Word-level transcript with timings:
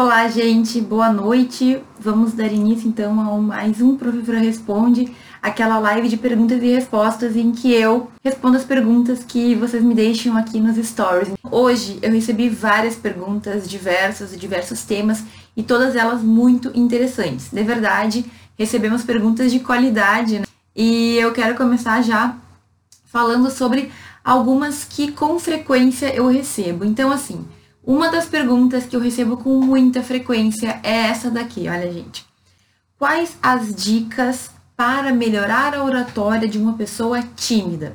Olá, 0.00 0.28
gente, 0.28 0.80
boa 0.80 1.12
noite. 1.12 1.82
Vamos 1.98 2.32
dar 2.32 2.46
início 2.52 2.88
então 2.88 3.20
a 3.20 3.36
mais 3.36 3.80
um 3.80 3.96
Professora 3.96 4.38
Responde, 4.38 5.12
aquela 5.42 5.80
live 5.80 6.08
de 6.08 6.16
perguntas 6.16 6.62
e 6.62 6.72
respostas 6.72 7.34
em 7.34 7.50
que 7.50 7.74
eu 7.74 8.08
respondo 8.24 8.56
as 8.56 8.64
perguntas 8.64 9.24
que 9.24 9.56
vocês 9.56 9.82
me 9.82 9.96
deixam 9.96 10.36
aqui 10.36 10.60
nos 10.60 10.76
stories. 10.86 11.32
Hoje 11.50 11.98
eu 12.00 12.12
recebi 12.12 12.48
várias 12.48 12.94
perguntas 12.94 13.68
diversas 13.68 14.32
e 14.32 14.36
diversos 14.36 14.84
temas 14.84 15.24
e 15.56 15.64
todas 15.64 15.96
elas 15.96 16.22
muito 16.22 16.70
interessantes. 16.76 17.50
De 17.50 17.64
verdade, 17.64 18.24
recebemos 18.56 19.02
perguntas 19.02 19.50
de 19.50 19.58
qualidade 19.58 20.38
né? 20.38 20.44
e 20.76 21.16
eu 21.16 21.32
quero 21.32 21.56
começar 21.56 22.02
já 22.02 22.36
falando 23.04 23.50
sobre 23.50 23.90
algumas 24.24 24.84
que 24.84 25.10
com 25.10 25.40
frequência 25.40 26.14
eu 26.14 26.28
recebo. 26.28 26.84
Então, 26.84 27.10
assim, 27.10 27.44
uma 27.88 28.10
das 28.10 28.26
perguntas 28.26 28.84
que 28.84 28.94
eu 28.94 29.00
recebo 29.00 29.38
com 29.38 29.58
muita 29.62 30.02
frequência 30.02 30.78
é 30.82 31.06
essa 31.06 31.30
daqui, 31.30 31.70
olha, 31.70 31.90
gente. 31.90 32.22
Quais 32.98 33.38
as 33.42 33.74
dicas 33.74 34.50
para 34.76 35.10
melhorar 35.10 35.74
a 35.74 35.82
oratória 35.82 36.46
de 36.46 36.58
uma 36.58 36.74
pessoa 36.74 37.22
tímida? 37.34 37.94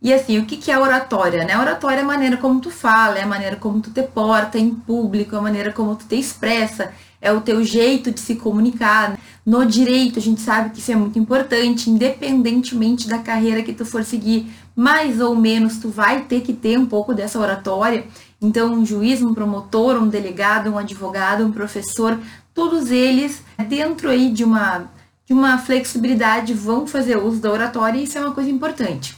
E 0.00 0.14
assim, 0.14 0.38
o 0.38 0.46
que, 0.46 0.70
é 0.70 0.78
oratória? 0.78 1.44
Né? 1.44 1.58
Oratória 1.58 1.98
é 1.98 2.02
a 2.04 2.06
maneira 2.06 2.36
como 2.36 2.60
tu 2.60 2.70
fala, 2.70 3.18
é 3.18 3.22
a 3.22 3.26
maneira 3.26 3.56
como 3.56 3.80
tu 3.80 3.90
te 3.90 4.02
porta 4.04 4.60
em 4.60 4.72
público, 4.72 5.34
é 5.34 5.38
a 5.40 5.42
maneira 5.42 5.72
como 5.72 5.96
tu 5.96 6.04
te 6.06 6.14
expressa, 6.14 6.92
é 7.20 7.32
o 7.32 7.40
teu 7.40 7.64
jeito 7.64 8.12
de 8.12 8.20
se 8.20 8.36
comunicar. 8.36 9.18
No 9.44 9.66
direito, 9.66 10.20
a 10.20 10.22
gente 10.22 10.40
sabe 10.40 10.70
que 10.70 10.78
isso 10.78 10.92
é 10.92 10.96
muito 10.96 11.18
importante, 11.18 11.90
independentemente 11.90 13.08
da 13.08 13.18
carreira 13.18 13.60
que 13.62 13.72
tu 13.72 13.84
for 13.84 14.04
seguir, 14.04 14.52
mais 14.74 15.20
ou 15.20 15.34
menos 15.34 15.78
tu 15.78 15.88
vai 15.88 16.20
ter 16.20 16.42
que 16.42 16.52
ter 16.52 16.78
um 16.78 16.86
pouco 16.86 17.12
dessa 17.12 17.40
oratória. 17.40 18.04
Então, 18.42 18.74
um 18.74 18.84
juiz, 18.84 19.22
um 19.22 19.32
promotor, 19.32 20.02
um 20.02 20.08
delegado, 20.08 20.68
um 20.68 20.76
advogado, 20.76 21.46
um 21.46 21.52
professor, 21.52 22.18
todos 22.52 22.90
eles, 22.90 23.40
dentro 23.68 24.10
aí 24.10 24.32
de 24.32 24.42
uma, 24.42 24.90
de 25.24 25.32
uma 25.32 25.58
flexibilidade, 25.58 26.52
vão 26.52 26.84
fazer 26.84 27.16
uso 27.16 27.40
da 27.40 27.52
oratória 27.52 28.00
e 28.00 28.02
isso 28.02 28.18
é 28.18 28.20
uma 28.20 28.34
coisa 28.34 28.50
importante. 28.50 29.16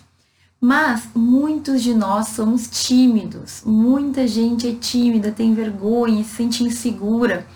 Mas 0.61 1.09
muitos 1.15 1.83
de 1.83 1.95
nós 1.95 2.29
somos 2.29 2.69
tímidos, 2.69 3.63
muita 3.65 4.27
gente 4.27 4.69
é 4.69 4.73
tímida, 4.73 5.33
tem 5.33 5.55
vergonha, 5.55 6.23
se 6.23 6.37
sente 6.37 6.63
insegura. 6.63 7.47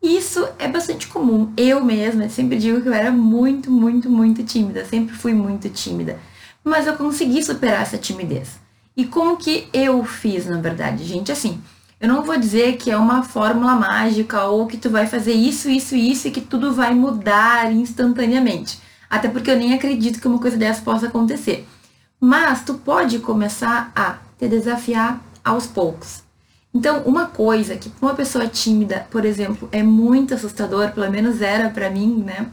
Isso 0.00 0.46
é 0.60 0.68
bastante 0.68 1.08
comum. 1.08 1.52
Eu 1.56 1.84
mesma 1.84 2.28
sempre 2.28 2.56
digo 2.58 2.80
que 2.80 2.88
eu 2.88 2.94
era 2.94 3.10
muito, 3.10 3.68
muito, 3.68 4.08
muito 4.08 4.44
tímida, 4.44 4.84
sempre 4.84 5.14
fui 5.14 5.34
muito 5.34 5.68
tímida. 5.68 6.18
Mas 6.62 6.86
eu 6.86 6.96
consegui 6.96 7.42
superar 7.42 7.82
essa 7.82 7.98
timidez. 7.98 8.65
E 8.96 9.04
como 9.04 9.36
que 9.36 9.68
eu 9.74 10.02
fiz, 10.04 10.46
na 10.46 10.58
verdade, 10.58 11.04
gente? 11.04 11.30
Assim, 11.30 11.60
eu 12.00 12.08
não 12.08 12.22
vou 12.22 12.38
dizer 12.38 12.76
que 12.78 12.90
é 12.90 12.96
uma 12.96 13.22
fórmula 13.22 13.74
mágica 13.74 14.44
ou 14.44 14.66
que 14.66 14.78
tu 14.78 14.88
vai 14.88 15.06
fazer 15.06 15.32
isso, 15.32 15.68
isso, 15.68 15.94
isso 15.94 16.28
e 16.28 16.30
que 16.30 16.40
tudo 16.40 16.72
vai 16.72 16.94
mudar 16.94 17.70
instantaneamente. 17.70 18.80
Até 19.08 19.28
porque 19.28 19.50
eu 19.50 19.58
nem 19.58 19.74
acredito 19.74 20.18
que 20.18 20.26
uma 20.26 20.38
coisa 20.38 20.56
dessa 20.56 20.80
possa 20.80 21.08
acontecer. 21.08 21.68
Mas 22.18 22.64
tu 22.64 22.74
pode 22.74 23.18
começar 23.18 23.92
a 23.94 24.18
te 24.38 24.48
desafiar 24.48 25.20
aos 25.44 25.66
poucos. 25.66 26.22
Então, 26.72 27.02
uma 27.02 27.26
coisa 27.26 27.76
que 27.76 27.90
para 27.90 28.08
uma 28.08 28.14
pessoa 28.14 28.46
tímida, 28.46 29.06
por 29.10 29.24
exemplo, 29.24 29.68
é 29.72 29.82
muito 29.82 30.34
assustador, 30.34 30.92
pelo 30.92 31.10
menos 31.10 31.40
era 31.42 31.68
para 31.68 31.90
mim, 31.90 32.22
né? 32.24 32.46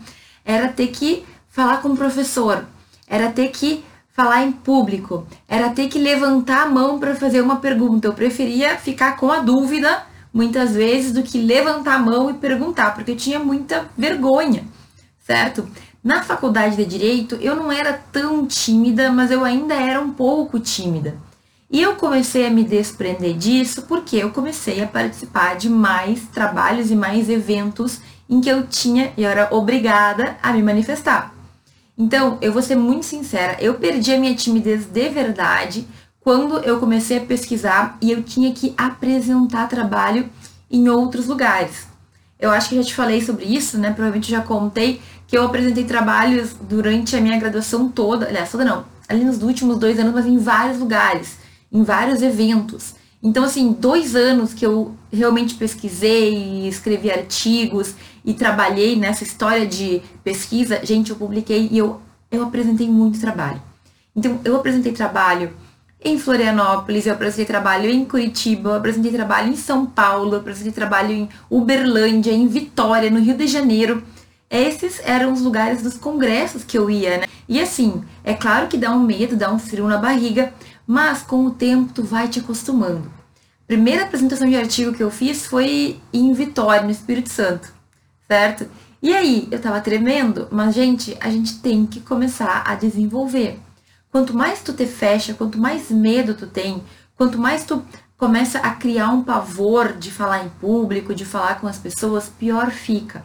Era 0.43 0.67
ter 0.67 0.87
que 0.87 1.25
falar 1.49 1.81
com 1.81 1.89
o 1.89 1.97
professor, 1.97 2.65
era 3.07 3.31
ter 3.31 3.49
que 3.49 3.83
falar 4.13 4.43
em 4.43 4.51
público, 4.51 5.27
era 5.47 5.69
ter 5.69 5.89
que 5.89 5.97
levantar 5.97 6.63
a 6.63 6.69
mão 6.69 6.99
para 6.99 7.15
fazer 7.15 7.41
uma 7.41 7.57
pergunta. 7.57 8.07
Eu 8.07 8.13
preferia 8.13 8.77
ficar 8.77 9.17
com 9.17 9.31
a 9.31 9.39
dúvida 9.39 10.03
muitas 10.31 10.75
vezes 10.75 11.11
do 11.11 11.23
que 11.23 11.39
levantar 11.39 11.95
a 11.95 11.99
mão 11.99 12.29
e 12.29 12.35
perguntar, 12.35 12.93
porque 12.93 13.11
eu 13.11 13.17
tinha 13.17 13.39
muita 13.39 13.89
vergonha, 13.97 14.65
certo? 15.25 15.67
Na 16.03 16.21
faculdade 16.21 16.75
de 16.75 16.85
direito, 16.85 17.35
eu 17.35 17.55
não 17.55 17.71
era 17.71 17.93
tão 17.93 18.45
tímida, 18.45 19.11
mas 19.11 19.31
eu 19.31 19.43
ainda 19.43 19.73
era 19.73 19.99
um 19.99 20.11
pouco 20.11 20.59
tímida. 20.59 21.17
E 21.71 21.81
eu 21.81 21.95
comecei 21.95 22.45
a 22.45 22.51
me 22.51 22.63
desprender 22.63 23.35
disso 23.35 23.83
porque 23.83 24.17
eu 24.17 24.29
comecei 24.29 24.83
a 24.83 24.87
participar 24.87 25.55
de 25.55 25.69
mais 25.69 26.21
trabalhos 26.27 26.91
e 26.91 26.95
mais 26.95 27.29
eventos 27.29 27.99
em 28.29 28.39
que 28.39 28.49
eu 28.49 28.67
tinha 28.67 29.11
e 29.17 29.23
era 29.23 29.47
obrigada 29.49 30.37
a 30.43 30.53
me 30.53 30.61
manifestar. 30.61 31.33
Então, 31.97 32.37
eu 32.41 32.51
vou 32.51 32.61
ser 32.61 32.75
muito 32.75 33.05
sincera, 33.05 33.57
eu 33.59 33.75
perdi 33.75 34.13
a 34.13 34.19
minha 34.19 34.35
timidez 34.35 34.85
de 34.85 35.09
verdade 35.09 35.87
quando 36.19 36.57
eu 36.59 36.79
comecei 36.79 37.17
a 37.17 37.21
pesquisar 37.21 37.97
e 38.01 38.11
eu 38.11 38.23
tinha 38.23 38.51
que 38.51 38.73
apresentar 38.77 39.67
trabalho 39.67 40.29
em 40.71 40.89
outros 40.89 41.27
lugares. 41.27 41.87
Eu 42.39 42.49
acho 42.49 42.69
que 42.69 42.75
já 42.75 42.83
te 42.83 42.95
falei 42.95 43.21
sobre 43.21 43.45
isso, 43.45 43.77
né? 43.77 43.91
Provavelmente 43.91 44.31
já 44.31 44.41
contei 44.41 45.01
que 45.27 45.37
eu 45.37 45.43
apresentei 45.43 45.83
trabalhos 45.83 46.55
durante 46.61 47.15
a 47.15 47.21
minha 47.21 47.37
graduação 47.37 47.87
toda, 47.89 48.27
aliás, 48.27 48.51
toda 48.51 48.65
não, 48.65 48.85
ali 49.07 49.23
nos 49.23 49.41
últimos 49.43 49.77
dois 49.77 49.99
anos, 49.99 50.13
mas 50.13 50.25
em 50.25 50.37
vários 50.37 50.79
lugares, 50.79 51.37
em 51.71 51.83
vários 51.83 52.21
eventos. 52.21 52.95
Então, 53.21 53.43
assim, 53.43 53.71
dois 53.71 54.15
anos 54.15 54.53
que 54.53 54.65
eu 54.65 54.93
realmente 55.11 55.55
pesquisei, 55.55 56.67
escrevi 56.67 57.09
artigos 57.09 57.95
e 58.23 58.33
trabalhei 58.33 58.95
nessa 58.95 59.23
história 59.23 59.65
de 59.65 60.01
pesquisa, 60.23 60.83
gente, 60.83 61.11
eu 61.11 61.15
publiquei 61.15 61.67
e 61.71 61.77
eu, 61.77 62.01
eu 62.31 62.43
apresentei 62.43 62.89
muito 62.89 63.19
trabalho. 63.19 63.61
Então, 64.15 64.39
eu 64.43 64.55
apresentei 64.55 64.93
trabalho 64.93 65.51
em 66.03 66.19
Florianópolis, 66.19 67.05
eu 67.05 67.13
apresentei 67.13 67.45
trabalho 67.45 67.89
em 67.89 68.05
Curitiba, 68.05 68.71
eu 68.71 68.75
apresentei 68.75 69.11
trabalho 69.11 69.49
em 69.49 69.55
São 69.55 69.85
Paulo, 69.85 70.33
eu 70.33 70.39
apresentei 70.39 70.71
trabalho 70.71 71.11
em 71.11 71.29
Uberlândia, 71.49 72.31
em 72.31 72.47
Vitória, 72.47 73.09
no 73.09 73.19
Rio 73.19 73.37
de 73.37 73.47
Janeiro. 73.47 74.03
Esses 74.49 75.01
eram 75.03 75.31
os 75.33 75.41
lugares 75.41 75.81
dos 75.81 75.95
congressos 75.95 76.63
que 76.63 76.77
eu 76.77 76.89
ia, 76.89 77.19
né? 77.19 77.25
E 77.47 77.59
assim, 77.59 78.03
é 78.23 78.33
claro 78.33 78.67
que 78.67 78.77
dá 78.77 78.91
um 78.91 78.99
medo, 78.99 79.35
dá 79.35 79.51
um 79.51 79.57
frio 79.57 79.87
na 79.87 79.97
barriga, 79.97 80.53
mas 80.85 81.23
com 81.23 81.45
o 81.45 81.51
tempo 81.51 81.93
tu 81.93 82.03
vai 82.03 82.27
te 82.27 82.39
acostumando. 82.39 83.11
A 83.63 83.67
primeira 83.67 84.03
apresentação 84.03 84.47
de 84.47 84.55
artigo 84.55 84.93
que 84.93 85.01
eu 85.01 85.09
fiz 85.09 85.45
foi 85.45 85.99
em 86.13 86.33
Vitória, 86.33 86.83
no 86.83 86.91
Espírito 86.91 87.29
Santo, 87.29 87.72
certo? 88.33 88.67
E 88.99 89.13
aí, 89.13 89.47
eu 89.51 89.61
tava 89.61 89.79
tremendo, 89.79 90.47
mas 90.49 90.73
gente, 90.73 91.15
a 91.19 91.29
gente 91.29 91.59
tem 91.59 91.85
que 91.85 91.99
começar 91.99 92.63
a 92.65 92.73
desenvolver. 92.73 93.59
Quanto 94.11 94.35
mais 94.35 94.63
tu 94.63 94.73
te 94.73 94.87
fecha, 94.87 95.35
quanto 95.35 95.59
mais 95.59 95.91
medo 95.91 96.33
tu 96.33 96.47
tem, 96.47 96.83
quanto 97.15 97.37
mais 97.37 97.63
tu 97.63 97.85
começa 98.17 98.57
a 98.57 98.71
criar 98.71 99.09
um 99.09 99.23
pavor 99.23 99.93
de 99.93 100.09
falar 100.09 100.43
em 100.43 100.49
público, 100.49 101.13
de 101.13 101.25
falar 101.25 101.61
com 101.61 101.67
as 101.67 101.77
pessoas, 101.77 102.27
pior 102.27 102.71
fica. 102.71 103.23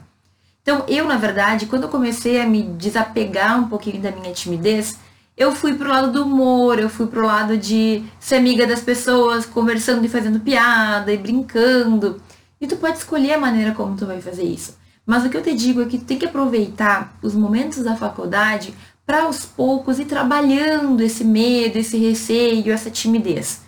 Então, 0.60 0.84
eu, 0.88 1.06
na 1.06 1.16
verdade, 1.16 1.64
quando 1.64 1.84
eu 1.84 1.88
comecei 1.88 2.38
a 2.38 2.46
me 2.46 2.62
desapegar 2.62 3.58
um 3.58 3.68
pouquinho 3.68 4.02
da 4.02 4.10
minha 4.10 4.34
timidez, 4.34 4.98
eu 5.38 5.52
fui 5.52 5.72
pro 5.72 5.88
lado 5.88 6.12
do 6.12 6.22
humor, 6.22 6.78
eu 6.78 6.90
fui 6.90 7.06
pro 7.06 7.24
lado 7.24 7.56
de 7.56 8.04
ser 8.20 8.36
amiga 8.36 8.66
das 8.66 8.82
pessoas, 8.82 9.46
conversando 9.46 10.04
e 10.04 10.08
fazendo 10.08 10.38
piada 10.38 11.10
e 11.10 11.16
brincando. 11.16 12.20
E 12.60 12.66
tu 12.66 12.76
pode 12.76 12.98
escolher 12.98 13.32
a 13.32 13.40
maneira 13.40 13.72
como 13.72 13.96
tu 13.96 14.04
vai 14.04 14.20
fazer 14.20 14.42
isso. 14.42 14.76
Mas 15.08 15.24
o 15.24 15.30
que 15.30 15.38
eu 15.38 15.42
te 15.42 15.54
digo 15.54 15.80
é 15.80 15.86
que 15.86 15.96
tu 15.96 16.04
tem 16.04 16.18
que 16.18 16.26
aproveitar 16.26 17.16
os 17.22 17.34
momentos 17.34 17.82
da 17.82 17.96
faculdade 17.96 18.74
para 19.06 19.22
aos 19.22 19.46
poucos 19.46 19.98
ir 19.98 20.04
trabalhando 20.04 21.00
esse 21.00 21.24
medo, 21.24 21.78
esse 21.78 21.96
receio, 21.96 22.70
essa 22.70 22.90
timidez. 22.90 23.62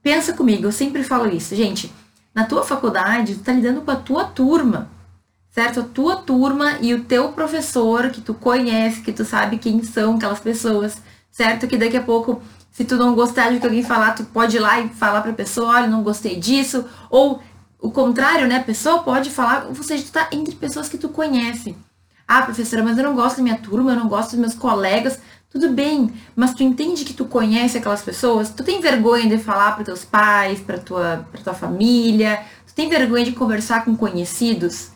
Pensa 0.00 0.32
comigo, 0.32 0.64
eu 0.64 0.70
sempre 0.70 1.02
falo 1.02 1.26
isso, 1.26 1.56
gente. 1.56 1.92
Na 2.32 2.44
tua 2.44 2.62
faculdade, 2.62 3.34
tu 3.34 3.40
tá 3.40 3.52
lidando 3.52 3.80
com 3.80 3.90
a 3.90 3.96
tua 3.96 4.26
turma, 4.26 4.88
certo? 5.50 5.80
A 5.80 5.82
tua 5.82 6.18
turma 6.18 6.78
e 6.80 6.94
o 6.94 7.02
teu 7.02 7.32
professor 7.32 8.10
que 8.10 8.20
tu 8.20 8.32
conhece, 8.32 9.02
que 9.02 9.12
tu 9.12 9.24
sabe 9.24 9.58
quem 9.58 9.82
são 9.82 10.14
aquelas 10.14 10.38
pessoas, 10.38 11.02
certo? 11.32 11.66
Que 11.66 11.76
daqui 11.76 11.96
a 11.96 12.02
pouco, 12.02 12.40
se 12.70 12.84
tu 12.84 12.94
não 12.94 13.12
gostar 13.16 13.50
de 13.50 13.58
que 13.58 13.66
alguém 13.66 13.82
falar, 13.82 14.12
tu 14.12 14.22
pode 14.26 14.56
ir 14.56 14.60
lá 14.60 14.78
e 14.80 14.88
falar 14.90 15.22
pra 15.22 15.32
pessoa, 15.32 15.74
olha, 15.74 15.88
não 15.88 16.04
gostei 16.04 16.38
disso, 16.38 16.84
ou 17.10 17.42
o 17.86 17.90
contrário, 17.90 18.48
né? 18.48 18.56
A 18.56 18.64
pessoa 18.64 19.02
pode 19.02 19.30
falar, 19.30 19.66
ou 19.66 19.74
seja, 19.82 20.04
tu 20.04 20.12
tá 20.12 20.28
entre 20.32 20.54
pessoas 20.56 20.88
que 20.88 20.98
tu 20.98 21.08
conhece. 21.08 21.76
Ah, 22.26 22.42
professora, 22.42 22.82
mas 22.82 22.98
eu 22.98 23.04
não 23.04 23.14
gosto 23.14 23.36
da 23.36 23.42
minha 23.44 23.58
turma, 23.58 23.92
eu 23.92 23.96
não 23.96 24.08
gosto 24.08 24.30
dos 24.30 24.40
meus 24.40 24.54
colegas. 24.54 25.20
Tudo 25.48 25.70
bem, 25.70 26.12
mas 26.34 26.52
tu 26.52 26.64
entende 26.64 27.04
que 27.04 27.14
tu 27.14 27.24
conhece 27.24 27.78
aquelas 27.78 28.02
pessoas? 28.02 28.50
Tu 28.50 28.64
tem 28.64 28.80
vergonha 28.80 29.28
de 29.28 29.38
falar 29.38 29.76
para 29.76 29.84
teus 29.84 30.04
pais, 30.04 30.58
para 30.58 30.78
tua, 30.78 31.26
pra 31.30 31.40
tua 31.40 31.54
família? 31.54 32.42
Tu 32.66 32.74
tem 32.74 32.88
vergonha 32.88 33.24
de 33.24 33.32
conversar 33.32 33.84
com 33.84 33.96
conhecidos? 33.96 34.90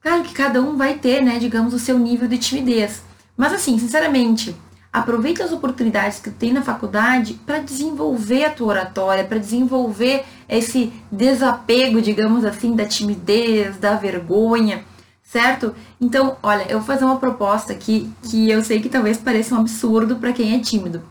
Claro 0.00 0.22
que 0.22 0.32
cada 0.32 0.62
um 0.62 0.78
vai 0.78 0.94
ter, 0.94 1.22
né, 1.22 1.38
digamos, 1.38 1.74
o 1.74 1.78
seu 1.78 1.98
nível 1.98 2.26
de 2.26 2.38
timidez. 2.38 3.02
Mas 3.36 3.52
assim, 3.52 3.78
sinceramente, 3.78 4.56
aproveita 4.92 5.44
as 5.44 5.52
oportunidades 5.52 6.18
que 6.18 6.30
tem 6.30 6.52
na 6.52 6.62
faculdade 6.62 7.34
para 7.46 7.60
desenvolver 7.60 8.44
a 8.44 8.50
tua 8.50 8.68
oratória, 8.68 9.24
para 9.24 9.38
desenvolver 9.38 10.24
esse 10.48 10.92
desapego, 11.10 12.02
digamos 12.02 12.44
assim, 12.44 12.74
da 12.74 12.84
timidez, 12.84 13.76
da 13.76 13.94
vergonha, 13.94 14.84
certo? 15.22 15.74
Então, 16.00 16.36
olha, 16.42 16.64
eu 16.64 16.78
vou 16.78 16.86
fazer 16.86 17.04
uma 17.04 17.18
proposta 17.18 17.72
aqui 17.72 18.10
que 18.22 18.50
eu 18.50 18.64
sei 18.64 18.80
que 18.80 18.88
talvez 18.88 19.16
pareça 19.16 19.54
um 19.54 19.60
absurdo 19.60 20.16
para 20.16 20.32
quem 20.32 20.56
é 20.56 20.58
tímido, 20.58 21.02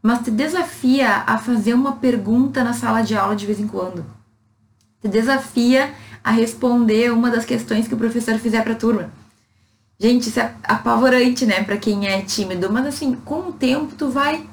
mas 0.00 0.22
te 0.22 0.30
desafia 0.30 1.24
a 1.26 1.36
fazer 1.36 1.74
uma 1.74 1.96
pergunta 1.96 2.62
na 2.62 2.72
sala 2.72 3.02
de 3.02 3.16
aula 3.16 3.34
de 3.34 3.44
vez 3.44 3.58
em 3.58 3.66
quando. 3.66 4.06
Te 5.02 5.08
desafia 5.08 5.92
a 6.22 6.30
responder 6.30 7.12
uma 7.12 7.28
das 7.28 7.44
questões 7.44 7.88
que 7.88 7.94
o 7.94 7.98
professor 7.98 8.38
fizer 8.38 8.62
para 8.62 8.72
a 8.74 8.76
turma. 8.76 9.10
Gente, 9.98 10.28
isso 10.28 10.38
é 10.38 10.54
apavorante, 10.62 11.46
né, 11.46 11.62
para 11.62 11.78
quem 11.78 12.06
é 12.06 12.20
tímido, 12.20 12.70
mas 12.70 12.86
assim, 12.86 13.14
com 13.14 13.48
o 13.48 13.52
tempo 13.52 13.94
tu 13.96 14.10
vai 14.10 14.46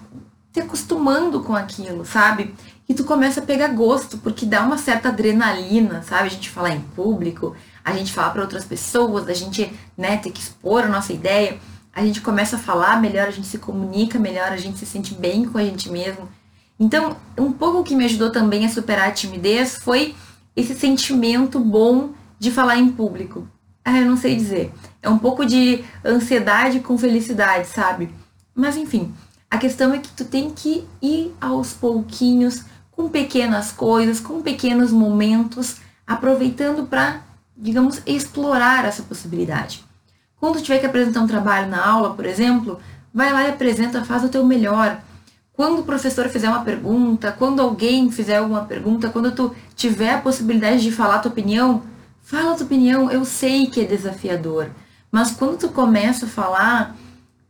te 0.53 0.61
acostumando 0.61 1.41
com 1.41 1.53
aquilo, 1.53 2.05
sabe? 2.05 2.53
E 2.87 2.93
tu 2.93 3.03
começa 3.03 3.41
a 3.41 3.43
pegar 3.43 3.69
gosto, 3.69 4.17
porque 4.19 4.45
dá 4.45 4.61
uma 4.61 4.77
certa 4.77 5.09
adrenalina, 5.09 6.01
sabe? 6.03 6.27
A 6.27 6.31
gente 6.31 6.49
falar 6.49 6.71
em 6.71 6.79
público, 6.79 7.55
a 7.83 7.91
gente 7.93 8.13
falar 8.13 8.29
para 8.29 8.41
outras 8.41 8.63
pessoas, 8.63 9.27
a 9.27 9.33
gente, 9.33 9.71
né, 9.97 10.17
ter 10.17 10.31
que 10.31 10.39
expor 10.39 10.83
a 10.83 10.89
nossa 10.89 11.11
ideia, 11.11 11.59
a 11.93 12.03
gente 12.05 12.21
começa 12.21 12.55
a 12.55 12.59
falar 12.59 13.01
melhor, 13.01 13.27
a 13.27 13.31
gente 13.31 13.47
se 13.47 13.57
comunica 13.57 14.17
melhor, 14.17 14.51
a 14.51 14.57
gente 14.57 14.77
se 14.77 14.85
sente 14.85 15.13
bem 15.13 15.45
com 15.45 15.57
a 15.57 15.63
gente 15.63 15.89
mesmo. 15.89 16.29
Então, 16.79 17.17
um 17.37 17.51
pouco 17.51 17.83
que 17.83 17.95
me 17.95 18.05
ajudou 18.05 18.31
também 18.31 18.65
a 18.65 18.69
superar 18.69 19.09
a 19.09 19.11
timidez 19.11 19.75
foi 19.75 20.15
esse 20.55 20.73
sentimento 20.75 21.59
bom 21.59 22.11
de 22.39 22.51
falar 22.51 22.77
em 22.77 22.89
público. 22.89 23.47
Ah, 23.85 23.99
eu 23.99 24.05
não 24.05 24.17
sei 24.17 24.35
dizer. 24.35 24.73
É 25.03 25.09
um 25.09 25.19
pouco 25.19 25.45
de 25.45 25.83
ansiedade 26.03 26.79
com 26.79 26.97
felicidade, 26.97 27.67
sabe? 27.67 28.09
Mas 28.55 28.77
enfim, 28.77 29.13
a 29.51 29.57
questão 29.57 29.93
é 29.93 29.99
que 29.99 30.09
tu 30.09 30.23
tem 30.23 30.49
que 30.49 30.87
ir 31.01 31.35
aos 31.41 31.73
pouquinhos, 31.73 32.63
com 32.89 33.09
pequenas 33.09 33.71
coisas, 33.71 34.19
com 34.19 34.41
pequenos 34.41 34.91
momentos, 34.91 35.77
aproveitando 36.07 36.87
para, 36.87 37.21
digamos, 37.55 38.01
explorar 38.05 38.85
essa 38.85 39.03
possibilidade. 39.03 39.83
Quando 40.39 40.61
tiver 40.61 40.79
que 40.79 40.85
apresentar 40.85 41.21
um 41.21 41.27
trabalho 41.27 41.69
na 41.69 41.85
aula, 41.85 42.13
por 42.13 42.25
exemplo, 42.25 42.79
vai 43.13 43.31
lá 43.31 43.43
e 43.43 43.49
apresenta, 43.49 44.05
faz 44.05 44.23
o 44.23 44.29
teu 44.29 44.45
melhor. 44.45 45.01
Quando 45.51 45.79
o 45.79 45.83
professor 45.83 46.29
fizer 46.29 46.49
uma 46.49 46.63
pergunta, 46.63 47.31
quando 47.31 47.61
alguém 47.61 48.09
fizer 48.09 48.37
alguma 48.37 48.65
pergunta, 48.65 49.09
quando 49.09 49.31
tu 49.31 49.53
tiver 49.75 50.13
a 50.13 50.21
possibilidade 50.21 50.81
de 50.81 50.91
falar 50.91 51.15
a 51.15 51.19
tua 51.19 51.31
opinião, 51.31 51.83
fala 52.21 52.53
a 52.53 52.55
tua 52.55 52.65
opinião. 52.65 53.11
Eu 53.11 53.23
sei 53.23 53.67
que 53.67 53.81
é 53.81 53.85
desafiador, 53.85 54.69
mas 55.13 55.29
quando 55.29 55.59
tu 55.59 55.69
começa 55.69 56.25
a 56.25 56.27
falar, 56.27 56.97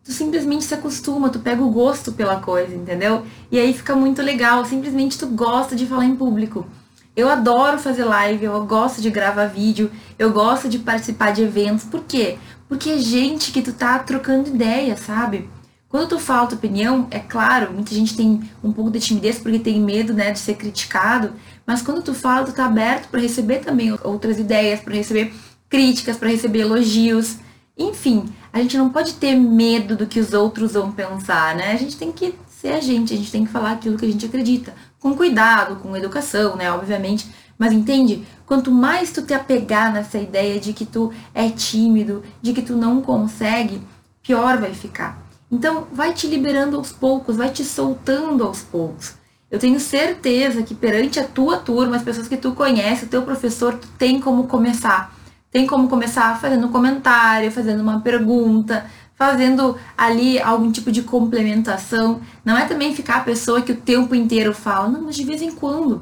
tu 0.04 0.12
simplesmente 0.12 0.66
se 0.66 0.74
acostuma, 0.74 1.30
tu 1.30 1.40
pega 1.40 1.64
o 1.64 1.72
gosto 1.72 2.12
pela 2.12 2.42
coisa, 2.42 2.76
entendeu? 2.76 3.26
E 3.50 3.58
aí 3.58 3.74
fica 3.74 3.96
muito 3.96 4.22
legal, 4.22 4.66
simplesmente 4.66 5.18
tu 5.18 5.28
gosta 5.28 5.74
de 5.74 5.86
falar 5.86 6.04
em 6.04 6.14
público. 6.14 6.68
Eu 7.16 7.30
adoro 7.30 7.80
fazer 7.80 8.04
live, 8.04 8.44
eu 8.44 8.66
gosto 8.66 9.02
de 9.02 9.10
gravar 9.10 9.46
vídeo, 9.46 9.90
eu 10.20 10.34
gosto 10.34 10.68
de 10.68 10.78
participar 10.78 11.32
de 11.32 11.44
eventos. 11.44 11.86
Por 11.86 12.04
quê? 12.04 12.38
Porque 12.68 12.90
é 12.90 12.98
gente 12.98 13.54
que 13.54 13.62
tu 13.62 13.72
tá 13.72 13.98
trocando 13.98 14.50
ideia, 14.50 14.98
sabe? 14.98 15.50
Quando 15.88 16.10
tu 16.10 16.20
fala 16.20 16.48
tua 16.48 16.58
opinião, 16.58 17.08
é 17.12 17.20
claro, 17.20 17.72
muita 17.72 17.96
gente 17.96 18.14
tem 18.14 18.42
um 18.62 18.74
pouco 18.74 18.92
de 18.92 19.00
timidez 19.00 19.40
porque 19.40 19.60
tem 19.60 19.80
medo, 19.80 20.14
né, 20.14 20.32
de 20.32 20.40
ser 20.40 20.56
criticado, 20.56 21.32
mas 21.66 21.82
quando 21.82 22.02
tu 22.02 22.14
fala, 22.14 22.46
tu 22.46 22.52
tá 22.52 22.66
aberto 22.66 23.08
para 23.08 23.22
receber 23.22 23.60
também 23.60 23.98
outras 24.04 24.38
ideias, 24.38 24.82
para 24.82 24.96
receber 24.96 25.34
críticas, 25.70 26.18
para 26.18 26.28
receber 26.28 26.60
elogios. 26.60 27.38
Enfim, 27.78 28.26
a 28.52 28.62
gente 28.62 28.78
não 28.78 28.90
pode 28.90 29.14
ter 29.16 29.36
medo 29.36 29.96
do 29.96 30.06
que 30.06 30.20
os 30.20 30.34
outros 30.34 30.74
vão 30.74 30.92
pensar, 30.92 31.56
né? 31.56 31.72
A 31.72 31.78
gente 31.78 31.98
tem 31.98 32.12
que 32.12 32.36
ser 32.48 32.74
a 32.74 32.80
gente, 32.80 33.14
a 33.14 33.18
gente 33.18 33.32
tem 33.32 33.46
que 33.46 33.52
falar 33.52 33.72
aquilo 33.74 33.98
que 33.98 34.06
a 34.06 34.12
gente 34.12 34.26
acredita, 34.26 34.74
com 35.00 35.16
cuidado, 35.16 35.78
com 35.78 35.98
educação, 35.98 36.56
né, 36.56 36.72
obviamente. 36.72 37.28
Mas 37.58 37.74
entende? 37.74 38.26
Quanto 38.46 38.72
mais 38.72 39.12
tu 39.12 39.22
te 39.22 39.34
apegar 39.34 39.92
nessa 39.92 40.18
ideia 40.18 40.60
de 40.60 40.72
que 40.74 40.86
tu 40.86 41.12
é 41.34 41.50
tímido, 41.50 42.24
de 42.42 42.54
que 42.54 42.62
tu 42.62 42.76
não 42.76 43.02
consegue, 43.02 43.82
pior 44.22 44.58
vai 44.60 44.74
ficar. 44.74 45.22
Então, 45.52 45.88
vai 45.92 46.14
te 46.14 46.26
liberando 46.26 46.78
aos 46.78 46.92
poucos, 46.92 47.36
vai 47.36 47.50
te 47.50 47.64
soltando 47.64 48.44
aos 48.44 48.62
poucos. 48.62 49.16
Eu 49.52 49.60
tenho 49.60 49.80
certeza 49.80 50.64
que 50.64 50.74
perante 50.74 51.20
a 51.20 51.24
tua 51.24 51.58
turma, 51.58 51.98
as 51.98 52.02
pessoas 52.02 52.28
que 52.28 52.38
tu 52.38 52.54
conhece, 52.54 53.06
o 53.06 53.10
teu 53.10 53.22
professor, 53.22 53.76
tu 53.76 53.88
tem 54.00 54.20
como 54.20 54.48
começar. 54.48 55.13
Tem 55.54 55.68
como 55.68 55.88
começar 55.88 56.42
fazendo 56.42 56.66
um 56.66 56.72
comentário, 56.72 57.52
fazendo 57.52 57.82
uma 57.82 58.02
pergunta, 58.02 58.86
fazendo 59.16 59.78
ali 59.96 60.42
algum 60.42 60.72
tipo 60.72 60.92
de 60.92 61.04
complementação. 61.04 62.22
Não 62.44 62.58
é 62.58 62.66
também 62.66 62.96
ficar 62.96 63.18
a 63.18 63.24
pessoa 63.24 63.62
que 63.62 63.72
o 63.72 63.78
tempo 63.78 64.16
inteiro 64.16 64.52
fala, 64.52 64.90
não, 64.90 65.04
mas 65.04 65.16
de 65.16 65.24
vez 65.24 65.44
em 65.44 65.52
quando, 65.52 66.02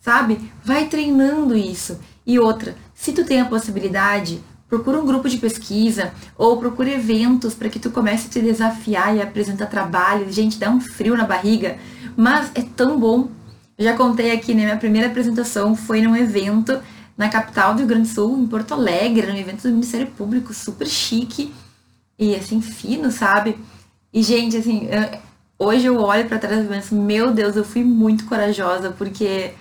sabe? 0.00 0.52
Vai 0.64 0.86
treinando 0.86 1.56
isso. 1.56 1.98
E 2.24 2.38
outra, 2.38 2.76
se 2.94 3.12
tu 3.12 3.24
tem 3.24 3.40
a 3.40 3.44
possibilidade, 3.44 4.40
procura 4.68 5.00
um 5.00 5.04
grupo 5.04 5.28
de 5.28 5.36
pesquisa 5.36 6.12
ou 6.38 6.56
procura 6.56 6.90
eventos 6.90 7.54
para 7.54 7.68
que 7.68 7.80
tu 7.80 7.90
comece 7.90 8.28
a 8.28 8.30
te 8.30 8.40
desafiar 8.40 9.16
e 9.16 9.20
apresentar 9.20 9.66
trabalhos. 9.66 10.32
Gente, 10.32 10.60
dá 10.60 10.70
um 10.70 10.80
frio 10.80 11.16
na 11.16 11.24
barriga, 11.24 11.76
mas 12.16 12.52
é 12.54 12.62
tão 12.62 13.00
bom. 13.00 13.28
Eu 13.76 13.84
já 13.84 13.96
contei 13.96 14.30
aqui, 14.30 14.54
né? 14.54 14.64
Minha 14.64 14.76
primeira 14.76 15.08
apresentação 15.08 15.74
foi 15.74 16.00
num 16.00 16.14
evento 16.14 16.80
na 17.16 17.28
capital 17.28 17.74
do 17.74 17.78
Rio 17.78 17.88
Grande 17.88 18.08
do 18.08 18.14
Sul, 18.14 18.38
em 18.38 18.46
Porto 18.46 18.74
Alegre, 18.74 19.26
num 19.26 19.36
evento 19.36 19.62
do 19.62 19.70
Ministério 19.70 20.06
Público, 20.08 20.54
super 20.54 20.86
chique 20.86 21.52
e 22.18 22.34
assim, 22.34 22.60
fino, 22.60 23.10
sabe? 23.10 23.58
E, 24.12 24.22
gente, 24.22 24.56
assim, 24.56 24.88
hoje 25.58 25.86
eu 25.86 25.98
olho 25.98 26.26
para 26.28 26.38
trás 26.38 26.64
e 26.64 26.68
penso, 26.68 26.94
meu 26.94 27.32
Deus, 27.32 27.56
eu 27.56 27.64
fui 27.64 27.82
muito 27.82 28.24
corajosa, 28.26 28.90
porque 28.90 29.52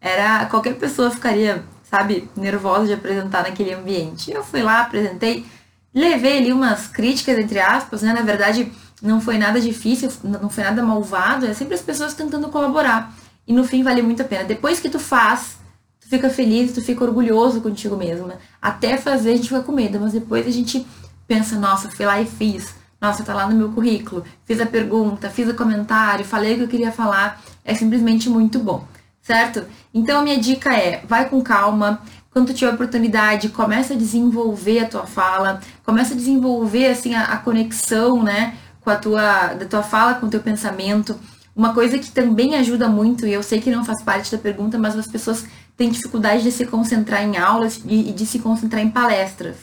era. 0.00 0.46
qualquer 0.46 0.74
pessoa 0.74 1.10
ficaria 1.10 1.64
sabe, 1.90 2.28
nervosa 2.36 2.86
de 2.86 2.92
apresentar 2.94 3.44
naquele 3.44 3.72
ambiente. 3.72 4.30
Eu 4.30 4.44
fui 4.44 4.62
lá, 4.62 4.80
apresentei, 4.80 5.46
levei 5.94 6.38
ali 6.38 6.52
umas 6.52 6.88
críticas, 6.88 7.38
entre 7.38 7.60
aspas, 7.60 8.02
né? 8.02 8.12
Na 8.12 8.22
verdade, 8.22 8.72
não 9.00 9.20
foi 9.20 9.38
nada 9.38 9.60
difícil, 9.60 10.10
não 10.22 10.50
foi 10.50 10.64
nada 10.64 10.82
malvado, 10.82 11.46
é 11.46 11.54
sempre 11.54 11.74
as 11.74 11.82
pessoas 11.82 12.14
tentando 12.14 12.48
colaborar. 12.48 13.14
E 13.46 13.52
no 13.52 13.64
fim 13.64 13.82
vale 13.82 14.02
muito 14.02 14.22
a 14.22 14.24
pena. 14.24 14.44
Depois 14.44 14.80
que 14.80 14.90
tu 14.90 14.98
faz, 14.98 15.58
tu 16.06 16.10
fica 16.10 16.30
feliz, 16.30 16.72
tu 16.72 16.80
fica 16.80 17.04
orgulhoso 17.04 17.60
contigo 17.60 17.96
mesmo, 17.96 18.26
né? 18.26 18.36
Até 18.62 18.96
fazer 18.96 19.32
a 19.32 19.36
gente 19.36 19.48
fica 19.48 19.62
com 19.62 19.72
medo, 19.72 19.98
mas 20.00 20.12
depois 20.12 20.46
a 20.46 20.50
gente 20.50 20.86
pensa, 21.26 21.56
nossa, 21.58 21.90
fui 21.90 22.06
lá 22.06 22.20
e 22.20 22.26
fiz. 22.26 22.74
Nossa, 23.00 23.22
tá 23.22 23.34
lá 23.34 23.48
no 23.48 23.56
meu 23.56 23.70
currículo. 23.70 24.24
Fiz 24.44 24.60
a 24.60 24.66
pergunta, 24.66 25.28
fiz 25.28 25.48
o 25.48 25.54
comentário, 25.54 26.24
falei 26.24 26.54
o 26.54 26.56
que 26.58 26.62
eu 26.62 26.68
queria 26.68 26.92
falar. 26.92 27.42
É 27.64 27.74
simplesmente 27.74 28.28
muito 28.30 28.58
bom 28.58 28.86
certo? 29.26 29.64
Então 29.92 30.20
a 30.20 30.22
minha 30.22 30.38
dica 30.38 30.72
é, 30.72 31.02
vai 31.04 31.28
com 31.28 31.42
calma, 31.42 32.00
quando 32.30 32.54
tiver 32.54 32.72
oportunidade, 32.72 33.48
começa 33.48 33.94
a 33.94 33.96
desenvolver 33.96 34.80
a 34.80 34.88
tua 34.88 35.04
fala, 35.04 35.60
começa 35.84 36.14
a 36.14 36.16
desenvolver 36.16 36.86
assim 36.86 37.12
a, 37.14 37.24
a 37.24 37.36
conexão, 37.38 38.22
né, 38.22 38.54
com 38.80 38.88
a 38.88 38.94
tua 38.94 39.54
da 39.54 39.66
tua 39.66 39.82
fala 39.82 40.14
com 40.14 40.26
o 40.26 40.30
teu 40.30 40.40
pensamento. 40.40 41.18
Uma 41.56 41.74
coisa 41.74 41.98
que 41.98 42.10
também 42.12 42.54
ajuda 42.54 42.86
muito, 42.88 43.26
e 43.26 43.32
eu 43.32 43.42
sei 43.42 43.60
que 43.60 43.70
não 43.70 43.84
faz 43.84 44.00
parte 44.02 44.30
da 44.30 44.40
pergunta, 44.40 44.78
mas 44.78 44.96
as 44.96 45.08
pessoas 45.08 45.44
têm 45.76 45.90
dificuldade 45.90 46.42
de 46.42 46.50
se 46.50 46.66
concentrar 46.66 47.22
em 47.22 47.36
aulas 47.36 47.80
e, 47.84 48.10
e 48.10 48.12
de 48.12 48.24
se 48.26 48.38
concentrar 48.38 48.82
em 48.82 48.90
palestras. 48.90 49.56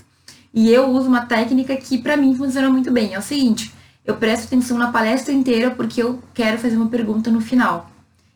E 0.53 0.69
eu 0.69 0.89
uso 0.89 1.07
uma 1.07 1.25
técnica 1.25 1.75
que 1.75 1.97
para 1.97 2.15
mim 2.15 2.35
funciona 2.35 2.69
muito 2.69 2.91
bem. 2.91 3.13
É 3.13 3.19
o 3.19 3.21
seguinte, 3.21 3.73
eu 4.05 4.15
presto 4.15 4.45
atenção 4.45 4.77
na 4.77 4.91
palestra 4.91 5.33
inteira 5.33 5.71
porque 5.71 6.03
eu 6.03 6.21
quero 6.33 6.57
fazer 6.59 6.75
uma 6.75 6.89
pergunta 6.89 7.31
no 7.31 7.41
final. 7.41 7.89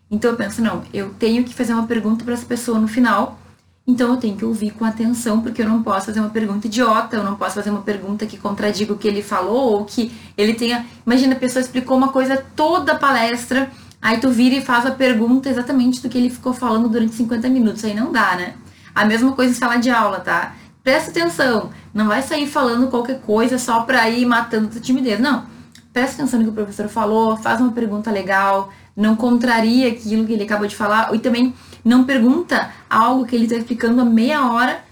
Então 0.09 0.31
eu 0.31 0.37
penso, 0.37 0.61
não, 0.61 0.83
eu 0.93 1.13
tenho 1.19 1.43
que 1.43 1.53
fazer 1.53 1.73
uma 1.73 1.85
pergunta 1.85 2.23
para 2.23 2.33
essa 2.33 2.45
pessoa 2.45 2.79
no 2.79 2.87
final, 2.87 3.37
então 3.85 4.09
eu 4.11 4.17
tenho 4.17 4.35
que 4.35 4.43
ouvir 4.43 4.71
com 4.71 4.83
atenção, 4.83 5.41
porque 5.41 5.61
eu 5.61 5.67
não 5.67 5.83
posso 5.83 6.07
fazer 6.07 6.19
uma 6.19 6.29
pergunta 6.29 6.67
idiota, 6.67 7.15
eu 7.15 7.23
não 7.23 7.35
posso 7.35 7.55
fazer 7.55 7.69
uma 7.69 7.81
pergunta 7.81 8.25
que 8.25 8.37
contradiga 8.37 8.93
o 8.93 8.97
que 8.97 9.07
ele 9.07 9.21
falou, 9.21 9.73
ou 9.73 9.85
que 9.85 10.11
ele 10.37 10.53
tenha. 10.53 10.85
Imagina, 11.05 11.35
a 11.35 11.39
pessoa 11.39 11.61
explicou 11.61 11.97
uma 11.97 12.09
coisa 12.09 12.43
toda 12.55 12.93
a 12.93 12.95
palestra, 12.95 13.71
aí 14.01 14.19
tu 14.19 14.29
vira 14.29 14.55
e 14.55 14.61
faz 14.61 14.85
a 14.85 14.91
pergunta 14.91 15.49
exatamente 15.49 16.01
do 16.01 16.09
que 16.09 16.17
ele 16.17 16.29
ficou 16.29 16.53
falando 16.53 16.89
durante 16.89 17.15
50 17.15 17.49
minutos. 17.49 17.83
Aí 17.83 17.93
não 17.93 18.11
dá, 18.11 18.35
né? 18.35 18.53
A 18.93 19.05
mesma 19.05 19.31
coisa 19.33 19.51
em 19.51 19.55
sala 19.55 19.77
de 19.77 19.89
aula, 19.89 20.19
tá? 20.19 20.55
Presta 20.83 21.11
atenção, 21.11 21.69
não 21.93 22.07
vai 22.07 22.21
sair 22.21 22.47
falando 22.47 22.87
qualquer 22.87 23.19
coisa 23.21 23.57
só 23.57 23.81
pra 23.81 24.09
ir 24.09 24.25
matando 24.25 24.69
tua 24.69 24.79
timidez. 24.79 25.19
Não. 25.19 25.45
Presta 25.91 26.21
atenção 26.21 26.39
no 26.39 26.45
que 26.45 26.51
o 26.51 26.53
professor 26.53 26.87
falou, 26.87 27.35
faz 27.37 27.59
uma 27.59 27.71
pergunta 27.71 28.11
legal, 28.11 28.71
não 28.95 29.15
contraria 29.15 29.89
aquilo 29.89 30.25
que 30.25 30.33
ele 30.33 30.43
acabou 30.43 30.67
de 30.67 30.75
falar, 30.75 31.13
e 31.13 31.19
também 31.19 31.53
não 31.83 32.03
pergunta 32.03 32.71
algo 32.89 33.25
que 33.25 33.35
ele 33.35 33.45
está 33.45 33.57
explicando 33.57 34.01
há 34.01 34.05
meia 34.05 34.51
hora 34.51 34.83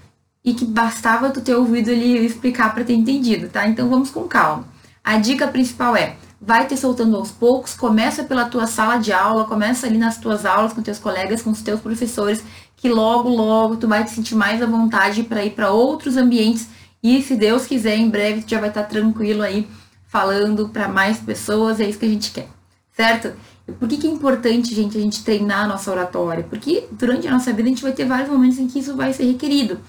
e 0.43 0.53
que 0.53 0.65
bastava 0.65 1.29
tu 1.29 1.41
ter 1.41 1.55
ouvido 1.55 1.89
ele 1.89 2.25
explicar 2.25 2.73
para 2.73 2.83
ter 2.83 2.93
entendido, 2.93 3.49
tá? 3.49 3.67
Então 3.67 3.89
vamos 3.89 4.11
com 4.11 4.27
calma. 4.27 4.67
A 5.03 5.17
dica 5.17 5.47
principal 5.47 5.95
é: 5.95 6.15
vai 6.45 6.67
te 6.67 6.77
soltando 6.77 7.15
aos 7.15 7.31
poucos, 7.31 7.73
começa 7.73 8.23
pela 8.23 8.45
tua 8.45 8.67
sala 8.67 8.97
de 8.97 9.11
aula, 9.11 9.45
começa 9.45 9.87
ali 9.87 9.97
nas 9.97 10.17
tuas 10.17 10.45
aulas 10.45 10.73
com 10.73 10.81
teus 10.81 10.99
colegas, 10.99 11.41
com 11.41 11.49
os 11.49 11.61
teus 11.61 11.79
professores, 11.79 12.43
que 12.75 12.87
logo 12.87 13.29
logo 13.29 13.77
tu 13.77 13.87
vai 13.87 14.03
te 14.03 14.11
sentir 14.11 14.35
mais 14.35 14.61
à 14.61 14.65
vontade 14.65 15.23
para 15.23 15.43
ir 15.43 15.51
para 15.51 15.71
outros 15.71 16.17
ambientes 16.17 16.67
e 17.01 17.21
se 17.21 17.35
Deus 17.35 17.65
quiser, 17.65 17.97
em 17.97 18.09
breve 18.09 18.41
tu 18.43 18.49
já 18.49 18.59
vai 18.59 18.69
estar 18.69 18.83
tá 18.83 18.89
tranquilo 18.89 19.41
aí 19.41 19.67
falando 20.07 20.69
para 20.69 20.87
mais 20.87 21.17
pessoas, 21.19 21.79
é 21.79 21.89
isso 21.89 21.99
que 21.99 22.05
a 22.05 22.09
gente 22.09 22.31
quer, 22.31 22.47
certo? 22.91 23.33
Por 23.79 23.89
que, 23.89 23.97
que 23.97 24.07
é 24.07 24.09
importante, 24.11 24.73
gente, 24.73 24.97
a 24.97 25.01
gente 25.01 25.23
treinar 25.23 25.65
a 25.65 25.67
nossa 25.67 25.91
oratória? 25.91 26.43
Porque 26.43 26.87
durante 26.91 27.27
a 27.27 27.31
nossa 27.31 27.51
vida 27.51 27.63
a 27.63 27.71
gente 27.71 27.81
vai 27.81 27.91
ter 27.91 28.05
vários 28.05 28.29
momentos 28.29 28.59
em 28.59 28.67
que 28.67 28.79
isso 28.79 28.95
vai 28.95 29.11
ser 29.11 29.25
requerido. 29.25 29.79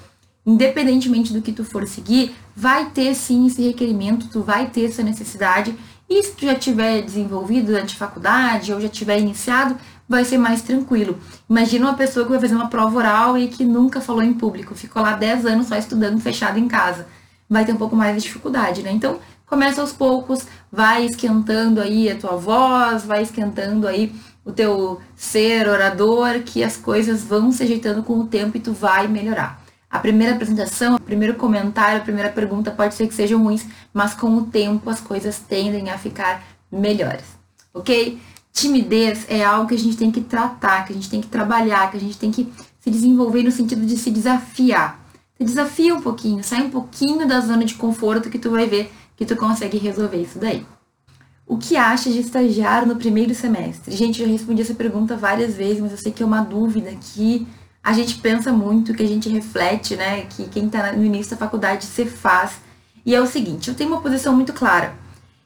Independentemente 0.46 1.32
do 1.32 1.42
que 1.42 1.52
tu 1.52 1.64
for 1.64 1.86
seguir, 1.86 2.34
vai 2.54 2.90
ter 2.90 3.14
sim 3.14 3.46
esse 3.46 3.60
requerimento, 3.62 4.28
tu 4.28 4.42
vai 4.42 4.70
ter 4.70 4.86
essa 4.86 5.02
necessidade. 5.02 5.74
E 6.08 6.22
se 6.22 6.32
tu 6.32 6.46
já 6.46 6.54
tiver 6.54 7.02
desenvolvido 7.02 7.66
durante 7.66 7.94
a 7.94 7.98
faculdade 7.98 8.72
ou 8.72 8.80
já 8.80 8.88
tiver 8.88 9.18
iniciado, 9.18 9.76
vai 10.08 10.24
ser 10.24 10.38
mais 10.38 10.62
tranquilo. 10.62 11.18
Imagina 11.50 11.86
uma 11.86 11.96
pessoa 11.96 12.24
que 12.24 12.30
vai 12.30 12.40
fazer 12.40 12.54
uma 12.54 12.68
prova 12.68 12.96
oral 12.96 13.36
e 13.36 13.48
que 13.48 13.64
nunca 13.64 14.00
falou 14.00 14.22
em 14.22 14.32
público, 14.32 14.74
ficou 14.74 15.02
lá 15.02 15.14
10 15.14 15.46
anos 15.46 15.66
só 15.66 15.76
estudando 15.76 16.20
fechado 16.20 16.58
em 16.58 16.68
casa. 16.68 17.06
Vai 17.48 17.64
ter 17.64 17.72
um 17.72 17.76
pouco 17.76 17.96
mais 17.96 18.14
de 18.16 18.22
dificuldade, 18.22 18.82
né? 18.82 18.92
Então, 18.92 19.18
começa 19.46 19.80
aos 19.80 19.92
poucos, 19.92 20.46
vai 20.70 21.06
esquentando 21.06 21.80
aí 21.80 22.10
a 22.10 22.16
tua 22.16 22.36
voz, 22.36 23.04
vai 23.04 23.22
esquentando 23.22 23.86
aí 23.86 24.12
o 24.44 24.52
teu 24.52 25.00
ser 25.16 25.68
orador, 25.68 26.40
que 26.44 26.62
as 26.62 26.76
coisas 26.76 27.24
vão 27.24 27.50
se 27.50 27.64
ajeitando 27.64 28.02
com 28.02 28.20
o 28.20 28.26
tempo 28.26 28.56
e 28.56 28.60
tu 28.60 28.72
vai 28.72 29.08
melhorar. 29.08 29.65
A 29.96 30.00
primeira 30.00 30.34
apresentação, 30.34 30.96
o 30.96 31.00
primeiro 31.00 31.34
comentário, 31.34 32.00
a 32.00 32.04
primeira 32.04 32.30
pergunta 32.30 32.70
pode 32.70 32.94
ser 32.94 33.06
que 33.06 33.14
sejam 33.14 33.42
ruins, 33.42 33.66
mas 33.92 34.14
com 34.14 34.36
o 34.36 34.46
tempo 34.46 34.88
as 34.88 35.00
coisas 35.00 35.38
tendem 35.38 35.90
a 35.90 35.98
ficar 35.98 36.44
melhores, 36.70 37.24
ok? 37.72 38.20
timidez 38.56 39.26
é 39.28 39.44
algo 39.44 39.68
que 39.68 39.74
a 39.74 39.78
gente 39.78 39.98
tem 39.98 40.10
que 40.10 40.22
tratar, 40.22 40.86
que 40.86 40.92
a 40.92 40.96
gente 40.96 41.10
tem 41.10 41.20
que 41.20 41.28
trabalhar, 41.28 41.90
que 41.90 41.98
a 41.98 42.00
gente 42.00 42.16
tem 42.16 42.30
que 42.30 42.50
se 42.80 42.90
desenvolver 42.90 43.42
no 43.42 43.52
sentido 43.52 43.84
de 43.84 43.98
se 43.98 44.10
desafiar. 44.10 44.98
Se 45.36 45.44
desafia 45.44 45.94
um 45.94 46.00
pouquinho, 46.00 46.42
sai 46.42 46.62
um 46.62 46.70
pouquinho 46.70 47.28
da 47.28 47.38
zona 47.40 47.66
de 47.66 47.74
conforto 47.74 48.30
que 48.30 48.38
tu 48.38 48.50
vai 48.50 48.66
ver 48.66 48.90
que 49.14 49.26
tu 49.26 49.36
consegue 49.36 49.76
resolver 49.76 50.22
isso 50.22 50.38
daí. 50.38 50.64
O 51.46 51.58
que 51.58 51.76
acha 51.76 52.10
de 52.10 52.18
estagiar 52.18 52.86
no 52.86 52.96
primeiro 52.96 53.34
semestre? 53.34 53.94
Gente, 53.94 54.20
já 54.20 54.26
respondi 54.26 54.62
essa 54.62 54.74
pergunta 54.74 55.16
várias 55.16 55.54
vezes, 55.54 55.80
mas 55.80 55.92
eu 55.92 55.98
sei 55.98 56.10
que 56.10 56.22
é 56.22 56.26
uma 56.26 56.40
dúvida 56.40 56.90
que 56.98 57.46
a 57.86 57.92
gente 57.92 58.16
pensa 58.16 58.52
muito, 58.52 58.92
que 58.92 59.02
a 59.04 59.06
gente 59.06 59.28
reflete, 59.28 59.94
né? 59.94 60.22
Que 60.22 60.48
quem 60.48 60.66
está 60.66 60.90
no 60.90 61.04
início 61.04 61.30
da 61.30 61.36
faculdade 61.36 61.84
se 61.84 62.04
faz. 62.04 62.60
E 63.04 63.14
é 63.14 63.20
o 63.20 63.28
seguinte, 63.28 63.68
eu 63.68 63.76
tenho 63.76 63.90
uma 63.90 64.00
posição 64.00 64.34
muito 64.34 64.52
clara. 64.52 64.92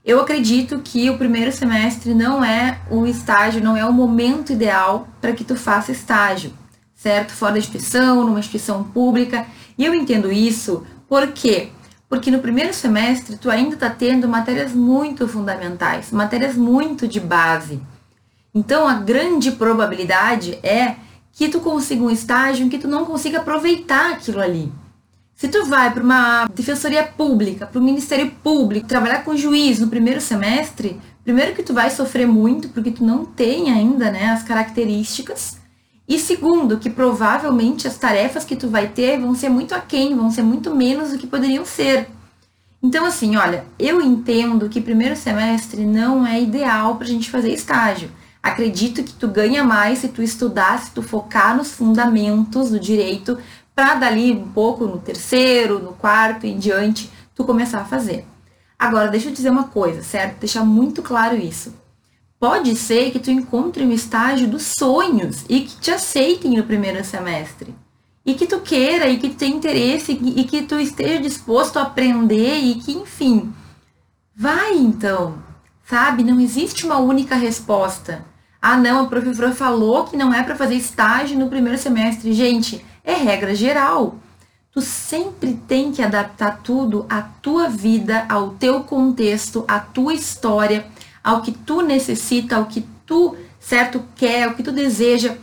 Eu 0.02 0.18
acredito 0.18 0.80
que 0.82 1.10
o 1.10 1.18
primeiro 1.18 1.52
semestre 1.52 2.14
não 2.14 2.42
é 2.42 2.80
o 2.90 3.04
estágio, 3.04 3.62
não 3.62 3.76
é 3.76 3.84
o 3.84 3.92
momento 3.92 4.54
ideal 4.54 5.06
para 5.20 5.34
que 5.34 5.44
tu 5.44 5.54
faça 5.54 5.92
estágio, 5.92 6.54
certo? 6.94 7.30
Fora 7.32 7.52
da 7.52 7.58
instituição, 7.58 8.24
numa 8.24 8.38
instituição 8.38 8.84
pública. 8.84 9.46
E 9.76 9.84
eu 9.84 9.94
entendo 9.94 10.32
isso 10.32 10.86
por 11.06 11.32
quê? 11.32 11.68
Porque 12.08 12.30
no 12.30 12.38
primeiro 12.38 12.72
semestre 12.72 13.36
tu 13.36 13.50
ainda 13.50 13.74
está 13.74 13.90
tendo 13.90 14.26
matérias 14.26 14.72
muito 14.72 15.28
fundamentais, 15.28 16.10
matérias 16.10 16.56
muito 16.56 17.06
de 17.06 17.20
base. 17.20 17.82
Então 18.54 18.88
a 18.88 18.94
grande 18.94 19.52
probabilidade 19.52 20.58
é 20.62 20.96
que 21.32 21.48
tu 21.48 21.60
consiga 21.60 22.02
um 22.02 22.10
estágio 22.10 22.68
que 22.68 22.78
tu 22.78 22.88
não 22.88 23.04
consiga 23.04 23.38
aproveitar 23.38 24.12
aquilo 24.12 24.40
ali. 24.40 24.72
Se 25.34 25.48
tu 25.48 25.64
vai 25.64 25.90
para 25.90 26.02
uma 26.02 26.44
defensoria 26.54 27.02
pública, 27.02 27.66
para 27.66 27.80
o 27.80 27.82
Ministério 27.82 28.30
Público, 28.42 28.86
trabalhar 28.86 29.24
com 29.24 29.34
juiz 29.34 29.78
no 29.78 29.88
primeiro 29.88 30.20
semestre, 30.20 31.00
primeiro 31.24 31.54
que 31.54 31.62
tu 31.62 31.72
vai 31.72 31.88
sofrer 31.88 32.26
muito 32.26 32.68
porque 32.68 32.90
tu 32.90 33.02
não 33.02 33.24
tem 33.24 33.70
ainda, 33.70 34.10
né, 34.10 34.26
as 34.26 34.42
características. 34.42 35.58
E 36.06 36.18
segundo, 36.18 36.78
que 36.78 36.90
provavelmente 36.90 37.88
as 37.88 37.96
tarefas 37.96 38.44
que 38.44 38.56
tu 38.56 38.68
vai 38.68 38.88
ter 38.88 39.18
vão 39.18 39.34
ser 39.34 39.48
muito 39.48 39.74
aquém, 39.74 40.14
vão 40.14 40.30
ser 40.30 40.42
muito 40.42 40.74
menos 40.74 41.12
do 41.12 41.18
que 41.18 41.26
poderiam 41.26 41.64
ser. 41.64 42.08
Então, 42.82 43.06
assim, 43.06 43.36
olha, 43.36 43.64
eu 43.78 44.00
entendo 44.00 44.68
que 44.68 44.80
primeiro 44.80 45.14
semestre 45.14 45.86
não 45.86 46.26
é 46.26 46.40
ideal 46.40 46.96
para 46.96 47.06
a 47.06 47.10
gente 47.10 47.30
fazer 47.30 47.52
estágio. 47.52 48.10
Acredito 48.42 49.02
que 49.04 49.12
tu 49.12 49.28
ganha 49.28 49.62
mais 49.62 49.98
se 49.98 50.08
tu 50.08 50.22
estudar, 50.22 50.78
se 50.78 50.92
tu 50.92 51.02
focar 51.02 51.56
nos 51.56 51.72
fundamentos 51.72 52.70
do 52.70 52.80
direito, 52.80 53.38
para 53.74 53.94
dali 53.94 54.32
um 54.32 54.48
pouco 54.48 54.86
no 54.86 54.98
terceiro, 54.98 55.78
no 55.78 55.92
quarto 55.92 56.46
e 56.46 56.50
em 56.50 56.58
diante, 56.58 57.10
tu 57.34 57.44
começar 57.44 57.80
a 57.80 57.84
fazer. 57.84 58.26
Agora, 58.78 59.10
deixa 59.10 59.28
eu 59.28 59.32
dizer 59.32 59.50
uma 59.50 59.64
coisa, 59.64 60.02
certo? 60.02 60.38
Deixar 60.40 60.64
muito 60.64 61.02
claro 61.02 61.36
isso. 61.36 61.74
Pode 62.38 62.74
ser 62.74 63.10
que 63.10 63.18
tu 63.18 63.30
encontre 63.30 63.84
um 63.84 63.92
estágio 63.92 64.48
dos 64.48 64.72
sonhos 64.78 65.44
e 65.46 65.60
que 65.60 65.76
te 65.76 65.90
aceitem 65.90 66.56
no 66.56 66.64
primeiro 66.64 67.04
semestre. 67.04 67.74
E 68.24 68.32
que 68.32 68.46
tu 68.46 68.60
queira 68.60 69.08
e 69.08 69.18
que 69.18 69.28
tu 69.28 69.36
tenha 69.36 69.54
interesse 69.54 70.12
e 70.12 70.44
que 70.44 70.62
tu 70.62 70.80
esteja 70.80 71.20
disposto 71.20 71.78
a 71.78 71.82
aprender 71.82 72.58
e 72.58 72.76
que, 72.76 72.92
enfim, 72.92 73.52
vai 74.34 74.74
então. 74.74 75.42
Sabe? 75.84 76.24
Não 76.24 76.40
existe 76.40 76.86
uma 76.86 76.98
única 76.98 77.34
resposta. 77.34 78.24
Ah, 78.62 78.76
não, 78.76 79.04
a 79.04 79.06
professora 79.06 79.52
falou 79.52 80.04
que 80.04 80.16
não 80.16 80.34
é 80.34 80.42
para 80.42 80.54
fazer 80.54 80.74
estágio 80.74 81.38
no 81.38 81.48
primeiro 81.48 81.78
semestre. 81.78 82.32
Gente, 82.32 82.84
é 83.02 83.14
regra 83.14 83.54
geral. 83.54 84.16
Tu 84.72 84.80
sempre 84.82 85.54
tem 85.66 85.90
que 85.90 86.02
adaptar 86.02 86.60
tudo 86.62 87.06
à 87.08 87.22
tua 87.22 87.68
vida, 87.68 88.26
ao 88.28 88.50
teu 88.50 88.84
contexto, 88.84 89.64
à 89.66 89.80
tua 89.80 90.14
história, 90.14 90.86
ao 91.24 91.42
que 91.42 91.50
tu 91.50 91.80
necessita, 91.80 92.56
ao 92.56 92.66
que 92.66 92.86
tu, 93.04 93.34
certo, 93.58 94.04
quer, 94.14 94.44
ao 94.44 94.54
que 94.54 94.62
tu 94.62 94.70
deseja. 94.70 95.36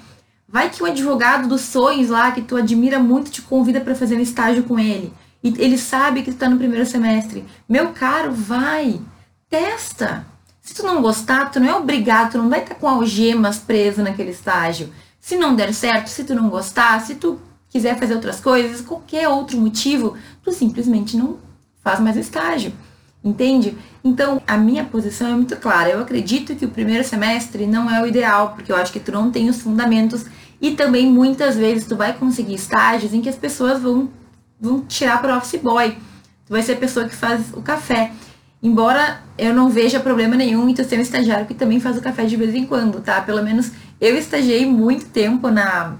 Vai 0.48 0.70
que 0.70 0.82
o 0.82 0.86
advogado 0.86 1.50
dos 1.50 1.62
sonhos 1.62 2.10
lá, 2.10 2.32
que 2.32 2.42
tu 2.42 2.56
admira 2.56 3.00
muito, 3.00 3.32
te 3.32 3.42
convida 3.42 3.82
para 3.82 3.96
fazer 3.96 4.16
um 4.16 4.22
estágio 4.22 4.64
com 4.64 4.80
ele. 4.80 5.12
E 5.44 5.50
ele 5.58 5.78
sabe 5.78 6.22
que 6.22 6.32
tu 6.32 6.36
está 6.36 6.48
no 6.48 6.58
primeiro 6.58 6.86
semestre. 6.86 7.44
Meu 7.68 7.90
caro, 7.90 8.32
vai, 8.32 9.02
testa. 9.50 10.26
Se 10.68 10.74
tu 10.74 10.84
não 10.84 11.02
gostar, 11.02 11.50
tu 11.50 11.62
não 11.62 11.70
é 11.70 11.74
obrigado, 11.74 12.34
tu 12.34 12.38
não 12.40 12.50
vai 12.50 12.62
estar 12.62 12.76
com 12.76 12.90
algemas 12.90 13.58
preso 13.58 14.04
naquele 14.04 14.32
estágio. 14.32 14.90
Se 15.18 15.38
não 15.38 15.56
der 15.56 15.74
certo, 15.74 16.10
se 16.10 16.26
tu 16.26 16.36
não 16.36 16.50
gostar, 16.50 17.00
se 17.00 17.16
tu 17.16 17.40
quiser 17.70 17.98
fazer 17.98 18.16
outras 18.16 18.42
coisas, 18.42 18.82
qualquer 18.82 19.30
outro 19.30 19.58
motivo, 19.58 20.18
tu 20.44 20.52
simplesmente 20.52 21.16
não 21.16 21.38
faz 21.82 22.02
mais 22.02 22.18
estágio. 22.18 22.74
Entende? 23.24 23.78
Então, 24.04 24.42
a 24.46 24.58
minha 24.58 24.84
posição 24.84 25.30
é 25.30 25.32
muito 25.32 25.56
clara. 25.56 25.90
Eu 25.90 26.02
acredito 26.02 26.54
que 26.54 26.66
o 26.66 26.70
primeiro 26.70 27.06
semestre 27.06 27.66
não 27.66 27.90
é 27.90 28.02
o 28.02 28.06
ideal, 28.06 28.52
porque 28.54 28.70
eu 28.70 28.76
acho 28.76 28.92
que 28.92 29.00
tu 29.00 29.14
não 29.14 29.32
tem 29.32 29.50
os 29.50 29.62
fundamentos 29.62 30.26
e 30.60 30.72
também 30.72 31.10
muitas 31.10 31.56
vezes 31.56 31.88
tu 31.88 31.96
vai 31.96 32.12
conseguir 32.12 32.56
estágios 32.56 33.14
em 33.14 33.22
que 33.22 33.30
as 33.30 33.38
pessoas 33.38 33.82
vão, 33.82 34.10
vão 34.60 34.82
tirar 34.82 35.22
para 35.22 35.38
office 35.38 35.62
boy. 35.62 35.92
Tu 35.92 36.50
vai 36.50 36.62
ser 36.62 36.74
a 36.74 36.78
pessoa 36.78 37.08
que 37.08 37.16
faz 37.16 37.54
o 37.54 37.62
café. 37.62 38.12
Embora 38.62 39.22
eu 39.38 39.54
não 39.54 39.70
veja 39.70 40.00
problema 40.00 40.36
nenhum 40.36 40.68
em 40.68 40.74
tu 40.74 40.84
ser 40.84 40.98
um 40.98 41.02
estagiário 41.02 41.46
que 41.46 41.54
também 41.54 41.80
faz 41.80 41.98
o 41.98 42.02
café 42.02 42.26
de 42.26 42.36
vez 42.36 42.56
em 42.56 42.66
quando, 42.66 43.00
tá? 43.02 43.22
Pelo 43.22 43.44
menos 43.44 43.72
eu 44.02 44.18
estagiei 44.18 44.66
muito 44.66 45.06
tempo 45.06 45.50
na 45.50 45.96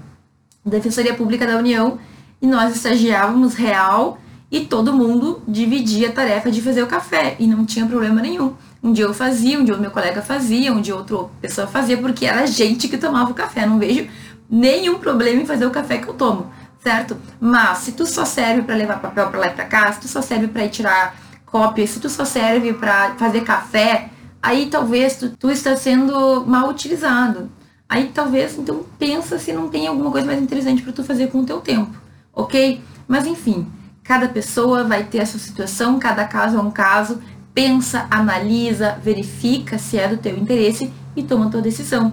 Defensoria 0.64 1.14
Pública 1.14 1.46
da 1.46 1.56
União 1.56 1.98
e 2.42 2.46
nós 2.46 2.74
estagiávamos 2.74 3.54
real 3.54 4.18
e 4.50 4.60
todo 4.60 4.92
mundo 4.92 5.42
dividia 5.46 6.08
a 6.08 6.12
tarefa 6.12 6.50
de 6.50 6.60
fazer 6.60 6.82
o 6.82 6.86
café 6.86 7.36
e 7.38 7.46
não 7.46 7.64
tinha 7.64 7.86
problema 7.86 8.20
nenhum. 8.20 8.54
Um 8.82 8.92
dia 8.92 9.04
eu 9.04 9.14
fazia, 9.14 9.58
um 9.58 9.64
dia 9.64 9.74
o 9.74 9.80
meu 9.80 9.90
colega 9.90 10.22
fazia, 10.22 10.72
um 10.72 10.80
dia 10.80 10.96
outra 10.96 11.24
pessoa 11.40 11.66
fazia, 11.66 11.96
porque 11.98 12.24
era 12.24 12.42
a 12.42 12.46
gente 12.46 12.88
que 12.88 12.96
tomava 12.96 13.30
o 13.30 13.34
café. 13.34 13.66
Não 13.66 13.78
vejo 13.78 14.08
nenhum 14.48 14.98
problema 14.98 15.42
em 15.42 15.46
fazer 15.46 15.66
o 15.66 15.70
café 15.70 15.98
que 15.98 16.08
eu 16.08 16.14
tomo, 16.14 16.50
certo? 16.82 17.16
Mas 17.40 17.78
se 17.78 17.92
tu 17.92 18.06
só 18.06 18.24
serve 18.24 18.62
para 18.62 18.74
levar 18.74 19.00
papel 19.00 19.28
para 19.28 19.40
lá 19.40 19.46
e 19.48 19.50
para 19.50 19.64
cá, 19.64 19.92
se 19.92 20.00
tu 20.00 20.08
só 20.08 20.22
serve 20.22 20.48
para 20.48 20.64
ir 20.64 20.70
tirar 20.70 21.14
cópia, 21.50 21.86
se 21.86 22.00
tu 22.00 22.08
só 22.08 22.24
serve 22.24 22.72
para 22.72 23.14
fazer 23.16 23.42
café, 23.42 24.10
aí 24.42 24.66
talvez 24.66 25.16
tu, 25.16 25.30
tu 25.30 25.50
está 25.50 25.76
sendo 25.76 26.44
mal 26.46 26.68
utilizado. 26.68 27.50
Aí 27.88 28.10
talvez, 28.12 28.58
então, 28.58 28.84
pensa 28.98 29.38
se 29.38 29.52
não 29.52 29.68
tem 29.68 29.86
alguma 29.86 30.10
coisa 30.10 30.26
mais 30.26 30.42
interessante 30.42 30.82
para 30.82 30.92
tu 30.92 31.02
fazer 31.02 31.28
com 31.28 31.40
o 31.40 31.46
teu 31.46 31.60
tempo, 31.60 31.90
ok? 32.34 32.82
Mas 33.06 33.26
enfim, 33.26 33.66
cada 34.04 34.28
pessoa 34.28 34.84
vai 34.84 35.04
ter 35.04 35.20
a 35.20 35.26
sua 35.26 35.40
situação, 35.40 35.98
cada 35.98 36.24
caso 36.24 36.56
é 36.56 36.60
um 36.60 36.70
caso. 36.70 37.20
Pensa, 37.54 38.06
analisa, 38.10 38.98
verifica 39.02 39.78
se 39.78 39.98
é 39.98 40.06
do 40.06 40.18
teu 40.18 40.36
interesse 40.36 40.92
e 41.16 41.22
toma 41.22 41.46
a 41.46 41.48
tua 41.48 41.62
decisão. 41.62 42.12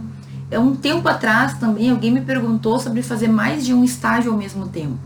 É 0.50 0.58
um 0.58 0.76
tempo 0.76 1.08
atrás 1.08 1.56
também 1.56 1.90
alguém 1.90 2.12
me 2.12 2.22
perguntou 2.22 2.80
sobre 2.80 3.02
fazer 3.02 3.28
mais 3.28 3.66
de 3.66 3.74
um 3.74 3.84
estágio 3.84 4.32
ao 4.32 4.38
mesmo 4.38 4.68
tempo. 4.68 4.98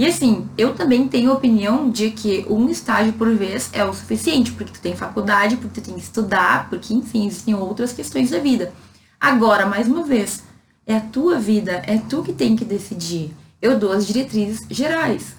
E 0.00 0.06
assim, 0.06 0.48
eu 0.56 0.74
também 0.74 1.06
tenho 1.06 1.30
opinião 1.30 1.90
de 1.90 2.10
que 2.10 2.46
um 2.48 2.70
estágio 2.70 3.12
por 3.12 3.34
vez 3.34 3.68
é 3.70 3.84
o 3.84 3.92
suficiente, 3.92 4.50
porque 4.50 4.72
tu 4.72 4.80
tem 4.80 4.96
faculdade, 4.96 5.58
porque 5.58 5.78
tu 5.78 5.84
tem 5.84 5.92
que 5.92 6.00
estudar, 6.00 6.70
porque 6.70 6.94
enfim, 6.94 7.26
existem 7.26 7.54
outras 7.54 7.92
questões 7.92 8.30
da 8.30 8.38
vida. 8.38 8.72
Agora, 9.20 9.66
mais 9.66 9.86
uma 9.86 10.02
vez, 10.02 10.42
é 10.86 10.96
a 10.96 11.00
tua 11.00 11.38
vida, 11.38 11.82
é 11.86 11.98
tu 11.98 12.22
que 12.22 12.32
tem 12.32 12.56
que 12.56 12.64
decidir. 12.64 13.36
Eu 13.60 13.78
dou 13.78 13.92
as 13.92 14.06
diretrizes 14.06 14.66
gerais. 14.70 15.36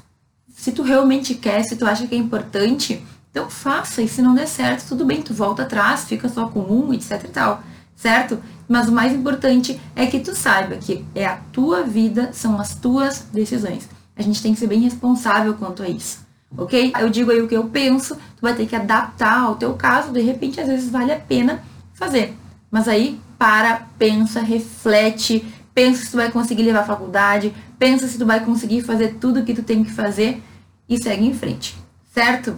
Se 0.53 0.71
tu 0.71 0.83
realmente 0.83 1.33
quer, 1.33 1.63
se 1.63 1.75
tu 1.75 1.83
acha 1.83 2.05
que 2.05 2.13
é 2.13 2.17
importante, 2.19 3.03
então 3.31 3.49
faça. 3.49 4.03
E 4.03 4.07
se 4.07 4.21
não 4.21 4.35
der 4.35 4.47
certo, 4.47 4.89
tudo 4.89 5.05
bem, 5.05 5.23
tu 5.23 5.33
volta 5.33 5.63
atrás, 5.63 6.03
fica 6.03 6.29
só 6.29 6.47
com 6.49 6.59
um, 6.59 6.93
etc 6.93 7.19
e 7.25 7.29
tal. 7.29 7.63
Certo? 7.95 8.37
Mas 8.69 8.87
o 8.87 8.91
mais 8.91 9.11
importante 9.11 9.81
é 9.95 10.05
que 10.05 10.19
tu 10.19 10.35
saiba 10.35 10.75
que 10.75 11.03
é 11.15 11.25
a 11.25 11.37
tua 11.51 11.81
vida, 11.81 12.29
são 12.31 12.61
as 12.61 12.75
tuas 12.75 13.25
decisões. 13.33 13.89
A 14.21 14.23
gente 14.23 14.41
tem 14.41 14.53
que 14.53 14.59
ser 14.59 14.67
bem 14.67 14.79
responsável 14.79 15.55
quanto 15.55 15.81
a 15.81 15.89
isso. 15.89 16.19
Ok? 16.55 16.93
Eu 16.99 17.09
digo 17.09 17.31
aí 17.31 17.41
o 17.41 17.47
que 17.47 17.57
eu 17.57 17.63
penso, 17.65 18.15
tu 18.15 18.41
vai 18.41 18.53
ter 18.53 18.67
que 18.67 18.75
adaptar 18.75 19.39
ao 19.39 19.55
teu 19.55 19.73
caso, 19.73 20.11
de 20.11 20.21
repente 20.21 20.61
às 20.61 20.67
vezes 20.67 20.91
vale 20.91 21.11
a 21.11 21.19
pena 21.19 21.63
fazer. 21.93 22.37
Mas 22.69 22.87
aí 22.87 23.19
para, 23.39 23.87
pensa, 23.97 24.41
reflete, 24.41 25.43
pensa 25.73 26.05
se 26.05 26.11
tu 26.11 26.17
vai 26.17 26.31
conseguir 26.31 26.61
levar 26.61 26.81
a 26.81 26.85
faculdade, 26.85 27.51
pensa 27.79 28.07
se 28.07 28.19
tu 28.19 28.25
vai 28.27 28.45
conseguir 28.45 28.83
fazer 28.83 29.15
tudo 29.15 29.39
o 29.39 29.43
que 29.43 29.55
tu 29.55 29.63
tem 29.63 29.83
que 29.83 29.91
fazer 29.91 30.43
e 30.87 31.01
segue 31.01 31.25
em 31.25 31.33
frente, 31.33 31.75
certo? 32.13 32.55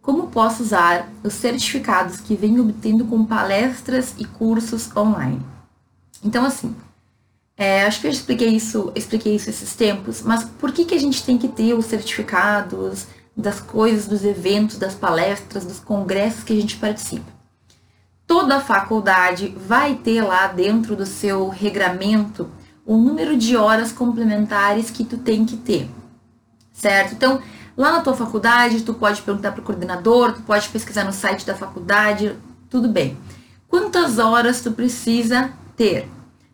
Como 0.00 0.28
posso 0.28 0.62
usar 0.62 1.08
os 1.24 1.32
certificados 1.32 2.20
que 2.20 2.36
venho 2.36 2.62
obtendo 2.62 3.04
com 3.06 3.24
palestras 3.24 4.14
e 4.16 4.24
cursos 4.24 4.94
online? 4.96 5.40
Então, 6.22 6.44
assim, 6.44 6.76
é, 7.60 7.84
acho 7.84 8.00
que 8.00 8.06
eu 8.06 8.10
expliquei 8.10 8.48
isso, 8.48 8.90
expliquei 8.94 9.34
isso 9.34 9.50
esses 9.50 9.74
tempos, 9.74 10.22
mas 10.22 10.44
por 10.44 10.72
que, 10.72 10.86
que 10.86 10.94
a 10.94 10.98
gente 10.98 11.22
tem 11.22 11.36
que 11.36 11.46
ter 11.46 11.74
os 11.74 11.84
certificados 11.84 13.06
das 13.36 13.60
coisas, 13.60 14.08
dos 14.08 14.24
eventos, 14.24 14.78
das 14.78 14.94
palestras, 14.94 15.66
dos 15.66 15.78
congressos 15.78 16.42
que 16.42 16.54
a 16.54 16.56
gente 16.58 16.78
participa? 16.78 17.30
Toda 18.26 18.62
faculdade 18.62 19.54
vai 19.58 19.94
ter 19.94 20.22
lá 20.22 20.46
dentro 20.46 20.96
do 20.96 21.04
seu 21.04 21.50
regramento 21.50 22.48
o 22.86 22.96
número 22.96 23.36
de 23.36 23.54
horas 23.58 23.92
complementares 23.92 24.88
que 24.90 25.04
tu 25.04 25.18
tem 25.18 25.44
que 25.44 25.58
ter, 25.58 25.86
certo? 26.72 27.12
Então, 27.12 27.42
lá 27.76 27.92
na 27.92 28.00
tua 28.00 28.14
faculdade, 28.14 28.80
tu 28.80 28.94
pode 28.94 29.20
perguntar 29.20 29.52
para 29.52 29.60
o 29.60 29.64
coordenador, 29.64 30.32
tu 30.32 30.40
pode 30.44 30.66
pesquisar 30.70 31.04
no 31.04 31.12
site 31.12 31.44
da 31.44 31.54
faculdade, 31.54 32.34
tudo 32.70 32.88
bem. 32.88 33.18
Quantas 33.68 34.18
horas 34.18 34.62
tu 34.62 34.72
precisa 34.72 35.52
ter? 35.76 36.08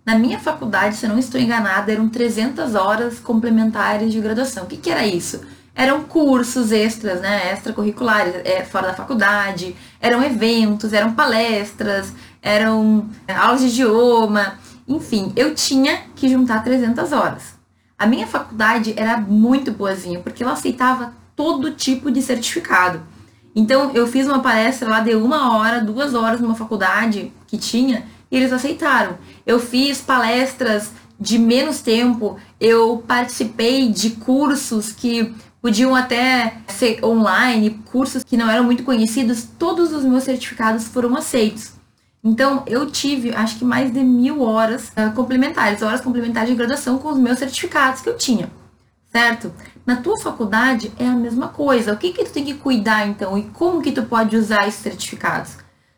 Na 0.06 0.16
minha 0.16 0.38
faculdade, 0.38 0.94
se 0.94 1.04
eu 1.04 1.10
não 1.10 1.18
estou 1.18 1.40
enganada, 1.40 1.90
eram 1.90 2.08
300 2.08 2.76
horas 2.76 3.18
complementares 3.18 4.12
de 4.12 4.20
graduação. 4.20 4.62
O 4.62 4.66
que, 4.66 4.76
que 4.76 4.88
era 4.88 5.04
isso? 5.04 5.40
Eram 5.74 6.04
cursos 6.04 6.70
extras, 6.70 7.20
né, 7.20 7.52
extracurriculares, 7.52 8.36
é, 8.44 8.62
fora 8.62 8.86
da 8.86 8.94
faculdade, 8.94 9.74
eram 10.00 10.22
eventos, 10.22 10.92
eram 10.92 11.12
palestras, 11.12 12.12
eram 12.40 13.10
aulas 13.28 13.60
de 13.60 13.66
idioma, 13.66 14.54
enfim, 14.86 15.32
eu 15.34 15.56
tinha 15.56 16.02
que 16.14 16.28
juntar 16.28 16.62
300 16.62 17.10
horas. 17.10 17.56
A 17.98 18.06
minha 18.06 18.28
faculdade 18.28 18.94
era 18.96 19.16
muito 19.16 19.72
boazinha, 19.72 20.20
porque 20.20 20.44
ela 20.44 20.52
aceitava 20.52 21.14
todo 21.34 21.72
tipo 21.72 22.12
de 22.12 22.22
certificado. 22.22 23.02
Então, 23.54 23.90
eu 23.92 24.06
fiz 24.06 24.26
uma 24.26 24.38
palestra 24.38 24.88
lá 24.88 25.00
de 25.00 25.16
uma 25.16 25.56
hora, 25.56 25.80
duas 25.80 26.14
horas 26.14 26.40
numa 26.40 26.54
faculdade 26.54 27.32
que 27.48 27.58
tinha, 27.58 28.04
e 28.30 28.36
eles 28.36 28.52
aceitaram. 28.52 29.18
Eu 29.46 29.58
fiz 29.60 30.00
palestras 30.00 30.92
de 31.18 31.38
menos 31.38 31.80
tempo, 31.80 32.38
eu 32.60 33.02
participei 33.06 33.88
de 33.90 34.10
cursos 34.10 34.92
que 34.92 35.34
podiam 35.62 35.94
até 35.94 36.58
ser 36.68 37.04
online, 37.04 37.82
cursos 37.90 38.22
que 38.22 38.36
não 38.36 38.50
eram 38.50 38.64
muito 38.64 38.84
conhecidos, 38.84 39.48
todos 39.58 39.92
os 39.92 40.04
meus 40.04 40.24
certificados 40.24 40.86
foram 40.86 41.16
aceitos. 41.16 41.72
Então, 42.22 42.64
eu 42.66 42.90
tive, 42.90 43.34
acho 43.34 43.56
que 43.56 43.64
mais 43.64 43.92
de 43.92 44.02
mil 44.02 44.42
horas 44.42 44.88
uh, 44.88 45.12
complementares, 45.14 45.80
horas 45.80 46.00
complementares 46.00 46.50
de 46.50 46.56
graduação 46.56 46.98
com 46.98 47.08
os 47.10 47.18
meus 47.18 47.38
certificados 47.38 48.00
que 48.00 48.08
eu 48.08 48.16
tinha, 48.16 48.50
certo? 49.12 49.52
Na 49.86 49.96
tua 49.96 50.18
faculdade 50.18 50.92
é 50.98 51.06
a 51.06 51.14
mesma 51.14 51.48
coisa. 51.48 51.92
O 51.92 51.96
que 51.96 52.12
que 52.12 52.24
tu 52.24 52.32
tem 52.32 52.44
que 52.44 52.54
cuidar, 52.54 53.06
então? 53.06 53.38
E 53.38 53.44
como 53.44 53.80
que 53.80 53.92
tu 53.92 54.02
pode 54.02 54.36
usar 54.36 54.66
esses 54.66 54.80
certificados? 54.80 55.52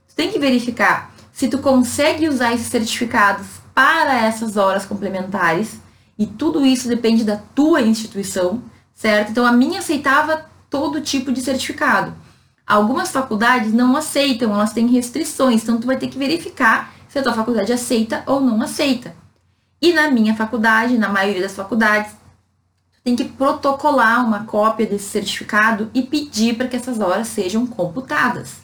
Tu 0.06 0.14
tem 0.14 0.30
que 0.30 0.38
verificar 0.38 1.14
se 1.38 1.46
tu 1.46 1.58
consegue 1.58 2.28
usar 2.28 2.52
esses 2.52 2.66
certificados 2.66 3.46
para 3.72 4.26
essas 4.26 4.56
horas 4.56 4.84
complementares, 4.84 5.78
e 6.18 6.26
tudo 6.26 6.66
isso 6.66 6.88
depende 6.88 7.22
da 7.22 7.36
tua 7.36 7.80
instituição, 7.80 8.60
certo? 8.92 9.30
Então, 9.30 9.46
a 9.46 9.52
minha 9.52 9.78
aceitava 9.78 10.46
todo 10.68 11.00
tipo 11.00 11.30
de 11.30 11.40
certificado. 11.40 12.12
Algumas 12.66 13.12
faculdades 13.12 13.72
não 13.72 13.94
aceitam, 13.94 14.52
elas 14.52 14.72
têm 14.72 14.88
restrições, 14.88 15.62
então 15.62 15.78
tu 15.78 15.86
vai 15.86 15.96
ter 15.96 16.08
que 16.08 16.18
verificar 16.18 16.92
se 17.08 17.20
a 17.20 17.22
tua 17.22 17.32
faculdade 17.32 17.72
aceita 17.72 18.24
ou 18.26 18.40
não 18.40 18.60
aceita. 18.60 19.14
E 19.80 19.92
na 19.92 20.10
minha 20.10 20.34
faculdade, 20.34 20.98
na 20.98 21.08
maioria 21.08 21.42
das 21.42 21.54
faculdades, 21.54 22.10
tu 22.90 23.00
tem 23.04 23.14
que 23.14 23.24
protocolar 23.24 24.26
uma 24.26 24.42
cópia 24.42 24.86
desse 24.86 25.08
certificado 25.08 25.88
e 25.94 26.02
pedir 26.02 26.56
para 26.56 26.66
que 26.66 26.74
essas 26.74 26.98
horas 26.98 27.28
sejam 27.28 27.64
computadas. 27.64 28.56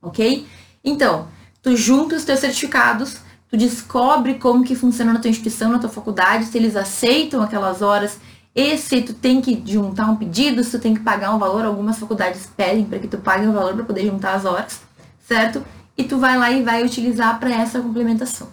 OK? 0.00 0.46
Então, 0.84 1.26
tu 1.68 1.76
junta 1.76 2.16
os 2.16 2.24
teus 2.24 2.40
certificados, 2.40 3.18
tu 3.50 3.56
descobre 3.56 4.34
como 4.34 4.64
que 4.64 4.74
funciona 4.74 5.12
na 5.12 5.20
tua 5.20 5.28
instituição, 5.28 5.70
na 5.70 5.78
tua 5.78 5.90
faculdade, 5.90 6.46
se 6.46 6.56
eles 6.56 6.74
aceitam 6.74 7.42
aquelas 7.42 7.82
horas 7.82 8.18
e 8.54 8.78
se 8.78 9.02
tu 9.02 9.12
tem 9.12 9.42
que 9.42 9.62
juntar 9.66 10.06
um 10.06 10.16
pedido, 10.16 10.64
se 10.64 10.70
tu 10.70 10.78
tem 10.78 10.94
que 10.94 11.00
pagar 11.00 11.34
um 11.34 11.38
valor, 11.38 11.66
algumas 11.66 11.98
faculdades 11.98 12.48
pedem 12.56 12.86
para 12.86 12.98
que 12.98 13.06
tu 13.06 13.18
pague 13.18 13.46
um 13.46 13.52
valor 13.52 13.74
para 13.74 13.84
poder 13.84 14.06
juntar 14.06 14.32
as 14.32 14.46
horas, 14.46 14.80
certo? 15.28 15.62
E 15.94 16.04
tu 16.04 16.16
vai 16.16 16.38
lá 16.38 16.50
e 16.50 16.62
vai 16.62 16.82
utilizar 16.82 17.38
para 17.38 17.50
essa 17.50 17.80
complementação. 17.80 18.48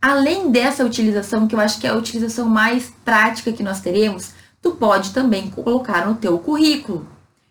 Além 0.00 0.50
dessa 0.50 0.82
utilização, 0.82 1.46
que 1.46 1.54
eu 1.54 1.60
acho 1.60 1.78
que 1.78 1.86
é 1.86 1.90
a 1.90 1.94
utilização 1.94 2.48
mais 2.48 2.90
prática 3.04 3.52
que 3.52 3.62
nós 3.62 3.80
teremos, 3.80 4.30
tu 4.62 4.70
pode 4.70 5.10
também 5.10 5.50
colocar 5.50 6.06
no 6.06 6.14
teu 6.14 6.38
currículo. 6.38 7.06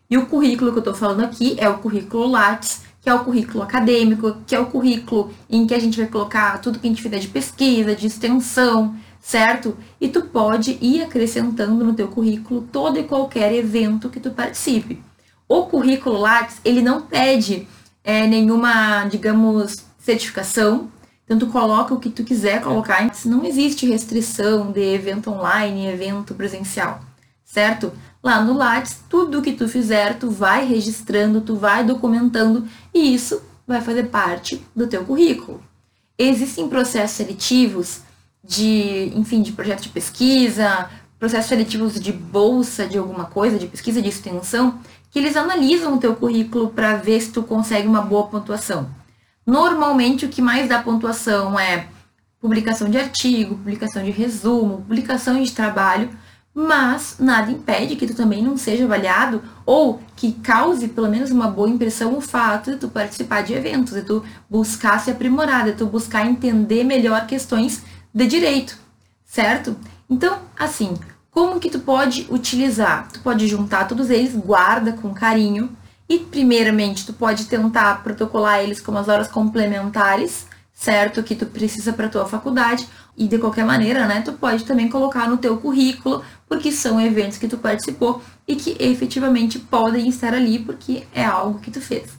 E 0.10 0.18
o 0.18 0.26
currículo 0.26 0.72
que 0.72 0.78
eu 0.78 0.82
estou 0.82 0.96
falando 0.96 1.24
aqui 1.24 1.56
é 1.60 1.70
o 1.70 1.78
currículo 1.78 2.28
Lattes, 2.28 2.82
que 3.06 3.10
é 3.12 3.14
o 3.14 3.24
currículo 3.24 3.62
acadêmico, 3.62 4.36
que 4.48 4.56
é 4.56 4.60
o 4.60 4.66
currículo 4.66 5.32
em 5.48 5.68
que 5.68 5.76
a 5.76 5.80
gente 5.80 5.96
vai 5.96 6.08
colocar 6.08 6.60
tudo 6.60 6.80
que 6.80 6.88
a 6.88 6.90
gente 6.90 7.04
fizer 7.04 7.20
de 7.20 7.28
pesquisa, 7.28 7.96
de 7.96 8.08
extensão, 8.08 8.96
certo? 9.22 9.78
E 10.02 10.08
tu 10.08 10.24
pode 10.24 10.76
ir 10.82 11.04
acrescentando 11.04 11.86
no 11.86 11.94
teu 11.94 12.08
currículo 12.08 12.68
todo 12.72 12.98
e 12.98 13.04
qualquer 13.04 13.54
evento 13.54 14.10
que 14.10 14.20
tu 14.20 14.32
participe. 14.32 15.04
O 15.48 15.68
currículo 15.68 16.18
Lattes, 16.18 16.60
ele 16.66 16.82
não 16.82 17.04
pede 17.04 17.68
é, 18.04 18.26
nenhuma, 18.26 19.06
digamos, 19.06 19.86
certificação, 20.00 20.90
então 21.26 21.38
tu 21.38 21.46
coloca 21.46 21.94
o 21.94 22.00
que 22.00 22.10
tu 22.10 22.24
quiser 22.24 22.60
colocar, 22.64 23.08
não 23.26 23.46
existe 23.46 23.86
restrição 23.86 24.72
de 24.72 24.82
evento 24.82 25.30
online, 25.30 25.86
evento 25.86 26.34
presencial, 26.34 27.02
certo? 27.44 27.94
Lá 28.26 28.42
no 28.42 28.54
Lattes, 28.54 29.04
tudo 29.08 29.40
que 29.40 29.52
tu 29.52 29.68
fizer, 29.68 30.18
tu 30.18 30.32
vai 30.32 30.66
registrando, 30.66 31.42
tu 31.42 31.56
vai 31.56 31.84
documentando 31.84 32.68
e 32.92 33.14
isso 33.14 33.40
vai 33.68 33.82
fazer 33.82 34.06
parte 34.06 34.66
do 34.76 34.88
teu 34.88 35.06
currículo. 35.06 35.62
Existem 36.18 36.68
processos 36.68 37.18
seletivos 37.18 38.00
de, 38.44 39.12
enfim, 39.16 39.44
de 39.44 39.52
projeto 39.52 39.84
de 39.84 39.90
pesquisa, 39.90 40.90
processos 41.20 41.50
seletivos 41.50 42.00
de 42.00 42.12
bolsa 42.12 42.88
de 42.88 42.98
alguma 42.98 43.26
coisa, 43.26 43.60
de 43.60 43.68
pesquisa 43.68 44.02
de 44.02 44.10
extensão, 44.10 44.80
que 45.12 45.20
eles 45.20 45.36
analisam 45.36 45.94
o 45.94 46.00
teu 46.00 46.16
currículo 46.16 46.70
para 46.70 46.96
ver 46.96 47.22
se 47.22 47.32
tu 47.32 47.44
consegue 47.44 47.88
uma 47.88 48.02
boa 48.02 48.26
pontuação. 48.26 48.90
Normalmente 49.46 50.26
o 50.26 50.30
que 50.30 50.42
mais 50.42 50.68
dá 50.68 50.82
pontuação 50.82 51.60
é 51.60 51.90
publicação 52.42 52.90
de 52.90 52.98
artigo, 52.98 53.54
publicação 53.54 54.04
de 54.04 54.10
resumo, 54.10 54.78
publicação 54.78 55.40
de 55.44 55.52
trabalho, 55.52 56.10
mas 56.58 57.18
nada 57.20 57.52
impede 57.52 57.98
que 57.98 58.08
tu 58.08 58.16
também 58.16 58.42
não 58.42 58.56
seja 58.56 58.86
avaliado 58.86 59.44
ou 59.66 60.02
que 60.16 60.32
cause 60.32 60.88
pelo 60.88 61.10
menos 61.10 61.30
uma 61.30 61.50
boa 61.50 61.70
impressão 61.70 62.18
o 62.18 62.22
fato 62.22 62.72
de 62.72 62.78
tu 62.78 62.88
participar 62.88 63.44
de 63.44 63.54
eventos, 63.54 63.94
de 63.94 64.04
tu 64.04 64.24
buscar 64.50 65.02
se 65.02 65.12
aprimorar, 65.12 65.66
de 65.66 65.74
tu 65.74 65.86
buscar 65.86 66.26
entender 66.26 66.86
melhor 66.86 67.28
questões 67.28 67.84
de 68.14 68.26
direito, 68.26 68.78
certo? 69.26 69.76
Então, 70.10 70.40
assim, 70.58 70.94
como 71.30 71.60
que 71.60 71.70
tu 71.70 71.80
pode 71.80 72.26
utilizar? 72.30 73.10
Tu 73.12 73.20
pode 73.20 73.46
juntar 73.48 73.90
todos 73.90 74.10
eles, 74.10 74.34
guarda 74.34 74.94
com 74.94 75.14
carinho 75.14 75.76
e 76.08 76.20
primeiramente 76.20 77.06
tu 77.06 77.12
pode 77.12 77.46
tentar 77.48 78.02
protocolar 78.02 78.62
eles 78.62 78.80
como 78.80 78.98
as 78.98 79.10
horas 79.10 79.28
complementares, 79.28 80.48
certo? 80.74 81.22
Que 81.22 81.36
tu 81.36 81.46
precisa 81.48 81.92
para 81.92 82.08
tua 82.08 82.26
faculdade 82.26 82.88
e 83.18 83.28
de 83.28 83.38
qualquer 83.38 83.66
maneira, 83.66 84.06
né, 84.08 84.22
tu 84.22 84.34
pode 84.34 84.66
também 84.66 84.90
colocar 84.90 85.30
no 85.30 85.38
teu 85.38 85.58
currículo, 85.58 86.22
porque 86.48 86.72
são 86.72 87.00
eventos 87.00 87.38
que 87.38 87.48
tu 87.48 87.58
participou 87.58 88.22
e 88.48 88.56
que 88.56 88.76
efetivamente 88.80 89.60
podem 89.60 90.08
estar 90.08 90.34
ali 90.34 90.60
porque 90.60 91.04
é 91.14 91.24
algo 91.24 91.60
que 91.60 91.72
tu 91.72 91.82
fez. 91.82 92.12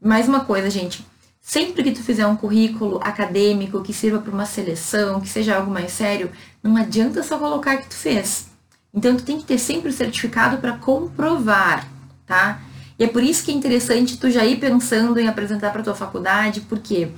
Mais 0.00 0.28
uma 0.28 0.44
coisa, 0.44 0.70
gente, 0.70 1.04
Sempre 1.46 1.82
que 1.82 1.90
tu 1.90 2.02
fizer 2.02 2.26
um 2.26 2.36
currículo 2.36 2.98
acadêmico 3.02 3.82
que 3.82 3.92
sirva 3.92 4.18
para 4.18 4.32
uma 4.32 4.46
seleção, 4.46 5.20
que 5.20 5.28
seja 5.28 5.56
algo 5.56 5.70
mais 5.70 5.92
sério, 5.92 6.30
não 6.62 6.74
adianta 6.74 7.22
só 7.22 7.38
colocar 7.38 7.76
que 7.76 7.90
tu 7.90 7.94
fez. 7.94 8.46
Então 8.94 9.14
tu 9.14 9.24
tem 9.24 9.36
que 9.36 9.44
ter 9.44 9.58
sempre 9.58 9.90
o 9.90 9.92
certificado 9.92 10.56
para 10.56 10.78
comprovar, 10.78 11.86
tá? 12.24 12.62
E 12.98 13.04
é 13.04 13.06
por 13.06 13.22
isso 13.22 13.44
que 13.44 13.50
é 13.50 13.54
interessante 13.54 14.16
tu 14.16 14.30
já 14.30 14.42
ir 14.46 14.58
pensando 14.58 15.20
em 15.20 15.28
apresentar 15.28 15.70
para 15.70 15.82
tua 15.82 15.94
faculdade, 15.94 16.62
porque 16.62 17.08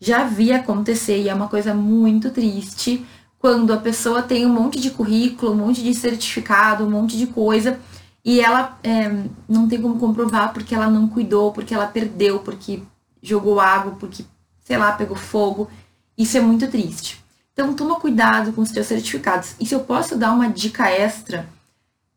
já 0.00 0.22
vi 0.22 0.52
acontecer 0.52 1.20
e 1.20 1.28
é 1.28 1.34
uma 1.34 1.48
coisa 1.48 1.74
muito 1.74 2.30
triste 2.30 3.04
quando 3.42 3.72
a 3.72 3.76
pessoa 3.76 4.22
tem 4.22 4.46
um 4.46 4.52
monte 4.52 4.80
de 4.80 4.92
currículo, 4.92 5.52
um 5.52 5.56
monte 5.56 5.82
de 5.82 5.92
certificado, 5.92 6.86
um 6.86 6.90
monte 6.90 7.18
de 7.18 7.26
coisa 7.26 7.78
e 8.24 8.40
ela 8.40 8.78
é, 8.84 9.10
não 9.48 9.68
tem 9.68 9.82
como 9.82 9.98
comprovar 9.98 10.52
porque 10.52 10.74
ela 10.74 10.88
não 10.88 11.08
cuidou, 11.08 11.52
porque 11.52 11.74
ela 11.74 11.88
perdeu, 11.88 12.38
porque 12.38 12.80
jogou 13.20 13.58
água 13.58 13.96
porque, 13.98 14.24
sei 14.62 14.78
lá, 14.78 14.92
pegou 14.92 15.16
fogo. 15.16 15.68
Isso 16.16 16.36
é 16.36 16.40
muito 16.40 16.68
triste. 16.68 17.20
Então, 17.52 17.74
toma 17.74 17.98
cuidado 17.98 18.52
com 18.52 18.62
os 18.62 18.70
teus 18.70 18.86
certificados. 18.86 19.56
E 19.58 19.66
se 19.66 19.74
eu 19.74 19.80
posso 19.80 20.16
dar 20.16 20.32
uma 20.32 20.48
dica 20.48 20.88
extra, 20.88 21.48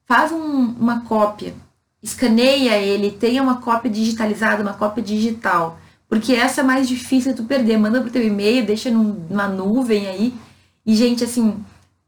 faz 0.05 0.31
um, 0.31 0.75
uma 0.79 1.01
cópia, 1.01 1.55
escaneia 2.03 2.77
ele, 2.77 3.09
tenha 3.09 3.41
uma 3.41 3.59
cópia 3.59 3.89
digitalizada, 3.89 4.61
uma 4.61 4.73
cópia 4.73 5.03
digital. 5.03 5.79
Porque 6.07 6.33
essa 6.33 6.61
é 6.61 6.63
mais 6.63 6.87
difícil 6.87 7.31
de 7.31 7.37
tu 7.37 7.45
perder. 7.45 7.79
Manda 7.79 7.99
pro 7.99 8.11
teu 8.11 8.23
e-mail, 8.23 8.63
deixa 8.63 8.91
numa 8.91 9.47
nuvem 9.47 10.07
aí. 10.07 10.33
E, 10.85 10.95
gente, 10.95 11.23
assim, 11.23 11.63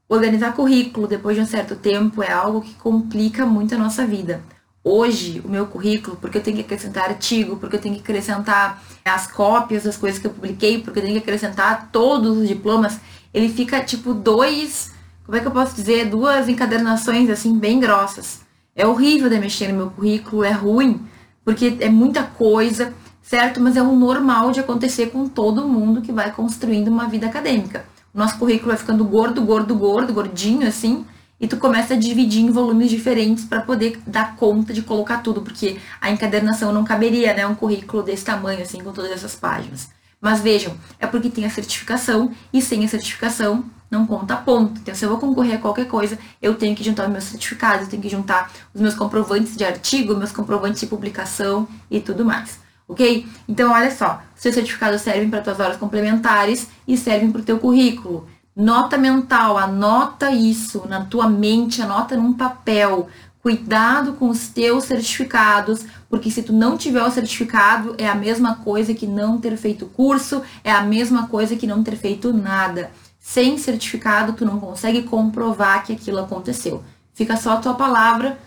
organizar 0.08 0.54
currículo 0.54 1.06
depois 1.06 1.36
de 1.36 1.42
um 1.42 1.46
certo 1.46 1.76
tempo 1.76 2.22
é 2.22 2.32
algo 2.32 2.60
que 2.60 2.74
complica 2.74 3.44
muito 3.44 3.74
a 3.74 3.78
nossa 3.78 4.06
vida. 4.06 4.42
hoje 4.88 5.42
o 5.44 5.48
meu 5.48 5.66
currículo, 5.66 6.16
porque 6.16 6.38
eu 6.38 6.42
tenho 6.42 6.56
que 6.56 6.62
acrescentar 6.62 7.10
artigo, 7.10 7.56
porque 7.56 7.76
eu 7.76 7.80
tenho 7.80 7.94
que 7.94 8.00
acrescentar 8.00 8.82
as 9.04 9.26
cópias 9.26 9.84
das 9.84 9.96
coisas 9.96 10.18
que 10.18 10.26
eu 10.26 10.30
publiquei, 10.30 10.80
porque 10.80 10.98
eu 10.98 11.02
tenho 11.02 11.14
que 11.14 11.22
acrescentar 11.22 11.90
todos 11.92 12.38
os 12.38 12.48
diplomas, 12.48 12.98
ele 13.32 13.48
fica 13.48 13.82
tipo 13.82 14.14
dois, 14.14 14.92
como 15.24 15.36
é 15.36 15.40
que 15.40 15.46
eu 15.46 15.50
posso 15.50 15.74
dizer, 15.74 16.06
duas 16.08 16.48
encadernações 16.48 17.28
assim 17.28 17.58
bem 17.58 17.78
grossas. 17.78 18.40
É 18.74 18.86
horrível 18.86 19.28
de 19.28 19.38
mexer 19.38 19.68
no 19.68 19.76
meu 19.76 19.90
currículo, 19.90 20.44
é 20.44 20.52
ruim, 20.52 21.06
porque 21.44 21.76
é 21.80 21.88
muita 21.88 22.22
coisa, 22.22 22.94
certo? 23.20 23.60
Mas 23.60 23.76
é 23.76 23.82
o 23.82 23.94
normal 23.94 24.52
de 24.52 24.60
acontecer 24.60 25.08
com 25.10 25.28
todo 25.28 25.68
mundo 25.68 26.00
que 26.00 26.12
vai 26.12 26.32
construindo 26.32 26.88
uma 26.88 27.08
vida 27.08 27.26
acadêmica. 27.26 27.84
Nosso 28.18 28.36
currículo 28.36 28.70
vai 28.70 28.76
ficando 28.76 29.04
gordo, 29.04 29.40
gordo, 29.42 29.76
gordo, 29.76 30.12
gordinho 30.12 30.66
assim, 30.66 31.06
e 31.38 31.46
tu 31.46 31.56
começa 31.56 31.94
a 31.94 31.96
dividir 31.96 32.42
em 32.42 32.50
volumes 32.50 32.90
diferentes 32.90 33.44
para 33.44 33.60
poder 33.60 34.00
dar 34.04 34.34
conta 34.34 34.72
de 34.74 34.82
colocar 34.82 35.18
tudo, 35.18 35.40
porque 35.40 35.78
a 36.00 36.10
encadernação 36.10 36.72
não 36.72 36.82
caberia, 36.82 37.32
né? 37.32 37.46
Um 37.46 37.54
currículo 37.54 38.02
desse 38.02 38.24
tamanho, 38.24 38.60
assim, 38.60 38.82
com 38.82 38.90
todas 38.90 39.12
essas 39.12 39.36
páginas. 39.36 39.90
Mas 40.20 40.40
vejam, 40.40 40.76
é 40.98 41.06
porque 41.06 41.30
tem 41.30 41.44
a 41.44 41.50
certificação 41.50 42.32
e 42.52 42.60
sem 42.60 42.84
a 42.84 42.88
certificação 42.88 43.64
não 43.88 44.04
conta 44.04 44.34
ponto. 44.34 44.80
Então, 44.80 44.96
se 44.96 45.04
eu 45.04 45.10
vou 45.10 45.18
concorrer 45.18 45.54
a 45.54 45.58
qualquer 45.58 45.86
coisa, 45.86 46.18
eu 46.42 46.56
tenho 46.56 46.74
que 46.74 46.82
juntar 46.82 47.04
os 47.04 47.12
meus 47.12 47.22
certificados, 47.22 47.84
eu 47.84 47.90
tenho 47.90 48.02
que 48.02 48.08
juntar 48.08 48.50
os 48.74 48.80
meus 48.80 48.96
comprovantes 48.96 49.56
de 49.56 49.64
artigo, 49.64 50.16
meus 50.16 50.32
comprovantes 50.32 50.80
de 50.80 50.88
publicação 50.88 51.68
e 51.88 52.00
tudo 52.00 52.24
mais. 52.24 52.58
Ok? 52.88 53.26
Então, 53.46 53.70
olha 53.72 53.94
só, 53.94 54.22
seus 54.34 54.54
certificados 54.54 55.02
servem 55.02 55.28
para 55.28 55.42
tuas 55.42 55.60
horas 55.60 55.76
complementares 55.76 56.68
e 56.86 56.96
servem 56.96 57.30
para 57.30 57.42
o 57.42 57.44
teu 57.44 57.58
currículo. 57.58 58.26
Nota 58.56 58.96
mental, 58.98 59.56
anota 59.56 60.32
isso 60.32 60.84
na 60.88 61.04
tua 61.04 61.28
mente, 61.28 61.82
anota 61.82 62.16
num 62.16 62.32
papel. 62.32 63.08
Cuidado 63.40 64.14
com 64.14 64.28
os 64.28 64.48
teus 64.48 64.84
certificados, 64.84 65.84
porque 66.10 66.30
se 66.30 66.42
tu 66.42 66.52
não 66.52 66.76
tiver 66.76 67.02
o 67.04 67.10
certificado, 67.10 67.94
é 67.98 68.08
a 68.08 68.14
mesma 68.14 68.56
coisa 68.56 68.92
que 68.94 69.06
não 69.06 69.38
ter 69.38 69.56
feito 69.56 69.86
curso, 69.86 70.42
é 70.64 70.72
a 70.72 70.82
mesma 70.82 71.28
coisa 71.28 71.54
que 71.54 71.66
não 71.66 71.84
ter 71.84 71.94
feito 71.94 72.32
nada. 72.32 72.90
Sem 73.20 73.58
certificado, 73.58 74.32
tu 74.32 74.44
não 74.44 74.58
consegue 74.58 75.02
comprovar 75.02 75.84
que 75.84 75.92
aquilo 75.92 76.18
aconteceu. 76.18 76.82
Fica 77.14 77.36
só 77.36 77.52
a 77.52 77.56
tua 77.58 77.74
palavra, 77.74 78.38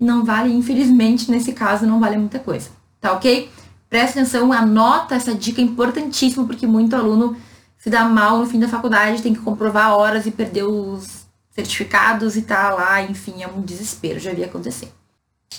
não 0.00 0.24
vale, 0.24 0.52
infelizmente, 0.54 1.30
nesse 1.30 1.52
caso, 1.52 1.86
não 1.86 2.00
vale 2.00 2.16
muita 2.16 2.38
coisa. 2.38 2.70
Tá 3.00 3.12
ok? 3.12 3.50
Presta 3.88 4.20
atenção, 4.20 4.52
anota 4.52 5.14
essa 5.14 5.34
dica 5.34 5.60
importantíssima, 5.60 6.44
porque 6.44 6.66
muito 6.66 6.96
aluno 6.96 7.36
se 7.78 7.88
dá 7.88 8.04
mal 8.04 8.38
no 8.38 8.46
fim 8.46 8.58
da 8.58 8.68
faculdade, 8.68 9.22
tem 9.22 9.32
que 9.32 9.40
comprovar 9.40 9.92
horas 9.92 10.26
e 10.26 10.30
perder 10.30 10.64
os 10.64 11.26
certificados 11.50 12.36
e 12.36 12.42
tá 12.42 12.70
lá, 12.70 13.00
enfim, 13.02 13.42
é 13.42 13.48
um 13.48 13.62
desespero, 13.62 14.18
já 14.18 14.32
vi 14.32 14.44
acontecer. 14.44 14.92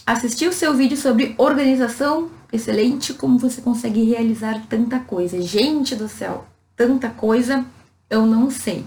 Assisti 0.05 0.47
o 0.47 0.53
seu 0.53 0.73
vídeo 0.73 0.97
sobre 0.97 1.33
organização, 1.37 2.29
excelente, 2.51 3.13
como 3.13 3.37
você 3.37 3.61
consegue 3.61 4.03
realizar 4.03 4.61
tanta 4.69 4.99
coisa. 4.99 5.41
Gente 5.41 5.95
do 5.95 6.07
céu, 6.07 6.45
tanta 6.75 7.09
coisa, 7.09 7.65
eu 8.09 8.25
não 8.25 8.51
sei. 8.51 8.85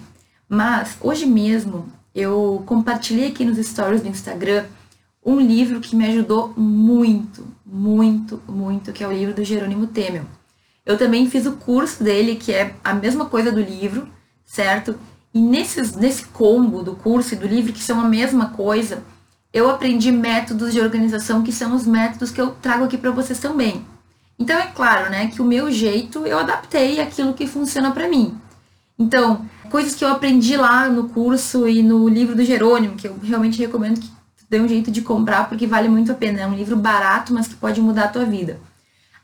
Mas 0.48 0.96
hoje 1.00 1.26
mesmo 1.26 1.90
eu 2.14 2.62
compartilhei 2.66 3.28
aqui 3.28 3.44
nos 3.44 3.58
stories 3.58 4.02
do 4.02 4.08
Instagram 4.08 4.64
um 5.24 5.38
livro 5.38 5.80
que 5.80 5.94
me 5.94 6.06
ajudou 6.06 6.52
muito, 6.56 7.46
muito, 7.64 8.42
muito, 8.48 8.92
que 8.92 9.04
é 9.04 9.09
o 9.09 9.12
livro 9.12 9.35
do 9.35 9.44
Jerônimo 9.44 9.87
Temel. 9.87 10.24
Eu 10.85 10.96
também 10.96 11.28
fiz 11.28 11.46
o 11.46 11.52
curso 11.52 12.02
dele, 12.02 12.37
que 12.37 12.52
é 12.52 12.74
a 12.83 12.94
mesma 12.94 13.26
coisa 13.26 13.52
do 13.52 13.61
livro, 13.61 14.09
certo? 14.44 14.98
E 15.33 15.40
nesses, 15.40 15.94
nesse 15.94 16.24
combo 16.26 16.83
do 16.83 16.96
curso 16.96 17.35
e 17.35 17.37
do 17.37 17.46
livro, 17.46 17.72
que 17.72 17.83
são 17.83 18.00
a 18.00 18.09
mesma 18.09 18.50
coisa, 18.50 19.02
eu 19.52 19.68
aprendi 19.68 20.11
métodos 20.11 20.72
de 20.72 20.80
organização 20.80 21.42
que 21.42 21.52
são 21.52 21.74
os 21.74 21.87
métodos 21.87 22.30
que 22.30 22.40
eu 22.40 22.50
trago 22.62 22.85
aqui 22.85 22.96
para 22.96 23.11
vocês 23.11 23.38
também. 23.38 23.85
Então 24.38 24.59
é 24.59 24.66
claro, 24.68 25.11
né, 25.11 25.26
que 25.26 25.42
o 25.42 25.44
meu 25.44 25.70
jeito 25.70 26.26
eu 26.26 26.38
adaptei 26.38 26.98
aquilo 26.98 27.35
que 27.35 27.46
funciona 27.46 27.90
para 27.90 28.09
mim. 28.09 28.37
Então, 28.98 29.46
coisas 29.70 29.94
que 29.94 30.04
eu 30.04 30.09
aprendi 30.09 30.56
lá 30.56 30.88
no 30.88 31.09
curso 31.11 31.68
e 31.68 31.83
no 31.83 32.09
livro 32.09 32.35
do 32.35 32.44
Jerônimo, 32.44 32.96
que 32.96 33.06
eu 33.06 33.18
realmente 33.22 33.59
recomendo 33.59 34.00
que 34.00 34.11
dê 34.50 34.60
um 34.60 34.68
jeito 34.68 34.90
de 34.90 35.00
comprar 35.00 35.48
porque 35.48 35.66
vale 35.66 35.88
muito 35.88 36.12
a 36.12 36.14
pena. 36.14 36.40
É 36.40 36.46
um 36.46 36.54
livro 36.54 36.76
barato, 36.76 37.32
mas 37.32 37.48
que 37.48 37.54
pode 37.54 37.80
mudar 37.80 38.04
a 38.04 38.08
tua 38.08 38.24
vida 38.26 38.60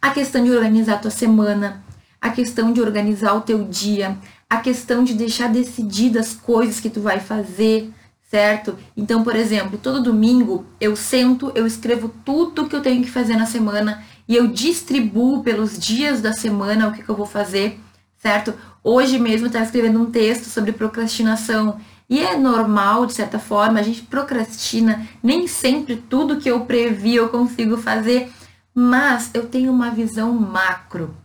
a 0.07 0.11
questão 0.11 0.45
de 0.45 0.51
organizar 0.53 0.95
a 0.95 0.99
tua 0.99 1.11
semana, 1.11 1.83
a 2.21 2.31
questão 2.31 2.73
de 2.73 2.81
organizar 2.81 3.35
o 3.35 3.41
teu 3.41 3.65
dia, 3.65 4.17
a 4.49 4.59
questão 4.59 5.03
de 5.03 5.15
deixar 5.15 5.49
decididas 5.49 6.29
as 6.29 6.35
coisas 6.35 6.79
que 6.79 6.89
tu 6.89 7.01
vai 7.01 7.19
fazer, 7.19 7.91
certo? 8.31 8.79
Então, 8.97 9.25
por 9.25 9.35
exemplo, 9.35 9.79
todo 9.79 10.03
domingo 10.03 10.65
eu 10.81 10.95
sento, 10.95 11.51
eu 11.55 11.67
escrevo 11.67 12.09
tudo 12.25 12.69
que 12.69 12.77
eu 12.77 12.83
tenho 12.83 13.03
que 13.03 13.11
fazer 13.11 13.37
na 13.37 13.47
semana 13.47 14.05
e 14.29 14.37
eu 14.37 14.47
distribuo 14.47 15.43
pelos 15.43 15.79
dias 15.79 16.21
da 16.21 16.33
semana 16.33 16.89
o 16.89 16.93
que, 16.93 17.03
que 17.03 17.09
eu 17.09 17.17
vou 17.17 17.27
fazer, 17.27 17.81
certo? 18.17 18.55
Hoje 18.85 19.19
mesmo 19.19 19.47
eu 19.47 19.49
estava 19.49 19.65
escrevendo 19.65 20.01
um 20.01 20.11
texto 20.11 20.45
sobre 20.45 20.73
procrastinação 20.73 21.81
e 22.09 22.21
é 22.21 22.37
normal, 22.37 23.05
de 23.07 23.15
certa 23.15 23.39
forma, 23.39 23.81
a 23.81 23.83
gente 23.83 24.03
procrastina, 24.03 25.07
nem 25.23 25.49
sempre 25.49 25.97
tudo 25.97 26.39
que 26.39 26.49
eu 26.49 26.61
previ 26.61 27.17
eu 27.17 27.29
consigo 27.29 27.77
fazer, 27.77 28.33
mas 28.73 29.31
eu 29.35 29.47
tenho 29.47 29.73
uma 29.73 29.91
visão 29.91 30.33
macro. 30.33 31.17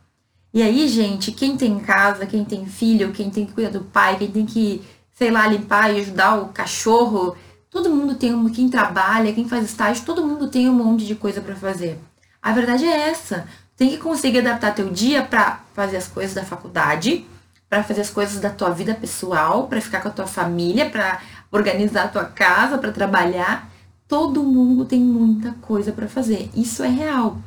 E 0.54 0.62
aí, 0.62 0.88
gente, 0.88 1.32
quem 1.32 1.56
tem 1.56 1.80
casa, 1.80 2.26
quem 2.26 2.44
tem 2.44 2.66
filho, 2.66 3.12
quem 3.12 3.30
tem 3.30 3.46
que 3.46 3.54
cuidar 3.54 3.70
do 3.70 3.82
pai, 3.86 4.18
quem 4.18 4.32
tem 4.32 4.46
que, 4.46 4.82
sei 5.14 5.30
lá, 5.30 5.48
limpar 5.48 5.94
e 5.94 6.00
ajudar 6.02 6.42
o 6.42 6.50
cachorro, 6.50 7.38
todo 7.70 7.90
mundo 7.90 8.16
tem 8.16 8.34
um, 8.34 8.50
quem 8.50 8.68
trabalha, 8.68 9.32
quem 9.34 9.48
faz 9.48 9.66
estágio, 9.66 10.04
todo 10.04 10.26
mundo 10.26 10.50
tem 10.50 10.68
um 10.68 10.74
monte 10.74 11.06
de 11.06 11.16
coisa 11.16 11.40
para 11.42 11.56
fazer. 11.56 12.00
A 12.42 12.52
verdade 12.52 12.86
é 12.86 13.10
essa. 13.10 13.48
Tem 13.78 13.90
que 13.90 13.98
conseguir 13.98 14.40
adaptar 14.40 14.74
teu 14.74 14.90
dia 14.90 15.22
para 15.22 15.62
fazer 15.74 15.98
as 15.98 16.08
coisas 16.08 16.34
da 16.34 16.44
faculdade, 16.44 17.26
para 17.72 17.84
fazer 17.84 18.02
as 18.02 18.12
coisas 18.12 18.40
da 18.40 18.52
tua 18.52 18.70
vida 18.70 18.94
pessoal, 18.94 19.66
para 19.66 19.82
ficar 19.82 20.02
com 20.02 20.10
a 20.10 20.12
tua 20.12 20.28
família, 20.28 20.92
para 20.92 21.20
organizar 21.52 22.04
a 22.04 22.08
tua 22.10 22.26
casa, 22.26 22.78
para 22.78 22.92
trabalhar 22.92 23.72
Todo 24.12 24.44
mundo 24.44 24.84
tem 24.84 25.00
muita 25.00 25.54
coisa 25.62 25.94
para 25.94 26.06
fazer. 26.06 26.50
Isso 26.54 26.84
é 26.84 26.90
real. 26.90 27.38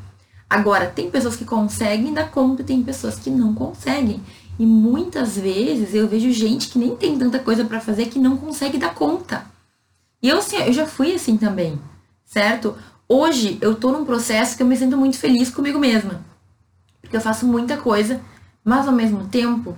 Agora, 0.48 0.86
tem 0.86 1.10
pessoas 1.10 1.36
que 1.36 1.44
conseguem 1.44 2.14
dar 2.14 2.30
conta 2.30 2.62
e 2.62 2.64
tem 2.64 2.82
pessoas 2.82 3.18
que 3.18 3.28
não 3.28 3.52
conseguem. 3.52 4.22
E 4.58 4.64
muitas 4.64 5.36
vezes 5.36 5.94
eu 5.94 6.08
vejo 6.08 6.32
gente 6.32 6.70
que 6.70 6.78
nem 6.78 6.96
tem 6.96 7.18
tanta 7.18 7.38
coisa 7.38 7.66
para 7.66 7.82
fazer 7.82 8.06
que 8.06 8.18
não 8.18 8.38
consegue 8.38 8.78
dar 8.78 8.94
conta. 8.94 9.44
E 10.22 10.30
eu, 10.30 10.38
assim, 10.38 10.56
eu 10.56 10.72
já 10.72 10.86
fui 10.86 11.14
assim 11.14 11.36
também, 11.36 11.78
certo? 12.24 12.74
Hoje 13.06 13.58
eu 13.60 13.74
tô 13.74 13.92
num 13.92 14.06
processo 14.06 14.56
que 14.56 14.62
eu 14.62 14.66
me 14.66 14.74
sinto 14.74 14.96
muito 14.96 15.18
feliz 15.18 15.50
comigo 15.50 15.78
mesma. 15.78 16.24
Porque 17.02 17.14
eu 17.14 17.20
faço 17.20 17.44
muita 17.44 17.76
coisa, 17.76 18.22
mas 18.64 18.88
ao 18.88 18.94
mesmo 18.94 19.28
tempo, 19.28 19.76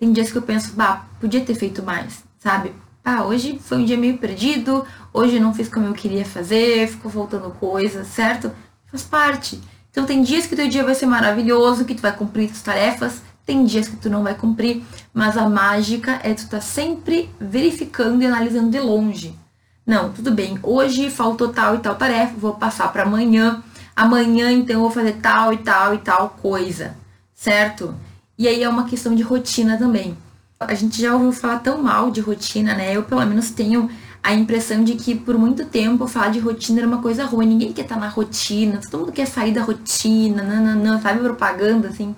tem 0.00 0.12
dias 0.12 0.32
que 0.32 0.38
eu 0.38 0.42
penso, 0.42 0.72
bah, 0.72 1.04
podia 1.20 1.42
ter 1.42 1.54
feito 1.54 1.82
mais, 1.82 2.24
sabe? 2.38 2.72
Ah, 3.04 3.24
hoje 3.24 3.60
foi 3.62 3.78
um 3.78 3.84
dia 3.84 3.98
meio 3.98 4.16
perdido, 4.16 4.82
hoje 5.12 5.38
não 5.38 5.52
fiz 5.52 5.68
como 5.68 5.86
eu 5.86 5.92
queria 5.92 6.24
fazer, 6.24 6.88
ficou 6.88 7.10
faltando 7.10 7.50
coisa, 7.50 8.02
certo? 8.02 8.50
Faz 8.86 9.02
parte. 9.02 9.60
Então 9.90 10.06
tem 10.06 10.22
dias 10.22 10.46
que 10.46 10.56
teu 10.56 10.68
dia 10.68 10.82
vai 10.82 10.94
ser 10.94 11.04
maravilhoso, 11.04 11.84
que 11.84 11.94
tu 11.94 12.00
vai 12.00 12.16
cumprir 12.16 12.50
as 12.50 12.62
tarefas, 12.62 13.20
tem 13.44 13.62
dias 13.64 13.88
que 13.88 13.96
tu 13.96 14.08
não 14.08 14.22
vai 14.22 14.34
cumprir, 14.34 14.82
mas 15.12 15.36
a 15.36 15.46
mágica 15.50 16.18
é 16.22 16.32
tu 16.32 16.48
tá 16.48 16.62
sempre 16.62 17.28
verificando 17.38 18.22
e 18.22 18.26
analisando 18.26 18.70
de 18.70 18.80
longe. 18.80 19.38
Não, 19.84 20.10
tudo 20.12 20.30
bem, 20.30 20.58
hoje 20.62 21.10
faltou 21.10 21.48
tal 21.48 21.74
e 21.74 21.78
tal 21.78 21.94
tarefa, 21.94 22.32
vou 22.38 22.54
passar 22.54 22.90
para 22.90 23.02
amanhã. 23.02 23.62
Amanhã 23.94 24.50
então 24.50 24.76
eu 24.76 24.80
vou 24.80 24.90
fazer 24.90 25.14
tal 25.20 25.52
e 25.52 25.58
tal 25.58 25.94
e 25.94 25.98
tal 25.98 26.30
coisa, 26.40 26.96
certo? 27.34 27.94
E 28.40 28.48
aí 28.48 28.64
é 28.64 28.68
uma 28.68 28.88
questão 28.88 29.14
de 29.14 29.22
rotina 29.22 29.78
também 29.78 30.16
a 30.60 30.74
gente 30.74 31.00
já 31.00 31.14
ouviu 31.14 31.32
falar 31.32 31.60
tão 31.60 31.82
mal 31.82 32.10
de 32.10 32.20
rotina, 32.20 32.74
né? 32.74 32.94
Eu, 32.94 33.02
pelo 33.02 33.24
menos, 33.24 33.50
tenho 33.50 33.90
a 34.22 34.34
impressão 34.34 34.84
de 34.84 34.94
que 34.94 35.14
por 35.14 35.38
muito 35.38 35.64
tempo 35.64 36.06
falar 36.06 36.28
de 36.28 36.38
rotina 36.38 36.80
era 36.80 36.86
uma 36.86 37.00
coisa 37.00 37.24
ruim. 37.24 37.46
Ninguém 37.46 37.72
quer 37.72 37.82
estar 37.82 37.98
na 37.98 38.08
rotina, 38.08 38.78
todo 38.90 39.00
mundo 39.00 39.12
quer 39.12 39.26
sair 39.26 39.52
da 39.52 39.62
rotina, 39.62 40.42
não, 40.42 41.00
sabe? 41.00 41.20
Propaganda, 41.20 41.88
assim, 41.88 42.14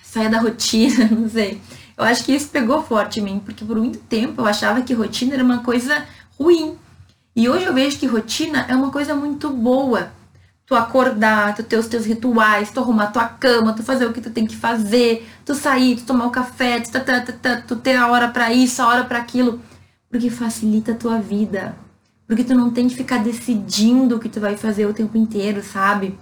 saia 0.00 0.30
da 0.30 0.38
rotina, 0.38 1.08
não 1.10 1.28
sei. 1.28 1.60
Eu 1.98 2.04
acho 2.04 2.24
que 2.24 2.32
isso 2.32 2.48
pegou 2.50 2.82
forte 2.84 3.18
em 3.18 3.24
mim, 3.24 3.42
porque 3.44 3.64
por 3.64 3.76
muito 3.76 3.98
tempo 3.98 4.40
eu 4.40 4.46
achava 4.46 4.80
que 4.82 4.94
rotina 4.94 5.34
era 5.34 5.42
uma 5.42 5.58
coisa 5.58 6.06
ruim. 6.38 6.76
E 7.34 7.48
hoje 7.48 7.64
eu 7.64 7.74
vejo 7.74 7.98
que 7.98 8.06
rotina 8.06 8.64
é 8.68 8.76
uma 8.76 8.92
coisa 8.92 9.14
muito 9.14 9.50
boa 9.50 10.12
tu 10.72 10.76
acordar, 10.76 11.54
tu 11.54 11.62
ter 11.62 11.76
os 11.76 11.86
teus 11.86 12.06
rituais, 12.06 12.70
tu 12.70 12.80
arrumar 12.80 13.08
tua 13.08 13.26
cama, 13.26 13.74
tu 13.74 13.82
fazer 13.82 14.06
o 14.06 14.12
que 14.12 14.22
tu 14.22 14.30
tem 14.30 14.46
que 14.46 14.56
fazer, 14.56 15.28
tu 15.44 15.54
sair, 15.54 15.96
tu 15.96 16.04
tomar 16.04 16.26
o 16.26 16.30
café, 16.30 16.80
tu, 16.80 16.90
tu, 16.90 16.98
tu, 16.98 17.62
tu 17.68 17.76
ter 17.76 17.94
a 17.94 18.08
hora 18.08 18.28
para 18.28 18.50
isso, 18.54 18.80
a 18.80 18.88
hora 18.88 19.04
para 19.04 19.18
aquilo, 19.18 19.60
porque 20.08 20.30
facilita 20.30 20.92
a 20.92 20.94
tua 20.94 21.18
vida. 21.18 21.76
Porque 22.26 22.42
tu 22.42 22.54
não 22.54 22.70
tem 22.70 22.88
que 22.88 22.94
ficar 22.94 23.18
decidindo 23.18 24.16
o 24.16 24.18
que 24.18 24.30
tu 24.30 24.40
vai 24.40 24.56
fazer 24.56 24.86
o 24.86 24.94
tempo 24.94 25.18
inteiro, 25.18 25.62
sabe? 25.62 26.18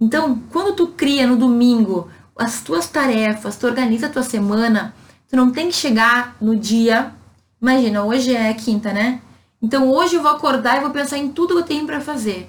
Então, 0.00 0.40
quando 0.50 0.74
tu 0.74 0.86
cria 0.86 1.26
no 1.26 1.36
domingo 1.36 2.08
as 2.38 2.62
tuas 2.62 2.88
tarefas, 2.88 3.56
tu 3.56 3.66
organiza 3.66 4.06
a 4.06 4.10
tua 4.10 4.22
semana, 4.22 4.94
tu 5.28 5.36
não 5.36 5.50
tem 5.50 5.68
que 5.68 5.74
chegar 5.74 6.36
no 6.40 6.56
dia. 6.56 7.12
Imagina, 7.60 8.02
hoje 8.02 8.34
é 8.34 8.54
quinta, 8.54 8.94
né? 8.94 9.20
Então 9.60 9.90
hoje 9.90 10.16
eu 10.16 10.22
vou 10.22 10.30
acordar 10.30 10.78
e 10.78 10.80
vou 10.80 10.88
pensar 10.90 11.18
em 11.18 11.28
tudo 11.28 11.52
que 11.52 11.60
eu 11.60 11.66
tenho 11.66 11.84
para 11.84 12.00
fazer. 12.00 12.48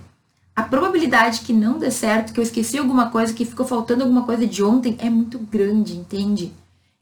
A 0.55 0.63
probabilidade 0.63 1.41
que 1.41 1.53
não 1.53 1.79
dê 1.79 1.89
certo, 1.89 2.33
que 2.33 2.39
eu 2.39 2.43
esqueci 2.43 2.77
alguma 2.77 3.09
coisa, 3.09 3.33
que 3.33 3.45
ficou 3.45 3.65
faltando 3.65 4.03
alguma 4.03 4.23
coisa 4.23 4.45
de 4.45 4.63
ontem 4.63 4.97
é 4.99 5.09
muito 5.09 5.39
grande, 5.39 5.95
entende? 5.95 6.53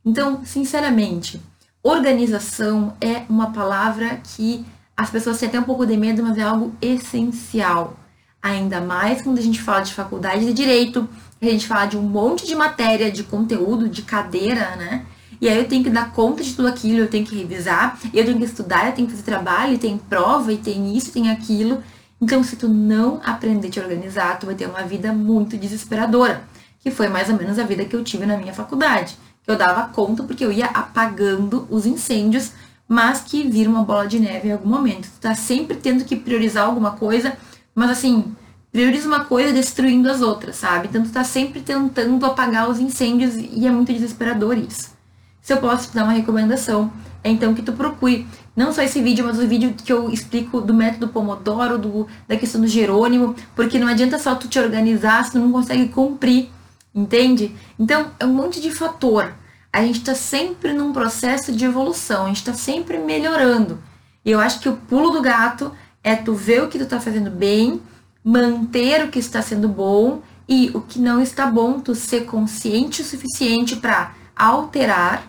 Então, 0.05 0.41
sinceramente, 0.45 1.41
organização 1.83 2.93
é 3.01 3.23
uma 3.29 3.51
palavra 3.51 4.21
que 4.35 4.65
as 4.95 5.09
pessoas 5.09 5.39
têm 5.39 5.49
até 5.49 5.59
um 5.59 5.63
pouco 5.63 5.85
de 5.85 5.97
medo, 5.97 6.21
mas 6.21 6.37
é 6.37 6.41
algo 6.41 6.73
essencial. 6.81 7.97
Ainda 8.41 8.79
mais 8.79 9.21
quando 9.21 9.37
a 9.37 9.41
gente 9.41 9.61
fala 9.61 9.81
de 9.81 9.93
faculdade 9.93 10.45
de 10.45 10.53
direito, 10.53 11.07
a 11.41 11.45
gente 11.45 11.67
fala 11.67 11.85
de 11.85 11.97
um 11.97 12.01
monte 12.01 12.45
de 12.45 12.55
matéria, 12.55 13.11
de 13.11 13.23
conteúdo, 13.23 13.89
de 13.89 14.01
cadeira, 14.01 14.75
né? 14.75 15.05
E 15.41 15.47
aí 15.47 15.57
eu 15.57 15.67
tenho 15.67 15.83
que 15.83 15.89
dar 15.89 16.11
conta 16.11 16.43
de 16.43 16.53
tudo 16.53 16.67
aquilo, 16.67 16.99
eu 16.99 17.07
tenho 17.09 17.25
que 17.25 17.35
revisar, 17.35 17.97
eu 18.13 18.25
tenho 18.25 18.37
que 18.37 18.43
estudar, 18.43 18.87
eu 18.87 18.93
tenho 18.93 19.07
que 19.07 19.13
fazer 19.13 19.23
trabalho, 19.23 19.77
tem 19.77 19.97
prova, 19.97 20.51
e 20.51 20.57
tem 20.57 20.95
isso, 20.95 21.11
tem 21.11 21.29
aquilo. 21.29 21.81
Então, 22.21 22.43
se 22.43 22.55
tu 22.55 22.67
não 22.67 23.21
aprender 23.23 23.67
a 23.67 23.71
te 23.71 23.79
organizar, 23.79 24.37
tu 24.39 24.45
vai 24.45 24.55
ter 24.55 24.67
uma 24.67 24.83
vida 24.83 25.13
muito 25.13 25.57
desesperadora, 25.57 26.43
que 26.79 26.91
foi 26.91 27.07
mais 27.07 27.29
ou 27.29 27.35
menos 27.35 27.57
a 27.57 27.63
vida 27.63 27.85
que 27.85 27.95
eu 27.95 28.03
tive 28.03 28.25
na 28.25 28.37
minha 28.37 28.53
faculdade. 28.53 29.17
Que 29.43 29.51
eu 29.51 29.57
dava 29.57 29.87
conta 29.87 30.23
porque 30.23 30.43
eu 30.43 30.51
ia 30.51 30.65
apagando 30.65 31.65
os 31.69 31.85
incêndios, 31.85 32.51
mas 32.87 33.21
que 33.21 33.47
vira 33.47 33.69
uma 33.69 33.83
bola 33.83 34.07
de 34.07 34.19
neve 34.19 34.49
em 34.49 34.51
algum 34.51 34.69
momento. 34.69 35.07
Tu 35.07 35.21
tá 35.21 35.33
sempre 35.33 35.77
tendo 35.77 36.03
que 36.03 36.15
priorizar 36.15 36.65
alguma 36.65 36.91
coisa, 36.91 37.37
mas 37.73 37.89
assim, 37.89 38.35
prioriza 38.71 39.07
uma 39.07 39.25
coisa 39.25 39.53
destruindo 39.53 40.09
as 40.09 40.21
outras, 40.21 40.57
sabe? 40.57 40.87
Então 40.87 41.03
tu 41.03 41.11
tá 41.11 41.23
sempre 41.23 41.61
tentando 41.61 42.25
apagar 42.25 42.69
os 42.69 42.79
incêndios 42.79 43.35
e 43.35 43.65
é 43.65 43.71
muito 43.71 43.93
desesperador 43.93 44.57
isso. 44.57 44.91
Se 45.41 45.53
eu 45.53 45.57
posso 45.57 45.89
te 45.89 45.95
dar 45.95 46.03
uma 46.03 46.13
recomendação, 46.13 46.91
é 47.23 47.29
então 47.29 47.53
que 47.53 47.61
tu 47.61 47.73
procure 47.73 48.27
não 48.59 48.73
só 48.73 48.81
esse 48.81 49.01
vídeo, 49.01 49.23
mas 49.23 49.39
o 49.39 49.47
vídeo 49.47 49.73
que 49.73 49.93
eu 49.93 50.09
explico 50.09 50.59
do 50.59 50.73
método 50.73 51.07
Pomodoro, 51.07 51.77
do, 51.77 52.07
da 52.27 52.35
questão 52.35 52.59
do 52.59 52.67
Jerônimo, 52.67 53.33
porque 53.55 53.79
não 53.79 53.87
adianta 53.87 54.19
só 54.19 54.35
tu 54.35 54.49
te 54.49 54.59
organizar 54.59 55.23
se 55.23 55.31
tu 55.31 55.39
não 55.39 55.49
consegue 55.49 55.87
cumprir, 55.87 56.49
entende? 56.93 57.55
Então, 57.79 58.11
é 58.19 58.25
um 58.25 58.33
monte 58.33 58.59
de 58.59 58.69
fator. 58.69 59.33
A 59.71 59.81
gente 59.81 59.99
está 59.99 60.13
sempre 60.13 60.73
num 60.73 60.91
processo 60.91 61.53
de 61.53 61.63
evolução, 61.63 62.25
a 62.25 62.27
gente 62.27 62.39
está 62.39 62.53
sempre 62.53 62.97
melhorando. 62.97 63.79
E 64.25 64.31
eu 64.31 64.41
acho 64.41 64.59
que 64.59 64.67
o 64.67 64.75
pulo 64.75 65.09
do 65.09 65.21
gato 65.21 65.71
é 66.03 66.13
tu 66.13 66.33
ver 66.33 66.61
o 66.61 66.67
que 66.67 66.77
tu 66.77 66.83
está 66.83 66.99
fazendo 66.99 67.31
bem, 67.31 67.81
manter 68.21 69.05
o 69.05 69.07
que 69.07 69.19
está 69.19 69.41
sendo 69.41 69.69
bom 69.69 70.21
e 70.49 70.69
o 70.73 70.81
que 70.81 70.99
não 70.99 71.21
está 71.21 71.47
bom, 71.47 71.79
tu 71.79 71.95
ser 71.95 72.25
consciente 72.25 73.03
o 73.03 73.05
suficiente 73.05 73.77
para 73.77 74.11
alterar, 74.35 75.23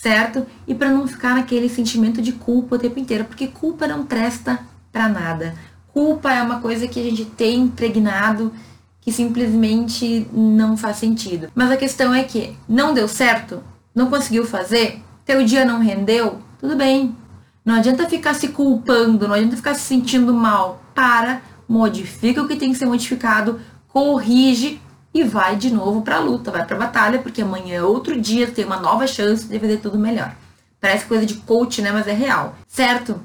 certo? 0.00 0.46
E 0.66 0.74
para 0.74 0.88
não 0.88 1.06
ficar 1.06 1.34
naquele 1.34 1.68
sentimento 1.68 2.22
de 2.22 2.32
culpa 2.32 2.76
o 2.76 2.78
tempo 2.78 2.98
inteiro, 2.98 3.26
porque 3.26 3.46
culpa 3.46 3.86
não 3.86 4.06
presta 4.06 4.58
para 4.90 5.08
nada. 5.08 5.54
Culpa 5.92 6.32
é 6.32 6.42
uma 6.42 6.60
coisa 6.60 6.88
que 6.88 6.98
a 6.98 7.02
gente 7.02 7.26
tem 7.26 7.60
impregnado 7.60 8.50
que 9.00 9.12
simplesmente 9.12 10.26
não 10.32 10.76
faz 10.76 10.96
sentido. 10.96 11.48
Mas 11.54 11.70
a 11.70 11.76
questão 11.76 12.14
é 12.14 12.24
que 12.24 12.56
não 12.66 12.94
deu 12.94 13.06
certo, 13.06 13.62
não 13.94 14.08
conseguiu 14.08 14.46
fazer, 14.46 15.02
teu 15.24 15.44
dia 15.44 15.66
não 15.66 15.80
rendeu, 15.80 16.38
tudo 16.58 16.76
bem. 16.76 17.14
Não 17.62 17.74
adianta 17.74 18.08
ficar 18.08 18.34
se 18.34 18.48
culpando, 18.48 19.28
não 19.28 19.34
adianta 19.34 19.56
ficar 19.56 19.74
se 19.74 19.82
sentindo 19.82 20.32
mal. 20.32 20.82
Para, 20.94 21.42
modifica 21.68 22.42
o 22.42 22.48
que 22.48 22.56
tem 22.56 22.72
que 22.72 22.78
ser 22.78 22.86
modificado, 22.86 23.60
corrige 23.88 24.80
e 25.12 25.24
vai 25.24 25.56
de 25.56 25.70
novo 25.70 26.02
para 26.02 26.16
a 26.16 26.20
luta, 26.20 26.50
vai 26.50 26.64
para 26.64 26.76
a 26.76 26.78
batalha, 26.78 27.18
porque 27.18 27.42
amanhã 27.42 27.76
é 27.76 27.82
outro 27.82 28.20
dia, 28.20 28.50
tem 28.50 28.64
uma 28.64 28.78
nova 28.78 29.06
chance 29.06 29.46
de 29.46 29.58
fazer 29.58 29.78
tudo 29.78 29.98
melhor. 29.98 30.34
Parece 30.80 31.04
coisa 31.04 31.26
de 31.26 31.34
coach, 31.34 31.82
né? 31.82 31.92
Mas 31.92 32.06
é 32.06 32.12
real, 32.12 32.54
certo? 32.66 33.20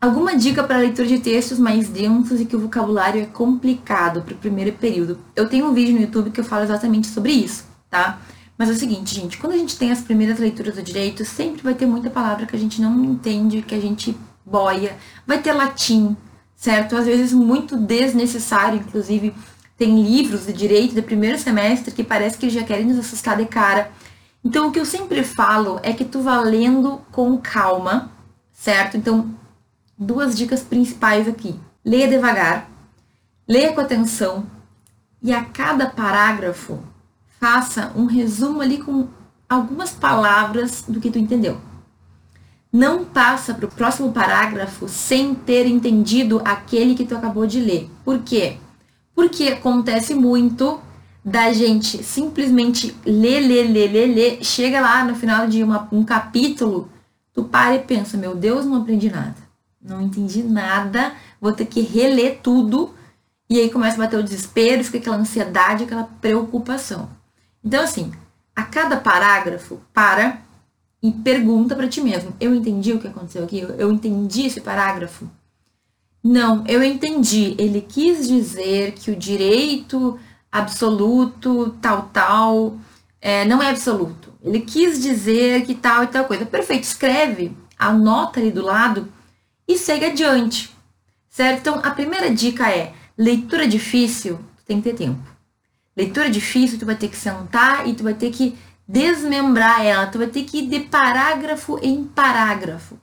Alguma 0.00 0.34
dica 0.34 0.64
para 0.64 0.78
leitura 0.78 1.06
de 1.06 1.18
textos 1.18 1.58
mais 1.58 1.88
densos 1.88 2.40
e 2.40 2.46
que 2.46 2.56
o 2.56 2.60
vocabulário 2.60 3.20
é 3.20 3.26
complicado 3.26 4.22
para 4.22 4.32
o 4.32 4.38
primeiro 4.38 4.72
período? 4.72 5.18
Eu 5.36 5.48
tenho 5.48 5.66
um 5.66 5.74
vídeo 5.74 5.94
no 5.94 6.00
YouTube 6.00 6.30
que 6.30 6.40
eu 6.40 6.44
falo 6.44 6.64
exatamente 6.64 7.06
sobre 7.06 7.32
isso, 7.32 7.64
tá? 7.90 8.18
Mas 8.56 8.70
é 8.70 8.72
o 8.72 8.76
seguinte, 8.76 9.14
gente, 9.14 9.36
quando 9.36 9.52
a 9.52 9.56
gente 9.56 9.76
tem 9.76 9.92
as 9.92 10.00
primeiras 10.00 10.38
leituras 10.38 10.74
do 10.74 10.82
direito, 10.82 11.24
sempre 11.24 11.62
vai 11.62 11.74
ter 11.74 11.86
muita 11.86 12.08
palavra 12.08 12.46
que 12.46 12.56
a 12.56 12.58
gente 12.58 12.80
não 12.80 13.04
entende, 13.04 13.62
que 13.62 13.74
a 13.74 13.80
gente 13.80 14.16
boia. 14.44 14.96
Vai 15.26 15.40
ter 15.40 15.52
latim, 15.52 16.16
certo? 16.56 16.96
Às 16.96 17.06
vezes 17.06 17.32
muito 17.32 17.76
desnecessário, 17.76 18.78
inclusive. 18.78 19.34
Tem 19.80 19.98
livros 19.98 20.44
de 20.44 20.52
direito 20.52 20.94
do 20.94 21.02
primeiro 21.02 21.38
semestre 21.38 21.94
que 21.94 22.04
parece 22.04 22.36
que 22.36 22.50
já 22.50 22.62
querem 22.62 22.84
nos 22.84 22.98
assustar 22.98 23.38
de 23.38 23.46
cara. 23.46 23.90
Então, 24.44 24.68
o 24.68 24.70
que 24.70 24.78
eu 24.78 24.84
sempre 24.84 25.24
falo 25.24 25.80
é 25.82 25.94
que 25.94 26.04
tu 26.04 26.20
vá 26.20 26.38
lendo 26.42 27.00
com 27.10 27.38
calma, 27.38 28.12
certo? 28.52 28.98
Então, 28.98 29.34
duas 29.96 30.36
dicas 30.36 30.60
principais 30.60 31.26
aqui. 31.26 31.58
Leia 31.82 32.08
devagar, 32.08 32.70
leia 33.48 33.72
com 33.72 33.80
atenção 33.80 34.44
e 35.22 35.32
a 35.32 35.46
cada 35.46 35.86
parágrafo 35.86 36.78
faça 37.40 37.90
um 37.96 38.04
resumo 38.04 38.60
ali 38.60 38.76
com 38.76 39.08
algumas 39.48 39.92
palavras 39.92 40.84
do 40.86 41.00
que 41.00 41.10
tu 41.10 41.18
entendeu. 41.18 41.58
Não 42.70 43.02
passa 43.02 43.54
para 43.54 43.64
o 43.64 43.74
próximo 43.74 44.12
parágrafo 44.12 44.86
sem 44.90 45.34
ter 45.34 45.64
entendido 45.64 46.42
aquele 46.44 46.94
que 46.94 47.06
tu 47.06 47.16
acabou 47.16 47.46
de 47.46 47.58
ler. 47.62 47.90
Por 48.04 48.18
quê? 48.18 48.58
Porque 49.20 49.48
acontece 49.48 50.14
muito 50.14 50.80
da 51.22 51.52
gente 51.52 52.02
simplesmente 52.02 52.96
ler, 53.04 53.40
ler, 53.40 53.70
ler, 53.70 53.92
ler, 53.92 54.06
ler, 54.06 54.42
chega 54.42 54.80
lá 54.80 55.04
no 55.04 55.14
final 55.14 55.46
de 55.46 55.62
uma, 55.62 55.86
um 55.92 56.02
capítulo, 56.02 56.90
tu 57.30 57.44
para 57.44 57.74
e 57.74 57.80
pensa, 57.80 58.16
meu 58.16 58.34
Deus, 58.34 58.64
não 58.64 58.80
aprendi 58.80 59.10
nada. 59.10 59.36
Não 59.78 60.00
entendi 60.00 60.42
nada, 60.42 61.12
vou 61.38 61.52
ter 61.52 61.66
que 61.66 61.82
reler 61.82 62.38
tudo. 62.42 62.94
E 63.50 63.60
aí 63.60 63.68
começa 63.68 63.96
a 63.96 64.06
bater 64.06 64.18
o 64.18 64.22
desespero, 64.22 64.82
fica 64.82 64.96
aquela 64.96 65.18
ansiedade, 65.18 65.84
aquela 65.84 66.04
preocupação. 66.18 67.10
Então, 67.62 67.84
assim, 67.84 68.10
a 68.56 68.62
cada 68.62 68.96
parágrafo, 68.96 69.82
para 69.92 70.40
e 71.02 71.12
pergunta 71.12 71.76
para 71.76 71.88
ti 71.88 72.00
mesmo: 72.00 72.32
eu 72.40 72.54
entendi 72.54 72.94
o 72.94 72.98
que 72.98 73.08
aconteceu 73.08 73.44
aqui? 73.44 73.58
Eu 73.76 73.92
entendi 73.92 74.46
esse 74.46 74.62
parágrafo? 74.62 75.28
Não, 76.22 76.64
eu 76.66 76.82
entendi. 76.82 77.54
Ele 77.58 77.80
quis 77.80 78.28
dizer 78.28 78.92
que 78.92 79.10
o 79.10 79.16
direito 79.16 80.18
absoluto, 80.50 81.76
tal, 81.80 82.10
tal, 82.12 82.76
é, 83.20 83.44
não 83.44 83.62
é 83.62 83.70
absoluto. 83.70 84.32
Ele 84.42 84.60
quis 84.60 85.00
dizer 85.00 85.64
que 85.64 85.74
tal 85.74 86.04
e 86.04 86.06
tal 86.06 86.24
coisa. 86.24 86.44
Perfeito, 86.46 86.84
escreve, 86.84 87.56
anota 87.78 88.40
ali 88.40 88.50
do 88.50 88.62
lado 88.62 89.10
e 89.66 89.78
segue 89.78 90.06
adiante. 90.06 90.70
Certo? 91.28 91.60
Então, 91.60 91.80
a 91.82 91.90
primeira 91.90 92.30
dica 92.30 92.68
é: 92.68 92.92
leitura 93.16 93.66
difícil, 93.66 94.38
tu 94.56 94.64
tem 94.66 94.80
que 94.80 94.90
ter 94.90 94.96
tempo. 94.96 95.20
Leitura 95.96 96.30
difícil, 96.30 96.78
tu 96.78 96.86
vai 96.86 96.96
ter 96.96 97.08
que 97.08 97.16
sentar 97.16 97.86
e 97.86 97.94
tu 97.94 98.02
vai 98.02 98.14
ter 98.14 98.30
que 98.30 98.56
desmembrar 98.86 99.84
ela, 99.84 100.06
tu 100.06 100.18
vai 100.18 100.26
ter 100.26 100.44
que 100.44 100.58
ir 100.58 100.66
de 100.66 100.80
parágrafo 100.80 101.78
em 101.82 102.04
parágrafo. 102.04 102.98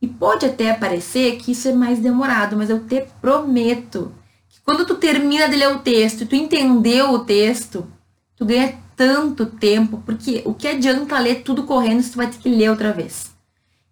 E 0.00 0.06
pode 0.06 0.46
até 0.46 0.72
parecer 0.72 1.36
que 1.36 1.52
isso 1.52 1.68
é 1.68 1.72
mais 1.72 1.98
demorado, 1.98 2.56
mas 2.56 2.70
eu 2.70 2.80
te 2.80 3.04
prometo 3.20 4.12
que 4.48 4.60
quando 4.60 4.86
tu 4.86 4.94
termina 4.94 5.48
de 5.48 5.56
ler 5.56 5.68
o 5.68 5.80
texto, 5.80 6.24
tu 6.24 6.36
entendeu 6.36 7.10
o 7.10 7.24
texto, 7.24 7.86
tu 8.36 8.44
ganha 8.44 8.78
tanto 8.94 9.46
tempo, 9.46 10.02
porque 10.06 10.42
o 10.44 10.54
que 10.54 10.68
adianta 10.68 11.18
ler 11.18 11.42
tudo 11.42 11.64
correndo 11.64 12.02
se 12.02 12.12
tu 12.12 12.16
vai 12.16 12.28
ter 12.28 12.38
que 12.38 12.48
ler 12.48 12.70
outra 12.70 12.92
vez. 12.92 13.32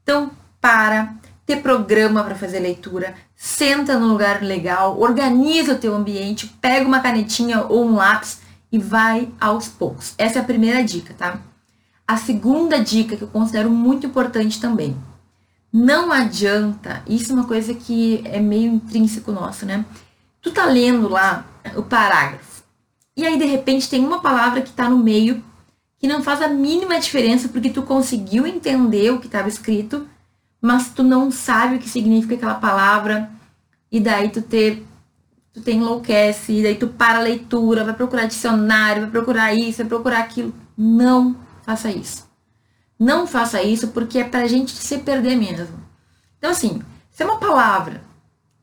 Então, 0.02 0.30
para, 0.60 1.14
ter 1.44 1.56
programa 1.56 2.22
para 2.22 2.34
fazer 2.34 2.60
leitura, 2.60 3.14
senta 3.34 3.98
no 3.98 4.06
lugar 4.06 4.42
legal, 4.42 5.00
organiza 5.00 5.74
o 5.74 5.78
teu 5.78 5.94
ambiente, 5.94 6.46
pega 6.60 6.86
uma 6.86 7.00
canetinha 7.00 7.64
ou 7.68 7.84
um 7.84 7.96
lápis 7.96 8.40
e 8.70 8.78
vai 8.78 9.28
aos 9.40 9.68
poucos. 9.68 10.14
Essa 10.18 10.38
é 10.38 10.42
a 10.42 10.44
primeira 10.44 10.82
dica, 10.84 11.14
tá? 11.14 11.40
A 12.06 12.16
segunda 12.16 12.78
dica 12.78 13.16
que 13.16 13.22
eu 13.22 13.28
considero 13.28 13.70
muito 13.70 14.06
importante 14.06 14.60
também 14.60 14.96
não 15.76 16.10
adianta, 16.10 17.02
isso 17.06 17.32
é 17.32 17.34
uma 17.34 17.46
coisa 17.46 17.74
que 17.74 18.22
é 18.24 18.40
meio 18.40 18.72
intrínseco 18.72 19.30
nosso, 19.30 19.66
né? 19.66 19.84
Tu 20.40 20.50
tá 20.50 20.64
lendo 20.64 21.06
lá 21.06 21.44
o 21.76 21.82
parágrafo, 21.82 22.62
e 23.14 23.26
aí 23.26 23.38
de 23.38 23.44
repente 23.44 23.90
tem 23.90 24.02
uma 24.02 24.22
palavra 24.22 24.62
que 24.62 24.72
tá 24.72 24.88
no 24.88 24.96
meio 24.96 25.44
que 25.98 26.06
não 26.06 26.22
faz 26.22 26.40
a 26.40 26.48
mínima 26.48 26.98
diferença 26.98 27.48
porque 27.48 27.68
tu 27.68 27.82
conseguiu 27.82 28.46
entender 28.46 29.10
o 29.10 29.20
que 29.20 29.26
estava 29.26 29.48
escrito, 29.48 30.08
mas 30.62 30.88
tu 30.88 31.02
não 31.02 31.30
sabe 31.30 31.76
o 31.76 31.78
que 31.78 31.90
significa 31.90 32.36
aquela 32.36 32.54
palavra, 32.54 33.30
e 33.92 34.00
daí 34.00 34.30
tu 34.30 34.40
te, 34.40 34.82
tu 35.52 35.60
te 35.60 35.72
enlouquece, 35.72 36.52
e 36.52 36.62
daí 36.62 36.76
tu 36.76 36.88
para 36.88 37.18
a 37.18 37.22
leitura, 37.22 37.84
vai 37.84 37.92
procurar 37.92 38.24
dicionário, 38.24 39.02
vai 39.02 39.10
procurar 39.10 39.54
isso, 39.54 39.78
vai 39.78 39.86
procurar 39.86 40.20
aquilo. 40.20 40.54
Não 40.76 41.36
faça 41.62 41.90
isso. 41.90 42.25
Não 42.98 43.26
faça 43.26 43.62
isso 43.62 43.88
porque 43.88 44.18
é 44.18 44.24
pra 44.24 44.46
gente 44.46 44.72
se 44.72 44.98
perder 44.98 45.36
mesmo. 45.36 45.78
Então, 46.38 46.50
assim, 46.50 46.82
se 47.10 47.22
é 47.22 47.26
uma 47.26 47.38
palavra 47.38 48.02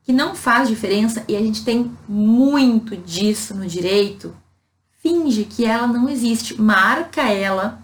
que 0.02 0.12
não 0.12 0.34
faz 0.34 0.68
diferença 0.68 1.24
e 1.26 1.36
a 1.36 1.40
gente 1.40 1.64
tem 1.64 1.90
muito 2.08 2.96
disso 2.96 3.54
no 3.54 3.66
direito, 3.66 4.36
finge 5.02 5.44
que 5.44 5.64
ela 5.64 5.86
não 5.86 6.08
existe. 6.08 6.60
Marca 6.60 7.22
ela 7.22 7.82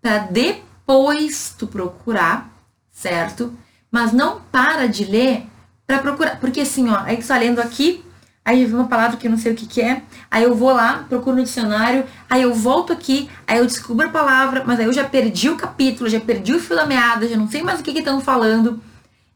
para 0.00 0.18
depois 0.18 1.54
tu 1.58 1.66
procurar, 1.66 2.50
certo? 2.90 3.52
Mas 3.90 4.12
não 4.12 4.40
para 4.52 4.86
de 4.86 5.04
ler 5.04 5.46
para 5.86 5.98
procurar. 5.98 6.40
Porque 6.40 6.60
assim, 6.60 6.88
ó, 6.88 6.98
aí 7.00 7.16
tu 7.16 7.26
tá 7.26 7.36
lendo 7.36 7.60
aqui, 7.60 8.04
aí 8.50 8.62
eu 8.62 8.68
vi 8.68 8.74
uma 8.74 8.88
palavra 8.88 9.16
que 9.16 9.26
eu 9.26 9.30
não 9.30 9.38
sei 9.38 9.52
o 9.52 9.54
que, 9.54 9.66
que 9.66 9.80
é, 9.80 10.02
aí 10.30 10.42
eu 10.42 10.54
vou 10.54 10.72
lá, 10.72 11.04
procuro 11.08 11.36
no 11.36 11.44
dicionário, 11.44 12.04
aí 12.28 12.42
eu 12.42 12.52
volto 12.52 12.92
aqui, 12.92 13.30
aí 13.46 13.58
eu 13.58 13.66
descubro 13.66 14.06
a 14.06 14.10
palavra, 14.10 14.64
mas 14.66 14.80
aí 14.80 14.86
eu 14.86 14.92
já 14.92 15.04
perdi 15.04 15.48
o 15.48 15.56
capítulo, 15.56 16.10
já 16.10 16.20
perdi 16.20 16.52
o 16.52 16.60
fio 16.60 16.76
da 16.76 16.84
meada, 16.84 17.28
já 17.28 17.36
não 17.36 17.48
sei 17.48 17.62
mais 17.62 17.80
o 17.80 17.82
que 17.82 17.96
estão 17.96 18.20
falando. 18.20 18.80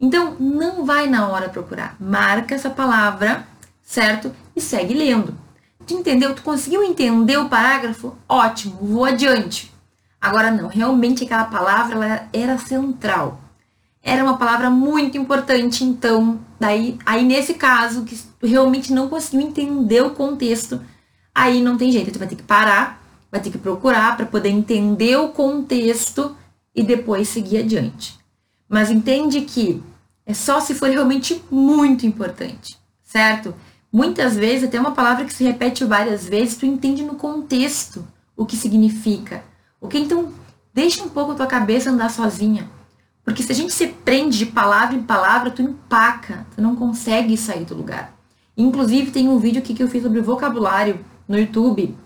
Então, 0.01 0.37
não 0.39 0.85
vai 0.85 1.07
na 1.07 1.29
hora 1.29 1.49
procurar. 1.49 1.97
Marca 1.99 2.55
essa 2.55 2.69
palavra, 2.69 3.47
certo? 3.83 4.35
E 4.55 4.61
segue 4.61 4.93
lendo. 4.93 5.35
Tu 5.87 5.95
entendeu? 5.95 6.35
Tu 6.35 6.43
conseguiu 6.43 6.83
entender 6.83 7.39
o 7.39 7.49
parágrafo? 7.49 8.17
Ótimo, 8.29 8.79
vou 8.83 9.05
adiante. 9.05 9.73
Agora 10.21 10.51
não, 10.51 10.69
realmente 10.69 11.25
aquela 11.25 11.45
palavra 11.45 11.95
ela 11.95 12.29
era 12.33 12.59
central. 12.59 13.41
Era 14.03 14.25
uma 14.25 14.37
palavra 14.37 14.69
muito 14.69 15.17
importante, 15.17 15.85
então, 15.85 16.41
daí, 16.59 16.99
aí 17.05 17.25
nesse 17.25 17.55
caso, 17.55 18.05
que 18.05 18.19
realmente 18.43 18.93
não 18.93 19.09
conseguiu 19.09 19.41
entender 19.47 20.03
o 20.03 20.11
contexto, 20.11 20.81
aí 21.35 21.61
não 21.61 21.77
tem 21.77 21.91
jeito, 21.91 22.13
tu 22.13 22.19
vai 22.19 22.29
ter 22.29 22.37
que 22.37 22.43
parar, 22.43 23.03
vai 23.31 23.41
ter 23.41 23.51
que 23.51 23.59
procurar 23.59 24.17
para 24.17 24.27
poder 24.27 24.51
entender 24.51 25.17
o 25.17 25.29
contexto 25.29 26.37
e 26.75 26.83
depois 26.83 27.29
seguir 27.29 27.59
adiante. 27.59 28.19
Mas 28.69 28.91
entende 28.91 29.43
que 29.43 29.83
é 30.27 30.33
só 30.33 30.61
se 30.61 30.75
for 30.75 30.89
realmente 30.89 31.43
muito 31.51 32.07
importante, 32.07 32.79
certo? 33.03 33.55
Muitas 33.93 34.35
vezes, 34.35 34.65
até 34.65 34.81
uma 34.81 34.93
palavra 34.93 35.25
que 35.25 35.33
se 35.33 35.45
repete 35.45 35.85
várias 35.85 36.27
vezes, 36.27 36.57
tu 36.57 36.67
entende 36.67 37.05
no 37.05 37.15
contexto 37.15 38.05
o 38.37 38.45
que 38.45 38.57
significa. 38.57 39.45
Ok? 39.81 40.01
Então, 40.01 40.33
deixa 40.73 41.05
um 41.05 41.09
pouco 41.09 41.33
a 41.33 41.35
tua 41.37 41.47
cabeça 41.47 41.91
andar 41.91 42.11
sozinha. 42.11 42.69
Porque 43.25 43.43
se 43.43 43.53
a 43.53 43.55
gente 43.55 43.73
se 43.73 43.87
prende 43.87 44.37
de 44.37 44.47
palavra 44.47 44.95
em 44.95 45.03
palavra, 45.03 45.51
tu 45.51 45.63
empaca, 45.63 46.47
tu 46.55 46.61
não 46.61 46.77
consegue 46.77 47.37
sair 47.37 47.65
do 47.65 47.75
lugar. 47.75 48.15
Inclusive, 48.57 49.11
tem 49.11 49.29
um 49.29 49.39
vídeo 49.39 49.61
aqui 49.61 49.75
que 49.75 49.83
eu 49.83 49.89
fiz 49.89 50.03
sobre 50.03 50.21
vocabulário 50.21 51.05
no 51.27 51.39
YouTube, 51.39 51.97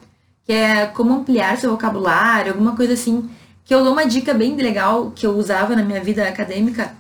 que 0.45 0.53
é 0.53 0.87
como 0.87 1.13
ampliar 1.13 1.59
seu 1.59 1.71
vocabulário, 1.71 2.53
alguma 2.53 2.77
coisa 2.77 2.95
assim, 2.95 3.29
que 3.65 3.75
eu 3.75 3.83
dou 3.83 3.93
uma 3.93 4.07
dica 4.07 4.33
bem 4.33 4.55
legal 4.57 5.11
que 5.11 5.27
eu 5.27 5.37
usava 5.37 5.77
na 5.77 5.83
minha 5.83 6.03
vida 6.03 6.27
acadêmica, 6.27 6.95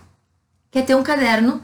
que 0.70 0.78
é 0.78 0.82
ter 0.82 0.96
um 0.96 1.02
caderno 1.02 1.62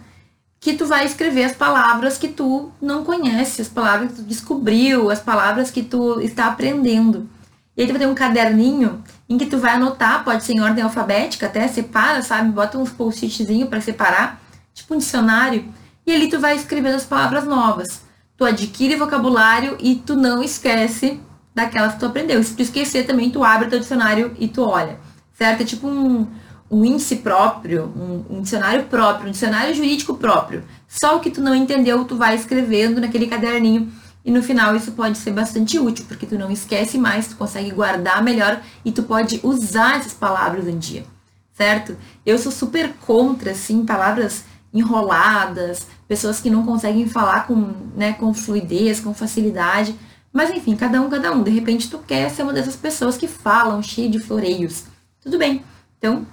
que 0.58 0.72
tu 0.72 0.86
vai 0.86 1.04
escrever 1.04 1.44
as 1.44 1.52
palavras 1.52 2.16
que 2.16 2.28
tu 2.28 2.72
não 2.80 3.04
conhece, 3.04 3.60
as 3.60 3.68
palavras 3.68 4.12
que 4.12 4.16
tu 4.16 4.22
descobriu, 4.22 5.10
as 5.10 5.20
palavras 5.20 5.70
que 5.70 5.82
tu 5.82 6.20
está 6.20 6.46
aprendendo. 6.46 7.28
E 7.76 7.82
aí 7.82 7.86
tu 7.86 7.90
vai 7.90 8.00
ter 8.00 8.06
um 8.06 8.14
caderninho 8.14 9.04
em 9.28 9.38
que 9.38 9.46
tu 9.46 9.58
vai 9.58 9.74
anotar, 9.74 10.24
pode 10.24 10.44
ser 10.44 10.52
em 10.52 10.60
ordem 10.60 10.84
alfabética, 10.84 11.46
até 11.46 11.66
separa, 11.66 12.22
sabe? 12.22 12.50
Bota 12.50 12.78
uns 12.78 12.90
post-itzinho 12.90 13.66
para 13.66 13.80
separar, 13.80 14.40
tipo 14.74 14.94
um 14.94 14.98
dicionário, 14.98 15.64
e 16.06 16.12
ali 16.12 16.28
tu 16.28 16.38
vai 16.38 16.54
escrevendo 16.54 16.96
as 16.96 17.04
palavras 17.04 17.44
novas. 17.44 18.02
Tu 18.36 18.44
adquire 18.44 18.96
vocabulário 18.96 19.76
e 19.80 19.94
tu 19.94 20.14
não 20.14 20.42
esquece 20.42 21.20
daquelas 21.54 21.94
que 21.94 22.00
tu 22.00 22.06
aprendeu. 22.06 22.42
Se 22.42 22.54
tu 22.54 22.62
esquecer 22.62 23.06
também, 23.06 23.30
tu 23.30 23.42
abre 23.42 23.68
teu 23.68 23.78
dicionário 23.78 24.34
e 24.38 24.48
tu 24.48 24.62
olha, 24.62 24.98
certo? 25.32 25.62
É 25.62 25.64
tipo 25.64 25.86
um, 25.86 26.26
um 26.70 26.84
índice 26.84 27.16
próprio, 27.16 27.84
um, 27.96 28.38
um, 28.38 28.42
dicionário 28.42 28.84
próprio, 28.84 29.28
um 29.28 29.30
dicionário 29.30 29.74
jurídico 29.74 30.14
próprio. 30.14 30.64
Só 30.88 31.16
o 31.16 31.20
que 31.20 31.30
tu 31.30 31.40
não 31.40 31.54
entendeu, 31.54 32.04
tu 32.04 32.16
vai 32.16 32.34
escrevendo 32.34 33.00
naquele 33.00 33.26
caderninho 33.26 33.90
e 34.24 34.30
no 34.30 34.42
final 34.42 34.74
isso 34.74 34.92
pode 34.92 35.18
ser 35.18 35.32
bastante 35.32 35.78
útil, 35.78 36.06
porque 36.08 36.24
tu 36.24 36.38
não 36.38 36.50
esquece 36.50 36.96
mais, 36.96 37.28
tu 37.28 37.36
consegue 37.36 37.70
guardar 37.70 38.22
melhor 38.22 38.62
e 38.84 38.90
tu 38.90 39.02
pode 39.02 39.38
usar 39.42 39.98
essas 39.98 40.14
palavras 40.14 40.66
um 40.66 40.78
dia, 40.78 41.04
certo? 41.52 41.96
Eu 42.24 42.38
sou 42.38 42.50
super 42.50 42.94
contra, 43.06 43.50
assim, 43.50 43.84
palavras 43.84 44.44
enroladas, 44.72 45.86
pessoas 46.08 46.40
que 46.40 46.50
não 46.50 46.64
conseguem 46.64 47.06
falar 47.06 47.46
com, 47.46 47.74
né, 47.94 48.14
com 48.14 48.32
fluidez, 48.32 48.98
com 48.98 49.12
facilidade. 49.14 49.94
Mas 50.32 50.50
enfim, 50.50 50.74
cada 50.74 51.00
um, 51.00 51.08
cada 51.08 51.30
um. 51.30 51.42
De 51.44 51.50
repente 51.50 51.88
tu 51.88 51.98
quer 51.98 52.28
ser 52.30 52.42
uma 52.42 52.52
dessas 52.52 52.74
pessoas 52.74 53.16
que 53.16 53.28
falam 53.28 53.80
cheio 53.82 54.10
de 54.10 54.18
floreios. 54.18 54.84
Tudo 55.20 55.38
bem. 55.38 55.62
Então, 55.98 56.26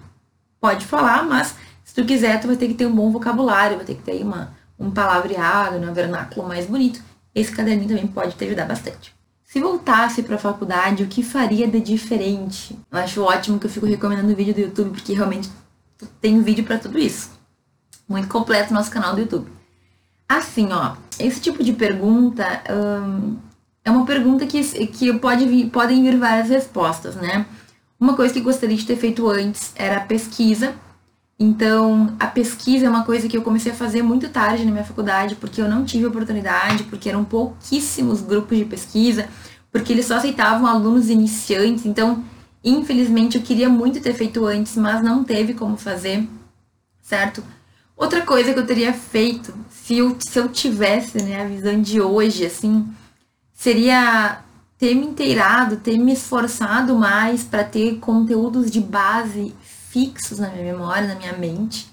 pode 0.60 0.86
falar, 0.86 1.24
mas 1.24 1.56
se 1.84 1.94
tu 1.94 2.04
quiser, 2.04 2.40
tu 2.40 2.48
vai 2.48 2.56
ter 2.56 2.68
que 2.68 2.74
ter 2.74 2.88
um 2.88 2.96
bom 2.96 3.12
vocabulário, 3.12 3.78
vai 3.78 3.86
ter 3.86 3.96
que 3.96 4.02
ter 4.02 4.24
uma, 4.24 4.54
um 4.80 4.90
palavreado, 4.90 5.78
um 5.78 5.94
vernáculo 5.94 6.48
mais 6.48 6.66
bonito. 6.66 7.02
Esse 7.34 7.52
caderninho 7.52 7.90
também 7.90 8.08
pode 8.08 8.36
te 8.36 8.46
ajudar 8.46 8.66
bastante. 8.66 9.14
Se 9.44 9.60
voltasse 9.60 10.24
para 10.24 10.36
a 10.36 10.40
faculdade, 10.40 11.04
o 11.04 11.08
que 11.08 11.22
faria 11.22 11.68
de 11.68 11.80
diferente? 11.80 12.78
Eu 12.90 12.98
acho 13.00 13.22
ótimo 13.22 13.60
que 13.60 13.66
eu 13.66 13.70
fico 13.70 13.86
recomendando 13.86 14.32
o 14.32 14.36
vídeo 14.36 14.54
do 14.54 14.62
YouTube, 14.62 14.92
porque 14.92 15.14
realmente 15.14 15.50
tem 16.22 16.42
vídeo 16.42 16.64
para 16.64 16.78
tudo 16.78 16.98
isso. 16.98 17.32
Muito 18.08 18.30
completo 18.30 18.72
no 18.72 18.80
nosso 18.80 18.92
canal 18.92 19.14
do 19.14 19.22
YouTube. 19.22 19.52
Assim, 20.28 20.72
ó, 20.72 20.96
esse 21.20 21.42
tipo 21.42 21.64
de 21.64 21.74
pergunta 21.74 22.64
hum, 22.70 23.38
é 23.84 23.92
uma 23.92 24.06
pergunta 24.06 24.46
que, 24.46 24.88
que 24.88 25.14
pode 25.20 25.46
vir, 25.46 25.70
podem 25.70 26.02
vir 26.02 26.18
várias 26.18 26.48
respostas, 26.48 27.16
né? 27.16 27.46
Uma 28.00 28.16
coisa 28.16 28.34
que 28.34 28.42
gostaria 28.42 28.78
de 28.78 28.86
ter 28.86 28.96
feito 28.96 29.30
antes 29.30 29.74
era 29.76 29.98
a 29.98 30.06
pesquisa. 30.06 30.74
Então, 31.44 32.16
a 32.20 32.28
pesquisa 32.28 32.86
é 32.86 32.90
uma 32.90 33.04
coisa 33.04 33.28
que 33.28 33.36
eu 33.36 33.42
comecei 33.42 33.72
a 33.72 33.76
fazer 33.76 34.04
muito 34.04 34.30
tarde 34.30 34.64
na 34.64 34.70
minha 34.70 34.84
faculdade, 34.84 35.34
porque 35.34 35.60
eu 35.60 35.68
não 35.68 35.84
tive 35.84 36.06
oportunidade, 36.06 36.84
porque 36.84 37.10
eram 37.10 37.24
pouquíssimos 37.24 38.22
grupos 38.22 38.60
de 38.60 38.64
pesquisa, 38.64 39.28
porque 39.72 39.92
eles 39.92 40.06
só 40.06 40.18
aceitavam 40.18 40.68
alunos 40.68 41.10
iniciantes. 41.10 41.88
Então, 41.88 42.24
infelizmente, 42.64 43.38
eu 43.38 43.44
queria 43.44 43.68
muito 43.68 44.00
ter 44.00 44.14
feito 44.14 44.46
antes, 44.46 44.78
mas 44.78 45.04
não 45.04 45.24
teve 45.24 45.56
como 45.56 45.78
fazer, 45.78 46.28
certo? 47.02 47.44
Outra 47.98 48.22
coisa 48.22 48.54
que 48.54 48.60
eu 48.60 48.66
teria 48.68 48.94
feito, 48.94 49.52
se 49.68 49.98
eu, 49.98 50.16
se 50.20 50.38
eu 50.38 50.48
tivesse 50.48 51.24
né, 51.24 51.42
a 51.42 51.48
visão 51.48 51.82
de 51.82 52.00
hoje, 52.00 52.46
assim, 52.46 52.88
seria 53.52 54.44
ter 54.78 54.94
me 54.94 55.08
inteirado, 55.08 55.78
ter 55.78 55.98
me 55.98 56.14
esforçado 56.14 56.96
mais 56.96 57.44
para 57.44 57.64
ter 57.64 57.98
conteúdos 57.98 58.70
de 58.70 58.80
base 58.80 59.56
fixos 59.92 60.40
na 60.40 60.50
minha 60.50 60.64
memória, 60.64 61.08
na 61.08 61.16
minha 61.16 61.34
mente, 61.34 61.88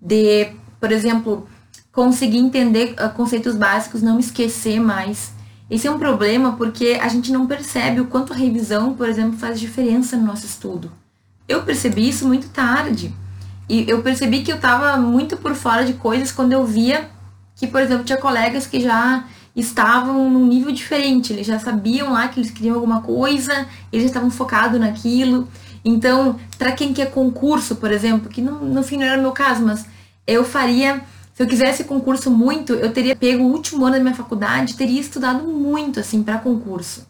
de, 0.00 0.52
por 0.78 0.92
exemplo, 0.92 1.48
conseguir 1.90 2.38
entender 2.38 2.94
ah, 2.98 3.08
conceitos 3.08 3.56
básicos, 3.56 4.02
não 4.02 4.18
esquecer 4.18 4.78
mais. 4.78 5.32
Esse 5.70 5.86
é 5.86 5.90
um 5.90 5.98
problema 5.98 6.52
porque 6.52 6.98
a 7.00 7.08
gente 7.08 7.32
não 7.32 7.46
percebe 7.46 8.00
o 8.00 8.06
quanto 8.06 8.32
a 8.32 8.36
revisão, 8.36 8.94
por 8.94 9.08
exemplo, 9.08 9.38
faz 9.38 9.58
diferença 9.58 10.16
no 10.16 10.24
nosso 10.24 10.46
estudo. 10.46 10.92
Eu 11.46 11.62
percebi 11.62 12.08
isso 12.08 12.26
muito 12.26 12.48
tarde. 12.50 13.14
E 13.68 13.84
eu 13.88 14.02
percebi 14.02 14.42
que 14.42 14.52
eu 14.52 14.56
estava 14.56 14.96
muito 14.96 15.36
por 15.36 15.54
fora 15.54 15.84
de 15.84 15.94
coisas 15.94 16.32
quando 16.32 16.52
eu 16.52 16.64
via 16.64 17.10
que, 17.54 17.66
por 17.66 17.82
exemplo, 17.82 18.04
tinha 18.04 18.18
colegas 18.18 18.66
que 18.66 18.80
já 18.80 19.24
estavam 19.54 20.30
num 20.30 20.46
nível 20.46 20.70
diferente, 20.70 21.32
eles 21.32 21.46
já 21.46 21.58
sabiam 21.58 22.12
lá 22.12 22.28
que 22.28 22.38
eles 22.38 22.50
queriam 22.50 22.76
alguma 22.76 23.02
coisa, 23.02 23.66
eles 23.92 24.04
já 24.04 24.08
estavam 24.08 24.30
focados 24.30 24.78
naquilo. 24.78 25.48
Então, 25.84 26.38
para 26.58 26.72
quem 26.72 26.92
quer 26.92 27.10
concurso, 27.10 27.76
por 27.76 27.90
exemplo, 27.90 28.28
que 28.28 28.42
no, 28.42 28.64
no 28.64 28.82
fim 28.82 28.96
não 28.96 29.06
era 29.06 29.18
o 29.18 29.22
meu 29.22 29.32
caso, 29.32 29.64
mas 29.64 29.86
eu 30.26 30.44
faria, 30.44 31.02
se 31.34 31.42
eu 31.42 31.46
quisesse 31.46 31.84
concurso 31.84 32.30
muito, 32.30 32.74
eu 32.74 32.92
teria 32.92 33.16
pego 33.16 33.44
o 33.44 33.52
último 33.52 33.84
ano 33.84 33.96
da 33.96 34.02
minha 34.02 34.14
faculdade, 34.14 34.74
teria 34.74 35.00
estudado 35.00 35.44
muito 35.44 36.00
assim 36.00 36.22
para 36.22 36.38
concurso. 36.38 37.06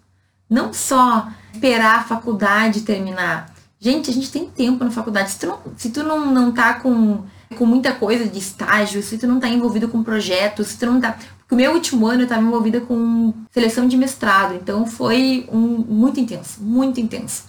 Não 0.48 0.72
só 0.72 1.28
esperar 1.52 1.98
a 1.98 2.04
faculdade 2.04 2.82
terminar. 2.82 3.52
Gente, 3.80 4.10
a 4.10 4.12
gente 4.12 4.30
tem 4.30 4.46
tempo 4.46 4.82
na 4.84 4.90
faculdade. 4.90 5.30
Se 5.30 5.38
tu 5.38 5.46
não, 5.46 5.58
se 5.76 5.90
tu 5.90 6.02
não, 6.02 6.32
não 6.32 6.52
tá 6.52 6.74
com, 6.74 7.22
com 7.56 7.66
muita 7.66 7.92
coisa 7.92 8.26
de 8.26 8.38
estágio, 8.38 9.02
se 9.02 9.18
tu 9.18 9.26
não 9.26 9.38
tá 9.38 9.48
envolvido 9.48 9.88
com 9.88 10.02
projetos, 10.02 10.68
se 10.68 10.78
tu 10.78 10.86
não 10.86 11.00
tá. 11.00 11.16
Porque 11.38 11.54
o 11.54 11.56
meu 11.56 11.72
último 11.72 12.06
ano 12.06 12.20
eu 12.20 12.24
estava 12.24 12.42
envolvida 12.42 12.80
com 12.80 13.32
seleção 13.50 13.86
de 13.86 13.96
mestrado, 13.96 14.54
então 14.54 14.84
foi 14.84 15.48
um, 15.50 15.58
muito 15.58 16.20
intenso, 16.20 16.62
muito 16.62 17.00
intenso. 17.00 17.44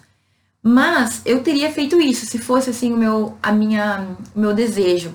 Mas 0.62 1.22
eu 1.26 1.42
teria 1.42 1.72
feito 1.72 2.00
isso 2.00 2.26
se 2.26 2.38
fosse 2.38 2.70
assim 2.70 2.94
o 2.94 2.98
meu, 2.98 3.38
a 3.42 3.52
minha, 3.52 4.08
meu 4.36 4.54
desejo. 4.54 5.14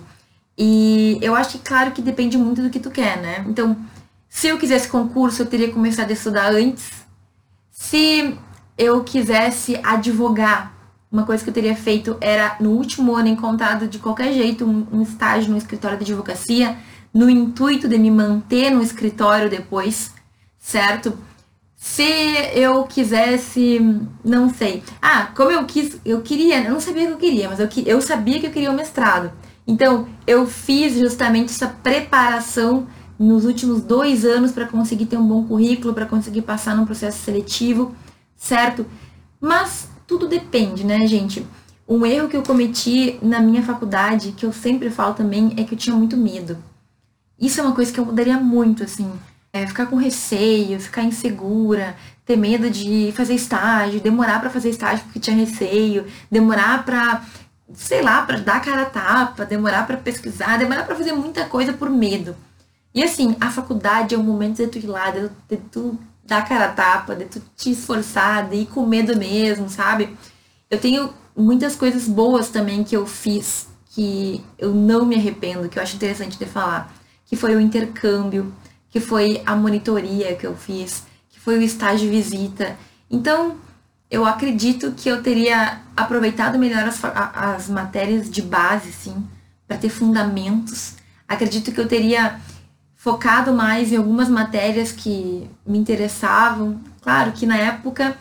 E 0.56 1.18
eu 1.20 1.34
acho 1.34 1.58
que, 1.58 1.58
claro, 1.58 1.90
que 1.90 2.00
depende 2.00 2.38
muito 2.38 2.62
do 2.62 2.70
que 2.70 2.78
tu 2.78 2.90
quer, 2.90 3.20
né? 3.20 3.44
Então, 3.48 3.76
se 4.28 4.48
eu 4.48 4.58
quisesse 4.58 4.88
concurso, 4.88 5.42
eu 5.42 5.46
teria 5.46 5.72
começado 5.72 6.10
a 6.10 6.14
estudar 6.14 6.52
antes. 6.52 6.90
Se 7.70 8.36
eu 8.78 9.04
quisesse 9.04 9.78
advogar, 9.82 10.72
uma 11.10 11.24
coisa 11.24 11.44
que 11.44 11.50
eu 11.50 11.54
teria 11.54 11.76
feito 11.76 12.16
era, 12.20 12.56
no 12.60 12.70
último 12.70 13.14
ano, 13.14 13.28
encontrado 13.28 13.86
de 13.86 13.98
qualquer 13.98 14.32
jeito 14.32 14.64
um, 14.64 14.86
um 14.92 15.02
estágio 15.02 15.50
no 15.50 15.58
escritório 15.58 15.98
de 15.98 16.04
advocacia 16.04 16.76
no 17.14 17.30
intuito 17.30 17.86
de 17.86 17.96
me 17.96 18.10
manter 18.10 18.70
no 18.70 18.82
escritório 18.82 19.48
depois, 19.48 20.12
certo? 20.58 21.16
Se 21.84 22.02
eu 22.54 22.84
quisesse, 22.84 23.78
não 24.24 24.48
sei. 24.48 24.82
Ah, 25.02 25.26
como 25.36 25.50
eu 25.50 25.66
quis, 25.66 26.00
eu 26.02 26.22
queria, 26.22 26.64
eu 26.64 26.72
não 26.72 26.80
sabia 26.80 27.06
que 27.06 27.12
eu 27.12 27.18
queria, 27.18 27.46
mas 27.46 27.60
eu, 27.60 27.68
eu 27.84 28.00
sabia 28.00 28.40
que 28.40 28.46
eu 28.46 28.50
queria 28.50 28.70
o 28.70 28.74
mestrado. 28.74 29.30
Então, 29.66 30.08
eu 30.26 30.46
fiz 30.46 30.98
justamente 30.98 31.50
essa 31.50 31.68
preparação 31.68 32.86
nos 33.18 33.44
últimos 33.44 33.82
dois 33.82 34.24
anos 34.24 34.50
para 34.50 34.66
conseguir 34.66 35.04
ter 35.04 35.18
um 35.18 35.28
bom 35.28 35.44
currículo, 35.44 35.92
para 35.92 36.06
conseguir 36.06 36.40
passar 36.40 36.74
num 36.74 36.86
processo 36.86 37.22
seletivo, 37.22 37.94
certo? 38.34 38.86
Mas 39.38 39.86
tudo 40.06 40.26
depende, 40.26 40.84
né, 40.84 41.06
gente? 41.06 41.46
Um 41.86 42.06
erro 42.06 42.28
que 42.28 42.36
eu 42.36 42.42
cometi 42.42 43.18
na 43.20 43.40
minha 43.40 43.62
faculdade, 43.62 44.32
que 44.32 44.46
eu 44.46 44.54
sempre 44.54 44.88
falo 44.88 45.12
também, 45.12 45.52
é 45.58 45.64
que 45.64 45.74
eu 45.74 45.78
tinha 45.78 45.94
muito 45.94 46.16
medo. 46.16 46.56
Isso 47.38 47.60
é 47.60 47.62
uma 47.62 47.74
coisa 47.74 47.92
que 47.92 48.00
eu 48.00 48.06
mudaria 48.06 48.38
muito, 48.38 48.82
assim. 48.82 49.12
É, 49.54 49.64
ficar 49.68 49.86
com 49.86 49.94
receio, 49.94 50.80
ficar 50.80 51.04
insegura, 51.04 51.96
ter 52.26 52.36
medo 52.36 52.68
de 52.68 53.12
fazer 53.16 53.34
estágio, 53.34 54.00
demorar 54.00 54.40
para 54.40 54.50
fazer 54.50 54.70
estágio 54.70 55.04
porque 55.04 55.20
tinha 55.20 55.36
receio, 55.36 56.06
demorar 56.28 56.84
para 56.84 57.24
sei 57.72 58.02
lá, 58.02 58.22
para 58.22 58.38
dar 58.38 58.60
cara 58.60 58.82
a 58.82 58.86
tapa, 58.86 59.46
demorar 59.46 59.86
para 59.86 59.96
pesquisar, 59.96 60.58
demorar 60.58 60.84
para 60.84 60.96
fazer 60.96 61.12
muita 61.12 61.44
coisa 61.46 61.72
por 61.72 61.88
medo. 61.88 62.36
E 62.92 63.02
assim, 63.02 63.36
a 63.40 63.50
faculdade 63.50 64.14
é 64.14 64.18
um 64.18 64.24
momento 64.24 64.56
de 64.56 64.66
tu 64.66 64.78
ir 64.78 64.86
lá, 64.86 65.10
de, 65.10 65.30
de 65.48 65.56
tu 65.70 65.98
dar 66.24 66.46
cara 66.46 66.66
a 66.66 66.72
tapa, 66.72 67.14
de 67.14 67.24
tu 67.24 67.40
te 67.56 67.70
esforçar, 67.70 68.48
de 68.48 68.56
ir 68.56 68.66
com 68.66 68.84
medo 68.84 69.16
mesmo, 69.16 69.68
sabe? 69.68 70.16
Eu 70.68 70.78
tenho 70.78 71.14
muitas 71.36 71.76
coisas 71.76 72.08
boas 72.08 72.48
também 72.48 72.82
que 72.82 72.96
eu 72.96 73.06
fiz, 73.06 73.68
que 73.90 74.44
eu 74.58 74.74
não 74.74 75.06
me 75.06 75.14
arrependo, 75.14 75.68
que 75.68 75.78
eu 75.78 75.82
acho 75.82 75.96
interessante 75.96 76.38
de 76.38 76.44
falar, 76.44 76.92
que 77.24 77.36
foi 77.36 77.54
o 77.56 77.60
intercâmbio, 77.60 78.52
que 78.94 79.00
foi 79.00 79.42
a 79.44 79.56
monitoria 79.56 80.36
que 80.36 80.46
eu 80.46 80.54
fiz, 80.54 81.02
que 81.28 81.40
foi 81.40 81.58
o 81.58 81.62
estágio 81.62 82.08
visita. 82.08 82.76
Então, 83.10 83.56
eu 84.08 84.24
acredito 84.24 84.92
que 84.92 85.08
eu 85.08 85.20
teria 85.20 85.80
aproveitado 85.96 86.60
melhor 86.60 86.84
as, 86.84 87.04
as 87.04 87.68
matérias 87.68 88.30
de 88.30 88.40
base, 88.40 88.92
sim, 88.92 89.26
para 89.66 89.76
ter 89.76 89.88
fundamentos. 89.88 90.94
Acredito 91.26 91.72
que 91.72 91.80
eu 91.80 91.88
teria 91.88 92.38
focado 92.94 93.52
mais 93.52 93.92
em 93.92 93.96
algumas 93.96 94.28
matérias 94.28 94.92
que 94.92 95.50
me 95.66 95.76
interessavam. 95.76 96.78
Claro 97.02 97.32
que 97.32 97.46
na 97.46 97.56
época 97.56 98.16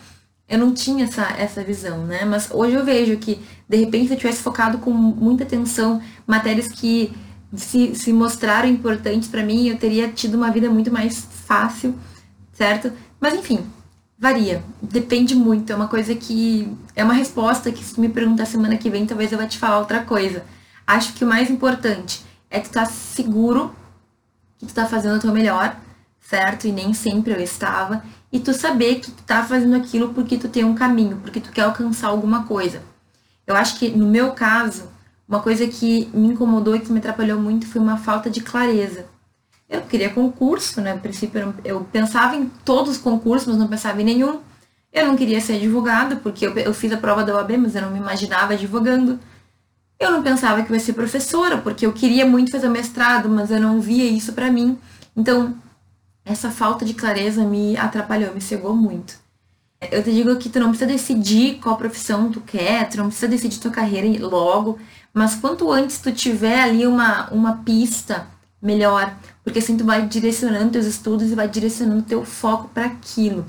eu 0.49 0.57
não 0.57 0.73
tinha 0.73 1.03
essa, 1.05 1.35
essa 1.37 1.63
visão, 1.63 2.03
né? 2.03 2.25
Mas 2.25 2.49
hoje 2.49 2.73
eu 2.73 2.83
vejo 2.83 3.15
que, 3.17 3.39
de 3.69 3.77
repente, 3.77 4.07
se 4.07 4.13
eu 4.15 4.17
tivesse 4.17 4.41
focado 4.41 4.79
com 4.79 4.89
muita 4.89 5.43
atenção 5.43 6.01
matérias 6.25 6.67
que 6.67 7.13
se, 7.55 7.95
se 7.95 8.11
mostraram 8.11 8.67
importantes 8.67 9.29
para 9.29 9.43
mim, 9.43 9.67
eu 9.67 9.77
teria 9.77 10.07
tido 10.09 10.35
uma 10.35 10.51
vida 10.51 10.69
muito 10.69 10.91
mais 10.91 11.27
fácil, 11.45 11.95
certo? 12.51 12.91
Mas 13.19 13.33
enfim, 13.33 13.65
varia, 14.17 14.63
depende 14.81 15.35
muito. 15.35 15.71
É 15.71 15.75
uma 15.75 15.87
coisa 15.87 16.15
que. 16.15 16.71
É 16.95 17.03
uma 17.03 17.13
resposta 17.13 17.71
que, 17.71 17.83
se 17.83 17.95
tu 17.95 18.01
me 18.01 18.09
perguntar 18.09 18.45
semana 18.45 18.77
que 18.77 18.89
vem, 18.89 19.05
talvez 19.05 19.31
eu 19.31 19.37
vá 19.37 19.45
te 19.45 19.57
falar 19.57 19.79
outra 19.79 20.01
coisa. 20.01 20.43
Acho 20.85 21.13
que 21.13 21.23
o 21.23 21.27
mais 21.27 21.49
importante 21.49 22.23
é 22.49 22.59
tu 22.59 22.67
estar 22.67 22.85
tá 22.85 22.91
seguro 22.91 23.75
que 24.57 24.65
tu 24.65 24.73
tá 24.73 24.85
fazendo 24.85 25.17
o 25.17 25.19
teu 25.19 25.31
melhor, 25.31 25.77
certo? 26.21 26.67
E 26.67 26.71
nem 26.71 26.93
sempre 26.93 27.33
eu 27.33 27.39
estava. 27.39 28.03
E 28.31 28.39
tu 28.39 28.53
saber 28.53 28.95
que 28.95 29.11
tu 29.11 29.23
tá 29.23 29.43
fazendo 29.43 29.75
aquilo 29.75 30.13
porque 30.13 30.37
tu 30.37 30.47
tem 30.47 30.63
um 30.63 30.73
caminho, 30.73 31.17
porque 31.17 31.39
tu 31.39 31.51
quer 31.51 31.61
alcançar 31.61 32.07
alguma 32.07 32.45
coisa. 32.45 32.81
Eu 33.45 33.55
acho 33.55 33.77
que 33.77 33.89
no 33.89 34.07
meu 34.07 34.31
caso, 34.31 34.89
uma 35.27 35.39
coisa 35.39 35.67
que 35.67 36.09
me 36.13 36.27
incomodou 36.27 36.75
e 36.75 36.79
que 36.79 36.91
me 36.91 36.99
atrapalhou 36.99 37.39
muito 37.39 37.67
foi 37.67 37.81
uma 37.81 37.97
falta 37.97 38.29
de 38.29 38.41
clareza. 38.41 39.05
Eu 39.69 39.81
queria 39.81 40.09
concurso, 40.09 40.81
né? 40.81 40.93
No 40.93 40.99
princípio 40.99 41.53
eu 41.63 41.81
pensava 41.91 42.35
em 42.35 42.45
todos 42.63 42.91
os 42.91 42.97
concursos, 42.97 43.47
mas 43.47 43.57
não 43.57 43.67
pensava 43.67 44.01
em 44.01 44.05
nenhum. 44.05 44.39
Eu 44.91 45.07
não 45.07 45.15
queria 45.15 45.41
ser 45.41 45.55
advogada, 45.55 46.17
porque 46.17 46.45
eu, 46.45 46.73
fiz 46.73 46.91
a 46.91 46.97
prova 46.97 47.23
da 47.23 47.35
OAB, 47.35 47.57
mas 47.57 47.75
eu 47.75 47.81
não 47.81 47.91
me 47.91 47.97
imaginava 47.97 48.53
advogando. 48.53 49.19
Eu 49.99 50.11
não 50.11 50.21
pensava 50.21 50.61
que 50.61 50.71
eu 50.71 50.75
ia 50.75 50.79
ser 50.79 50.93
professora, 50.93 51.57
porque 51.57 51.85
eu 51.85 51.93
queria 51.93 52.25
muito 52.25 52.51
fazer 52.51 52.69
mestrado, 52.69 53.27
mas 53.29 53.49
eu 53.49 53.59
não 53.59 53.81
via 53.81 54.05
isso 54.05 54.33
para 54.33 54.51
mim. 54.51 54.77
Então, 55.15 55.55
essa 56.23 56.51
falta 56.51 56.85
de 56.85 56.93
clareza 56.93 57.43
me 57.43 57.75
atrapalhou, 57.77 58.33
me 58.33 58.41
cegou 58.41 58.75
muito. 58.75 59.17
Eu 59.91 60.03
te 60.03 60.11
digo 60.11 60.35
que 60.37 60.49
tu 60.49 60.59
não 60.59 60.69
precisa 60.69 60.89
decidir 60.89 61.59
qual 61.59 61.75
profissão 61.75 62.31
tu 62.31 62.41
quer, 62.41 62.87
tu 62.87 62.97
não 62.97 63.07
precisa 63.07 63.27
decidir 63.27 63.59
tua 63.59 63.71
carreira 63.71 64.25
logo, 64.25 64.79
mas 65.13 65.35
quanto 65.35 65.71
antes 65.71 65.99
tu 65.99 66.11
tiver 66.11 66.61
ali 66.61 66.87
uma, 66.87 67.29
uma 67.29 67.57
pista, 67.57 68.27
melhor, 68.61 69.15
porque 69.43 69.59
assim 69.59 69.77
tu 69.77 69.85
vai 69.85 70.07
direcionando 70.07 70.71
teus 70.71 70.85
estudos 70.85 71.31
e 71.31 71.35
vai 71.35 71.47
direcionando 71.47 72.01
teu 72.03 72.25
foco 72.25 72.69
para 72.69 72.85
aquilo. 72.85 73.45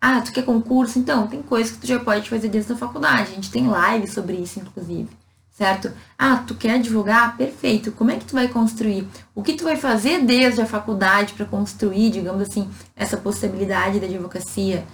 Ah, 0.00 0.20
tu 0.20 0.32
quer 0.32 0.44
concurso? 0.44 0.98
Então, 0.98 1.26
tem 1.26 1.42
coisas 1.42 1.72
que 1.72 1.78
tu 1.78 1.86
já 1.86 1.98
pode 1.98 2.28
fazer 2.28 2.48
desde 2.48 2.72
a 2.72 2.76
faculdade. 2.76 3.32
A 3.32 3.34
gente 3.34 3.50
tem 3.50 3.66
live 3.66 4.06
sobre 4.06 4.36
isso, 4.36 4.60
inclusive 4.60 5.08
certo? 5.56 5.90
Ah, 6.18 6.44
tu 6.46 6.54
quer 6.54 6.74
advogar? 6.74 7.34
Perfeito. 7.36 7.90
Como 7.92 8.10
é 8.10 8.16
que 8.16 8.26
tu 8.26 8.34
vai 8.34 8.46
construir? 8.46 9.08
O 9.34 9.42
que 9.42 9.54
tu 9.54 9.64
vai 9.64 9.76
fazer 9.76 10.22
desde 10.22 10.60
a 10.60 10.66
faculdade 10.66 11.32
para 11.32 11.46
construir, 11.46 12.10
digamos 12.10 12.42
assim, 12.42 12.68
essa 12.94 13.16
possibilidade 13.16 13.98
da 13.98 14.06
advocacia? 14.06 14.84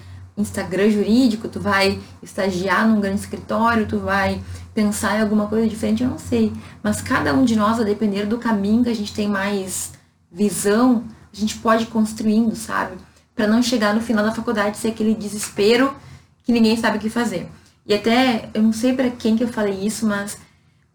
Instagram 0.43 0.91
jurídico, 0.91 1.49
tu 1.49 1.61
vai 1.61 1.99
estagiar 2.23 2.87
num 2.87 3.01
grande 3.01 3.21
escritório, 3.21 3.87
tu 3.87 3.99
vai 3.99 4.43
pensar 4.75 5.19
em 5.19 5.23
alguma 5.23 5.47
coisa 5.47 5.67
diferente, 5.67 6.03
eu 6.03 6.11
não 6.11 6.19
sei. 6.19 6.53
Mas 6.83 7.01
cada 7.01 7.33
um 7.35 7.45
de 7.45 7.57
nós, 7.57 7.81
a 7.81 7.85
depender 7.85 8.27
do 8.27 8.39
caminho 8.39 8.85
que 8.85 8.91
a 8.91 8.95
gente 8.95 9.13
tem 9.13 9.29
mais 9.29 9.93
visão, 10.31 11.05
a 11.33 11.37
gente 11.37 11.57
pode 11.59 11.85
ir 11.85 11.87
construindo, 11.87 12.55
sabe? 12.55 12.97
Para 13.35 13.47
não 13.47 13.63
chegar 13.63 13.95
no 13.95 14.01
final 14.01 14.25
da 14.25 14.33
faculdade 14.33 14.77
ser 14.77 14.89
aquele 14.89 15.15
desespero 15.15 15.95
que 16.45 16.53
ninguém 16.53 16.77
sabe 16.77 16.99
o 16.99 17.01
que 17.01 17.09
fazer. 17.09 17.49
E 17.87 17.95
até, 17.95 18.49
eu 18.53 18.63
não 18.63 18.73
sei 18.73 18.93
para 18.93 19.11
quem 19.11 19.37
que 19.37 19.45
eu 19.45 19.49
falei 19.49 19.87
isso, 19.87 20.07
mas 20.07 20.37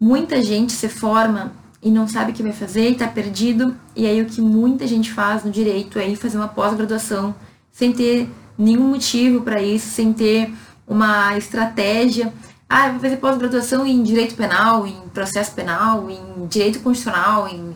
Muita 0.00 0.40
gente 0.40 0.72
se 0.72 0.88
forma 0.88 1.52
e 1.82 1.90
não 1.90 2.06
sabe 2.06 2.30
o 2.30 2.34
que 2.34 2.42
vai 2.42 2.52
fazer 2.52 2.88
e 2.88 2.92
está 2.92 3.08
perdido. 3.08 3.76
E 3.96 4.06
aí 4.06 4.22
o 4.22 4.26
que 4.26 4.40
muita 4.40 4.86
gente 4.86 5.12
faz 5.12 5.42
no 5.42 5.50
direito 5.50 5.98
é 5.98 6.08
ir 6.08 6.14
fazer 6.14 6.36
uma 6.36 6.46
pós-graduação 6.46 7.34
sem 7.72 7.92
ter 7.92 8.30
nenhum 8.58 8.88
motivo 8.88 9.42
para 9.42 9.62
isso, 9.62 9.88
sem 9.88 10.12
ter 10.12 10.52
uma 10.86 11.36
estratégia. 11.38 12.32
Ah, 12.68 12.90
vou 12.90 13.00
fazer 13.00 13.16
pós-graduação 13.16 13.86
em 13.86 14.02
direito 14.02 14.34
penal, 14.34 14.86
em 14.86 15.08
processo 15.14 15.52
penal, 15.52 16.10
em 16.10 16.46
direito 16.46 16.80
constitucional, 16.80 17.48
em 17.48 17.74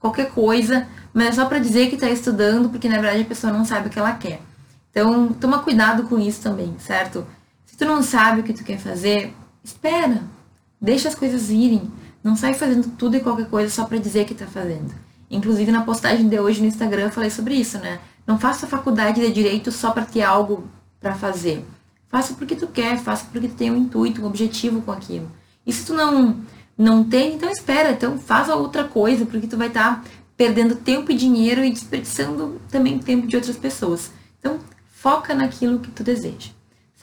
qualquer 0.00 0.30
coisa, 0.30 0.88
mas 1.14 1.28
é 1.28 1.32
só 1.32 1.44
para 1.44 1.58
dizer 1.58 1.88
que 1.88 1.94
está 1.94 2.10
estudando, 2.10 2.68
porque 2.70 2.88
na 2.88 2.98
verdade 2.98 3.22
a 3.22 3.26
pessoa 3.26 3.52
não 3.52 3.64
sabe 3.64 3.86
o 3.88 3.90
que 3.90 3.98
ela 3.98 4.12
quer. 4.14 4.40
Então, 4.90 5.28
toma 5.28 5.60
cuidado 5.60 6.04
com 6.04 6.18
isso 6.18 6.40
também, 6.42 6.74
certo? 6.78 7.26
Se 7.66 7.76
tu 7.76 7.84
não 7.84 8.02
sabe 8.02 8.40
o 8.40 8.42
que 8.42 8.52
tu 8.52 8.64
quer 8.64 8.78
fazer, 8.78 9.32
espera, 9.62 10.22
Deixa 10.82 11.08
as 11.08 11.14
coisas 11.14 11.48
irem. 11.48 11.88
Não 12.24 12.34
sai 12.34 12.54
fazendo 12.54 12.90
tudo 12.98 13.16
e 13.16 13.20
qualquer 13.20 13.48
coisa 13.48 13.72
só 13.72 13.84
para 13.84 13.98
dizer 13.98 14.24
que 14.24 14.34
tá 14.34 14.46
fazendo. 14.46 14.92
Inclusive 15.30 15.70
na 15.70 15.84
postagem 15.84 16.28
de 16.28 16.40
hoje 16.40 16.60
no 16.60 16.66
Instagram 16.66 17.04
eu 17.04 17.10
falei 17.10 17.30
sobre 17.30 17.54
isso, 17.54 17.78
né? 17.78 18.00
Não 18.26 18.38
faça 18.38 18.66
faculdade 18.66 19.20
de 19.20 19.32
direito 19.32 19.72
só 19.72 19.90
para 19.90 20.04
ter 20.04 20.22
algo 20.22 20.68
para 21.00 21.14
fazer. 21.14 21.64
Faça 22.08 22.34
porque 22.34 22.54
tu 22.54 22.66
quer, 22.66 22.98
faça 22.98 23.26
porque 23.30 23.48
tu 23.48 23.54
tem 23.54 23.70
um 23.70 23.76
intuito, 23.76 24.22
um 24.22 24.26
objetivo 24.26 24.82
com 24.82 24.92
aquilo. 24.92 25.30
E 25.66 25.72
se 25.72 25.86
tu 25.86 25.94
não 25.94 26.36
não 26.76 27.04
tem, 27.04 27.34
então 27.34 27.50
espera, 27.50 27.92
então 27.92 28.18
faz 28.18 28.48
outra 28.48 28.84
coisa, 28.84 29.26
porque 29.26 29.46
tu 29.46 29.56
vai 29.56 29.68
estar 29.68 30.02
tá 30.02 30.10
perdendo 30.36 30.74
tempo 30.74 31.12
e 31.12 31.16
dinheiro 31.16 31.64
e 31.64 31.70
desperdiçando 31.70 32.60
também 32.70 32.98
tempo 32.98 33.26
de 33.26 33.36
outras 33.36 33.56
pessoas. 33.56 34.10
Então, 34.38 34.58
foca 34.90 35.34
naquilo 35.34 35.78
que 35.78 35.90
tu 35.90 36.02
deseja 36.02 36.50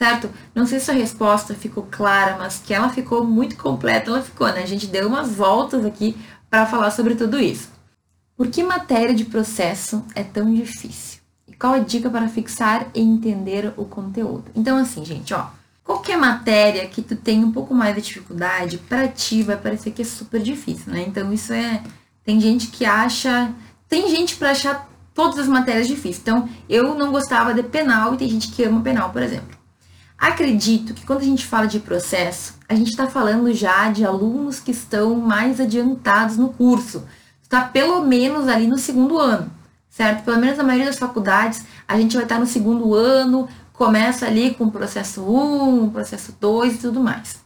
certo? 0.00 0.30
Não 0.54 0.64
sei 0.64 0.80
se 0.80 0.90
a 0.90 0.94
resposta 0.94 1.54
ficou 1.54 1.86
clara, 1.90 2.38
mas 2.38 2.58
que 2.58 2.72
ela 2.72 2.88
ficou 2.88 3.22
muito 3.22 3.54
completa, 3.58 4.10
ela 4.10 4.22
ficou, 4.22 4.46
né? 4.48 4.62
A 4.62 4.66
gente 4.66 4.86
deu 4.86 5.06
umas 5.06 5.30
voltas 5.34 5.84
aqui 5.84 6.16
para 6.48 6.64
falar 6.64 6.90
sobre 6.90 7.14
tudo 7.14 7.38
isso. 7.38 7.68
Por 8.40 8.48
que 8.48 8.62
matéria 8.62 9.14
de 9.14 9.26
processo 9.26 10.02
é 10.14 10.24
tão 10.24 10.50
difícil? 10.54 11.20
E 11.46 11.52
qual 11.52 11.74
a 11.74 11.78
dica 11.78 12.08
para 12.08 12.26
fixar 12.26 12.88
e 12.94 13.02
entender 13.02 13.74
o 13.76 13.84
conteúdo? 13.84 14.44
Então, 14.54 14.78
assim, 14.78 15.04
gente, 15.04 15.34
ó, 15.34 15.48
qualquer 15.84 16.16
matéria 16.16 16.86
que 16.86 17.02
tu 17.02 17.14
tenha 17.14 17.44
um 17.44 17.52
pouco 17.52 17.74
mais 17.74 17.94
de 17.94 18.00
dificuldade, 18.00 18.78
para 18.78 19.06
ti 19.08 19.42
vai 19.42 19.58
parecer 19.58 19.90
que 19.90 20.00
é 20.00 20.06
super 20.06 20.40
difícil, 20.40 20.90
né? 20.90 21.04
Então, 21.06 21.30
isso 21.30 21.52
é. 21.52 21.82
Tem 22.24 22.40
gente 22.40 22.68
que 22.68 22.86
acha. 22.86 23.52
Tem 23.86 24.08
gente 24.08 24.36
para 24.36 24.52
achar 24.52 24.88
todas 25.12 25.38
as 25.38 25.46
matérias 25.46 25.86
difíceis. 25.86 26.20
Então, 26.22 26.48
eu 26.66 26.94
não 26.94 27.12
gostava 27.12 27.52
de 27.52 27.62
penal 27.62 28.14
e 28.14 28.16
tem 28.16 28.28
gente 28.30 28.48
que 28.52 28.64
ama 28.64 28.80
penal, 28.80 29.10
por 29.10 29.20
exemplo. 29.20 29.54
Acredito 30.16 30.94
que 30.94 31.04
quando 31.04 31.20
a 31.20 31.24
gente 31.24 31.44
fala 31.44 31.66
de 31.66 31.78
processo, 31.78 32.54
a 32.66 32.74
gente 32.74 32.88
está 32.88 33.06
falando 33.06 33.52
já 33.52 33.90
de 33.90 34.02
alunos 34.02 34.60
que 34.60 34.70
estão 34.70 35.14
mais 35.16 35.60
adiantados 35.60 36.38
no 36.38 36.48
curso. 36.48 37.04
Está 37.50 37.62
pelo 37.62 38.06
menos 38.06 38.46
ali 38.46 38.68
no 38.68 38.78
segundo 38.78 39.18
ano, 39.18 39.50
certo? 39.88 40.22
Pelo 40.22 40.38
menos 40.38 40.56
na 40.56 40.62
maioria 40.62 40.86
das 40.86 41.00
faculdades, 41.00 41.64
a 41.88 41.98
gente 41.98 42.14
vai 42.14 42.22
estar 42.22 42.38
no 42.38 42.46
segundo 42.46 42.94
ano, 42.94 43.48
começa 43.72 44.24
ali 44.24 44.54
com 44.54 44.66
o 44.66 44.70
processo 44.70 45.20
1, 45.20 45.90
processo 45.90 46.32
2 46.40 46.76
e 46.76 46.78
tudo 46.78 47.00
mais. 47.00 47.40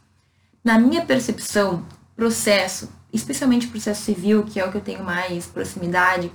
Na 0.62 0.78
minha 0.78 1.02
percepção, 1.06 1.86
processo, 2.14 2.90
especialmente 3.14 3.66
processo 3.66 4.02
civil, 4.02 4.42
que 4.42 4.60
é 4.60 4.66
o 4.66 4.70
que 4.70 4.76
eu 4.76 4.82
tenho 4.82 5.02
mais 5.02 5.46
proximidade, 5.46 6.30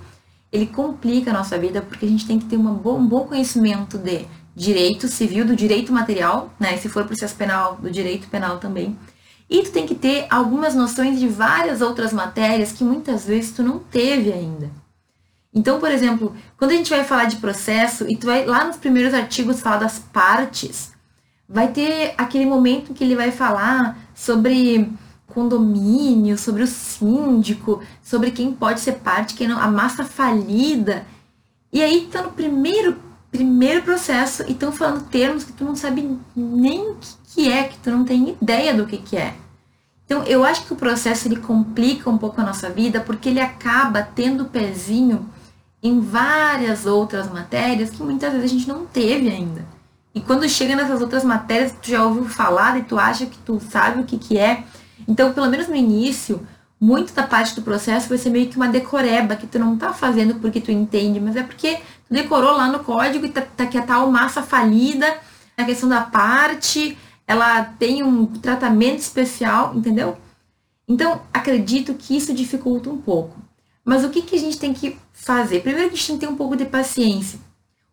ele 0.51 0.65
complica 0.65 1.29
a 1.29 1.33
nossa 1.35 1.55
vida 1.55 1.79
porque 1.79 2.07
a 2.07 2.09
gente 2.09 2.25
tem 2.25 2.39
que 2.39 2.45
ter 2.45 2.57
um 2.57 2.73
bom 2.73 3.27
conhecimento 3.27 3.99
de 3.99 4.25
direito 4.55 5.07
civil, 5.07 5.45
do 5.45 5.55
direito 5.55 5.93
material, 5.93 6.51
né? 6.59 6.75
Se 6.77 6.89
for 6.89 7.05
processo 7.05 7.35
penal, 7.35 7.75
do 7.75 7.91
direito 7.91 8.27
penal 8.29 8.57
também. 8.57 8.97
E 9.49 9.63
tu 9.63 9.71
tem 9.71 9.87
que 9.87 9.95
ter 9.95 10.27
algumas 10.29 10.75
noções 10.75 11.19
de 11.19 11.27
várias 11.27 11.81
outras 11.81 12.13
matérias 12.13 12.71
que 12.71 12.83
muitas 12.83 13.25
vezes 13.25 13.51
tu 13.51 13.63
não 13.63 13.79
teve 13.79 14.31
ainda. 14.31 14.69
Então, 15.53 15.79
por 15.79 15.89
exemplo, 15.89 16.35
quando 16.57 16.71
a 16.71 16.75
gente 16.75 16.89
vai 16.89 17.03
falar 17.03 17.25
de 17.25 17.37
processo 17.37 18.05
e 18.07 18.15
tu 18.15 18.27
vai 18.27 18.45
lá 18.45 18.65
nos 18.65 18.77
primeiros 18.77 19.13
artigos 19.13 19.61
falar 19.61 19.77
das 19.77 19.97
partes, 19.97 20.93
vai 21.47 21.69
ter 21.69 22.13
aquele 22.17 22.45
momento 22.45 22.93
que 22.93 23.03
ele 23.03 23.15
vai 23.15 23.31
falar 23.31 23.97
sobre 24.13 24.91
condomínio, 25.25 26.37
sobre 26.37 26.61
o 26.61 26.67
síndico, 26.67 27.81
sobre 28.03 28.29
quem 28.31 28.51
pode 28.51 28.79
ser 28.79 28.93
parte, 28.93 29.33
quem 29.33 29.47
não, 29.47 29.59
a 29.59 29.67
massa 29.67 30.03
falida. 30.03 31.05
E 31.73 31.81
aí 31.81 32.07
tá 32.11 32.21
no 32.21 32.31
primeiro, 32.31 32.97
primeiro 33.31 33.83
processo 33.83 34.43
e 34.47 34.51
estão 34.51 34.71
falando 34.71 35.07
termos 35.09 35.43
que 35.43 35.53
tu 35.53 35.63
não 35.63 35.75
sabe 35.75 36.17
nem 36.35 36.91
o 36.91 36.95
que, 36.95 37.09
que 37.33 37.51
é, 37.51 37.63
que 37.63 37.77
tu 37.77 37.91
não 37.91 38.03
tem 38.03 38.37
ideia 38.41 38.73
do 38.73 38.85
que, 38.85 38.97
que 38.97 39.17
é. 39.17 39.35
Então, 40.05 40.23
eu 40.23 40.43
acho 40.43 40.65
que 40.65 40.73
o 40.73 40.75
processo 40.75 41.27
ele 41.27 41.35
complica 41.35 42.09
um 42.09 42.17
pouco 42.17 42.41
a 42.41 42.43
nossa 42.43 42.69
vida 42.69 42.99
porque 42.99 43.29
ele 43.29 43.39
acaba 43.39 44.01
tendo 44.01 44.45
pezinho 44.45 45.29
em 45.83 45.99
várias 45.99 46.85
outras 46.85 47.31
matérias 47.31 47.91
que 47.91 48.01
muitas 48.01 48.33
vezes 48.33 48.51
a 48.51 48.53
gente 48.53 48.67
não 48.67 48.85
teve 48.85 49.29
ainda. 49.29 49.63
E 50.13 50.19
quando 50.19 50.49
chega 50.49 50.75
nessas 50.75 51.01
outras 51.01 51.23
matérias, 51.23 51.73
tu 51.79 51.89
já 51.89 52.03
ouviu 52.03 52.25
falar 52.25 52.79
e 52.79 52.83
tu 52.83 52.97
acha 52.97 53.27
que 53.27 53.37
tu 53.37 53.61
sabe 53.69 54.01
o 54.01 54.03
que, 54.03 54.17
que 54.17 54.37
é. 54.37 54.63
Então, 55.07 55.31
pelo 55.31 55.47
menos 55.47 55.67
no 55.67 55.75
início, 55.75 56.45
muito 56.79 57.13
da 57.13 57.23
parte 57.23 57.55
do 57.55 57.61
processo 57.61 58.09
vai 58.09 58.17
ser 58.17 58.29
meio 58.29 58.49
que 58.49 58.57
uma 58.57 58.67
decoreba, 58.67 59.35
que 59.35 59.45
tu 59.45 59.59
não 59.59 59.77
tá 59.77 59.93
fazendo 59.93 60.35
porque 60.35 60.59
tu 60.59 60.71
entende, 60.71 61.19
mas 61.19 61.35
é 61.35 61.43
porque 61.43 61.79
decorou 62.09 62.55
lá 62.55 62.67
no 62.67 62.83
código 62.83 63.25
e 63.25 63.29
tá, 63.29 63.41
tá 63.41 63.67
que 63.67 63.77
a 63.77 63.83
tal 63.83 64.11
massa 64.11 64.41
falida, 64.41 65.17
a 65.55 65.63
questão 65.63 65.87
da 65.87 66.01
parte, 66.01 66.97
ela 67.27 67.63
tem 67.63 68.01
um 68.01 68.25
tratamento 68.25 68.99
especial, 68.99 69.75
entendeu? 69.75 70.17
Então, 70.87 71.21
acredito 71.31 71.93
que 71.93 72.17
isso 72.17 72.33
dificulta 72.33 72.89
um 72.89 72.97
pouco. 72.97 73.39
Mas 73.85 74.03
o 74.03 74.09
que, 74.09 74.23
que 74.23 74.35
a 74.35 74.39
gente 74.39 74.57
tem 74.57 74.73
que 74.73 74.97
fazer? 75.13 75.61
Primeiro 75.61 75.87
a 75.87 75.89
gente 75.95 76.07
tem 76.07 76.17
que 76.17 76.25
ter 76.25 76.31
um 76.31 76.35
pouco 76.35 76.55
de 76.55 76.65
paciência. 76.65 77.39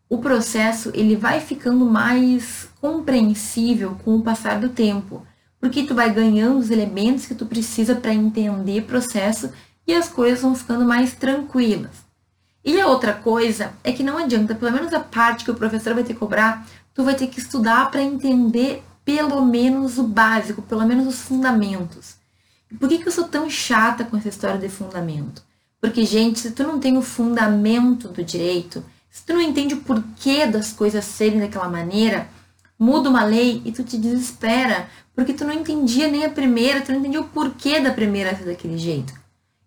O 0.08 0.18
processo 0.18 0.90
ele 0.94 1.16
vai 1.16 1.40
ficando 1.40 1.84
mais 1.84 2.68
compreensível 2.80 3.98
com 4.04 4.16
o 4.16 4.22
passar 4.22 4.60
do 4.60 4.68
tempo, 4.68 5.26
porque 5.60 5.82
tu 5.82 5.94
vai 5.94 6.12
ganhando 6.12 6.58
os 6.58 6.70
elementos 6.70 7.26
que 7.26 7.34
tu 7.34 7.44
precisa 7.44 7.94
para 7.94 8.14
entender 8.14 8.80
o 8.80 8.86
processo 8.86 9.50
e 9.86 9.92
as 9.92 10.08
coisas 10.08 10.40
vão 10.40 10.54
ficando 10.54 10.84
mais 10.84 11.14
tranquilas. 11.14 12.05
E 12.66 12.80
a 12.80 12.88
outra 12.88 13.14
coisa 13.14 13.72
é 13.84 13.92
que 13.92 14.02
não 14.02 14.18
adianta, 14.18 14.52
pelo 14.52 14.72
menos 14.72 14.92
a 14.92 14.98
parte 14.98 15.44
que 15.44 15.50
o 15.52 15.54
professor 15.54 15.94
vai 15.94 16.02
que 16.02 16.12
cobrar, 16.12 16.66
tu 16.92 17.04
vai 17.04 17.14
ter 17.14 17.28
que 17.28 17.38
estudar 17.38 17.92
para 17.92 18.02
entender 18.02 18.82
pelo 19.04 19.40
menos 19.46 19.98
o 19.98 20.02
básico, 20.02 20.60
pelo 20.62 20.84
menos 20.84 21.06
os 21.06 21.20
fundamentos. 21.20 22.16
Por 22.80 22.88
que, 22.88 22.98
que 22.98 23.06
eu 23.06 23.12
sou 23.12 23.28
tão 23.28 23.48
chata 23.48 24.02
com 24.02 24.16
essa 24.16 24.28
história 24.28 24.58
de 24.58 24.68
fundamento? 24.68 25.44
Porque, 25.80 26.04
gente, 26.04 26.40
se 26.40 26.50
tu 26.50 26.64
não 26.64 26.80
tem 26.80 26.98
o 26.98 27.02
fundamento 27.02 28.08
do 28.08 28.24
direito, 28.24 28.84
se 29.08 29.24
tu 29.24 29.34
não 29.34 29.40
entende 29.40 29.74
o 29.74 29.82
porquê 29.82 30.44
das 30.44 30.72
coisas 30.72 31.04
serem 31.04 31.38
daquela 31.38 31.68
maneira, 31.68 32.28
muda 32.76 33.08
uma 33.08 33.24
lei 33.24 33.62
e 33.64 33.70
tu 33.70 33.84
te 33.84 33.96
desespera, 33.96 34.88
porque 35.14 35.32
tu 35.32 35.44
não 35.44 35.54
entendia 35.54 36.08
nem 36.08 36.24
a 36.24 36.30
primeira, 36.30 36.80
tu 36.80 36.90
não 36.90 36.98
entendia 36.98 37.20
o 37.20 37.28
porquê 37.28 37.78
da 37.78 37.92
primeira 37.92 38.34
ser 38.34 38.44
daquele 38.44 38.76
jeito. 38.76 39.14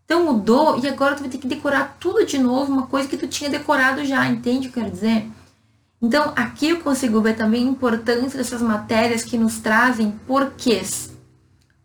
Então 0.09 0.25
mudou 0.25 0.79
e 0.79 0.87
agora 0.87 1.13
tu 1.13 1.19
vai 1.19 1.29
ter 1.29 1.37
que 1.37 1.45
decorar 1.45 1.97
tudo 1.99 2.25
de 2.25 2.39
novo, 2.39 2.73
uma 2.73 2.87
coisa 2.87 3.07
que 3.07 3.15
tu 3.15 3.27
tinha 3.27 3.47
decorado 3.47 4.03
já, 4.03 4.25
entende 4.25 4.67
o 4.67 4.71
que 4.71 4.79
eu 4.79 4.83
quero 4.83 4.95
dizer? 4.95 5.29
Então, 6.01 6.33
aqui 6.35 6.69
eu 6.69 6.79
consigo 6.79 7.21
ver 7.21 7.35
também 7.35 7.67
a 7.67 7.69
importância 7.69 8.35
dessas 8.35 8.59
matérias 8.59 9.23
que 9.23 9.37
nos 9.37 9.59
trazem 9.59 10.19
porquês. 10.25 11.15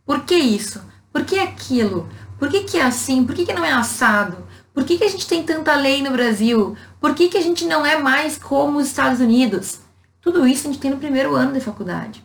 Por 0.06 0.24
que 0.24 0.36
isso? 0.36 0.80
Por 1.12 1.26
que 1.26 1.38
aquilo? 1.38 2.08
Por 2.38 2.48
que, 2.48 2.60
que 2.60 2.78
é 2.78 2.84
assim? 2.84 3.26
Por 3.26 3.34
que, 3.34 3.44
que 3.44 3.52
não 3.52 3.62
é 3.62 3.72
assado? 3.72 4.38
Por 4.72 4.84
que, 4.84 4.96
que 4.96 5.04
a 5.04 5.08
gente 5.10 5.26
tem 5.26 5.42
tanta 5.42 5.76
lei 5.76 6.02
no 6.02 6.10
Brasil? 6.10 6.74
Por 6.98 7.14
que, 7.14 7.28
que 7.28 7.36
a 7.36 7.42
gente 7.42 7.66
não 7.66 7.84
é 7.84 7.98
mais 7.98 8.38
como 8.38 8.78
os 8.78 8.86
Estados 8.86 9.20
Unidos? 9.20 9.80
Tudo 10.22 10.46
isso 10.46 10.66
a 10.66 10.72
gente 10.72 10.80
tem 10.80 10.90
no 10.90 10.96
primeiro 10.96 11.34
ano 11.34 11.52
de 11.52 11.60
faculdade. 11.60 12.24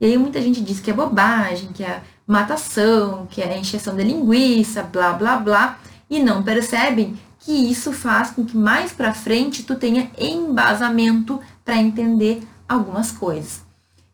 E 0.00 0.06
aí 0.06 0.16
muita 0.16 0.40
gente 0.40 0.60
diz 0.60 0.78
que 0.78 0.92
é 0.92 0.94
bobagem, 0.94 1.72
que 1.72 1.82
é 1.82 2.00
matação, 2.32 3.26
que 3.30 3.42
é 3.42 3.58
encheção 3.58 3.94
de 3.94 4.02
linguiça, 4.02 4.82
blá 4.82 5.12
blá 5.12 5.36
blá, 5.36 5.78
e 6.08 6.18
não 6.18 6.42
percebem 6.42 7.18
que 7.38 7.52
isso 7.52 7.92
faz 7.92 8.30
com 8.30 8.44
que 8.44 8.56
mais 8.56 8.92
para 8.92 9.14
frente 9.14 9.62
tu 9.62 9.76
tenha 9.76 10.10
embasamento 10.18 11.40
para 11.64 11.76
entender 11.76 12.42
algumas 12.68 13.12
coisas. 13.12 13.62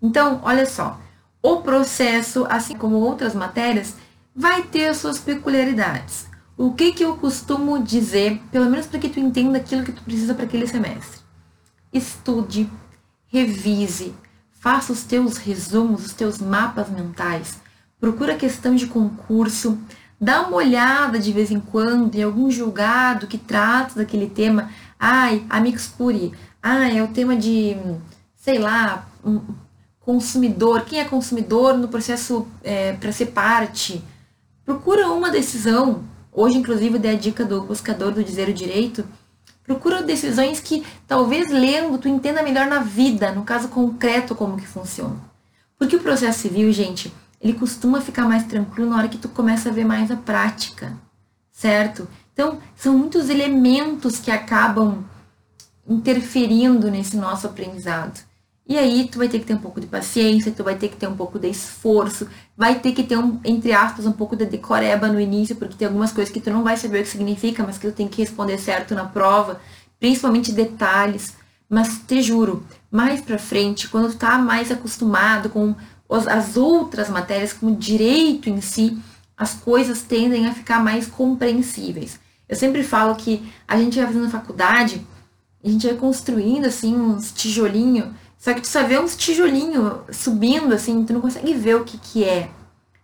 Então, 0.02 0.40
olha 0.42 0.66
só, 0.66 0.98
o 1.42 1.58
processo, 1.58 2.46
assim 2.48 2.76
como 2.76 2.96
outras 2.96 3.34
matérias, 3.34 3.94
vai 4.34 4.62
ter 4.62 4.88
as 4.88 4.96
suas 4.96 5.18
peculiaridades. 5.18 6.26
O 6.56 6.72
que 6.72 6.92
que 6.92 7.04
eu 7.04 7.16
costumo 7.16 7.82
dizer, 7.82 8.42
pelo 8.50 8.68
menos 8.68 8.86
para 8.86 8.98
que 8.98 9.08
tu 9.08 9.20
entenda 9.20 9.58
aquilo 9.58 9.84
que 9.84 9.92
tu 9.92 10.02
precisa 10.02 10.34
para 10.34 10.44
aquele 10.44 10.66
semestre? 10.66 11.20
Estude, 11.92 12.68
revise, 13.28 14.14
faça 14.52 14.92
os 14.92 15.04
teus 15.04 15.36
resumos, 15.36 16.06
os 16.06 16.12
teus 16.12 16.38
mapas 16.38 16.88
mentais, 16.88 17.60
procura 18.00 18.36
questão 18.36 18.74
de 18.74 18.86
concurso, 18.86 19.78
dá 20.20 20.42
uma 20.42 20.56
olhada 20.56 21.18
de 21.18 21.32
vez 21.32 21.50
em 21.50 21.60
quando 21.60 22.14
em 22.14 22.22
algum 22.22 22.50
julgado 22.50 23.26
que 23.26 23.38
trata 23.38 23.96
daquele 23.96 24.28
tema. 24.28 24.70
Ai, 24.98 25.44
amigos 25.48 25.86
curi. 25.86 26.32
Ai, 26.62 26.98
é 26.98 27.02
o 27.02 27.08
tema 27.08 27.36
de, 27.36 27.76
sei 28.36 28.58
lá, 28.58 29.08
um 29.24 29.40
consumidor. 30.00 30.82
Quem 30.82 31.00
é 31.00 31.04
consumidor 31.04 31.76
no 31.76 31.88
processo 31.88 32.46
é, 32.62 32.94
para 32.94 33.12
ser 33.12 33.26
parte? 33.26 34.02
Procura 34.64 35.08
uma 35.08 35.30
decisão. 35.30 36.02
Hoje, 36.32 36.58
inclusive, 36.58 36.98
dei 36.98 37.12
a 37.12 37.18
dica 37.18 37.44
do 37.44 37.62
buscador 37.62 38.12
do 38.12 38.24
Dizer 38.24 38.48
o 38.48 38.54
Direito. 38.54 39.04
Procura 39.64 40.02
decisões 40.02 40.60
que 40.60 40.84
talvez 41.06 41.50
lendo 41.50 41.98
tu 41.98 42.08
entenda 42.08 42.42
melhor 42.42 42.66
na 42.66 42.78
vida, 42.78 43.32
no 43.32 43.44
caso 43.44 43.68
concreto, 43.68 44.34
como 44.34 44.56
que 44.56 44.66
funciona. 44.66 45.16
Porque 45.78 45.96
o 45.96 46.00
processo 46.00 46.40
civil, 46.40 46.72
gente, 46.72 47.12
ele 47.40 47.52
costuma 47.52 48.00
ficar 48.00 48.24
mais 48.24 48.44
tranquilo 48.44 48.90
na 48.90 48.96
hora 48.96 49.08
que 49.08 49.18
tu 49.18 49.28
começa 49.28 49.68
a 49.68 49.72
ver 49.72 49.84
mais 49.84 50.10
a 50.10 50.16
prática, 50.16 50.96
certo? 51.52 52.08
Então, 52.32 52.58
são 52.76 52.96
muitos 52.96 53.30
elementos 53.30 54.18
que 54.18 54.30
acabam 54.30 55.04
interferindo 55.88 56.90
nesse 56.90 57.16
nosso 57.16 57.46
aprendizado. 57.46 58.20
E 58.68 58.76
aí 58.76 59.08
tu 59.10 59.16
vai 59.16 59.28
ter 59.28 59.38
que 59.38 59.46
ter 59.46 59.54
um 59.54 59.58
pouco 59.58 59.80
de 59.80 59.86
paciência, 59.86 60.52
tu 60.52 60.62
vai 60.62 60.74
ter 60.74 60.88
que 60.88 60.96
ter 60.96 61.08
um 61.08 61.16
pouco 61.16 61.38
de 61.38 61.48
esforço, 61.48 62.28
vai 62.54 62.78
ter 62.78 62.92
que 62.92 63.02
ter 63.02 63.16
um, 63.16 63.40
entre 63.42 63.72
aspas, 63.72 64.04
um 64.04 64.12
pouco 64.12 64.36
de 64.36 64.44
decoreba 64.44 65.08
no 65.08 65.18
início, 65.18 65.56
porque 65.56 65.74
tem 65.74 65.88
algumas 65.88 66.12
coisas 66.12 66.32
que 66.32 66.38
tu 66.38 66.50
não 66.50 66.62
vai 66.62 66.76
saber 66.76 67.00
o 67.00 67.02
que 67.02 67.08
significa, 67.08 67.64
mas 67.64 67.78
que 67.78 67.88
tu 67.88 67.94
tem 67.94 68.06
que 68.06 68.20
responder 68.20 68.58
certo 68.58 68.94
na 68.94 69.06
prova, 69.06 69.58
principalmente 69.98 70.52
detalhes. 70.52 71.34
Mas 71.66 71.98
te 72.06 72.20
juro, 72.20 72.62
mais 72.90 73.22
pra 73.22 73.38
frente, 73.38 73.88
quando 73.88 74.12
tu 74.12 74.18
tá 74.18 74.36
mais 74.36 74.70
acostumado 74.70 75.48
com 75.48 75.74
as 76.08 76.56
outras 76.56 77.08
matérias, 77.08 77.52
como 77.52 77.76
direito 77.76 78.48
em 78.48 78.60
si, 78.60 78.98
as 79.36 79.54
coisas 79.54 80.02
tendem 80.02 80.46
a 80.46 80.54
ficar 80.54 80.82
mais 80.82 81.06
compreensíveis. 81.06 82.18
Eu 82.48 82.56
sempre 82.56 82.82
falo 82.82 83.14
que 83.14 83.46
a 83.66 83.76
gente 83.76 83.98
vai 83.98 84.06
fazendo 84.06 84.30
faculdade, 84.30 85.06
a 85.62 85.68
gente 85.68 85.86
vai 85.86 85.96
construindo 85.96 86.64
assim 86.64 86.96
uns 86.96 87.30
tijolinhos, 87.30 88.08
só 88.38 88.54
que 88.54 88.62
tu 88.62 88.68
só 88.68 88.82
vê 88.84 88.98
uns 88.98 89.16
tijolinhos 89.16 90.00
subindo 90.12 90.72
assim, 90.72 91.04
tu 91.04 91.12
não 91.12 91.20
consegue 91.20 91.52
ver 91.52 91.76
o 91.76 91.84
que 91.84 91.98
que 91.98 92.24
é. 92.24 92.50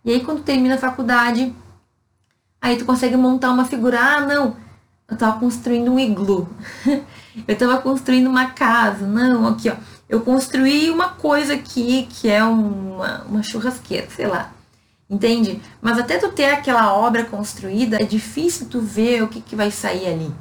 E 0.03 0.11
aí 0.11 0.23
quando 0.23 0.43
termina 0.43 0.75
a 0.75 0.79
faculdade, 0.79 1.53
aí 2.59 2.75
tu 2.75 2.85
consegue 2.85 3.15
montar 3.15 3.51
uma 3.51 3.65
figura, 3.65 3.99
ah, 3.99 4.21
não, 4.21 4.55
eu 5.07 5.15
tava 5.15 5.39
construindo 5.39 5.91
um 5.91 5.99
iglu. 5.99 6.49
eu 7.47 7.55
tava 7.55 7.77
construindo 7.79 8.27
uma 8.27 8.47
casa. 8.47 9.05
Não, 9.05 9.47
aqui, 9.47 9.69
ó 9.69 9.75
eu 10.07 10.21
construí 10.21 10.89
uma 10.89 11.09
coisa 11.09 11.53
aqui 11.53 12.07
que 12.09 12.29
é 12.29 12.43
uma, 12.43 13.23
uma 13.23 13.43
churrasqueira, 13.43 14.07
sei 14.09 14.27
lá. 14.27 14.51
Entende? 15.09 15.61
Mas 15.81 15.99
até 15.99 16.17
tu 16.17 16.29
ter 16.29 16.45
aquela 16.45 16.93
obra 16.93 17.23
construída, 17.25 17.97
é 18.01 18.05
difícil 18.05 18.67
tu 18.67 18.81
ver 18.81 19.21
o 19.21 19.27
que, 19.27 19.39
que 19.39 19.55
vai 19.55 19.69
sair 19.69 20.07
ali. 20.07 20.31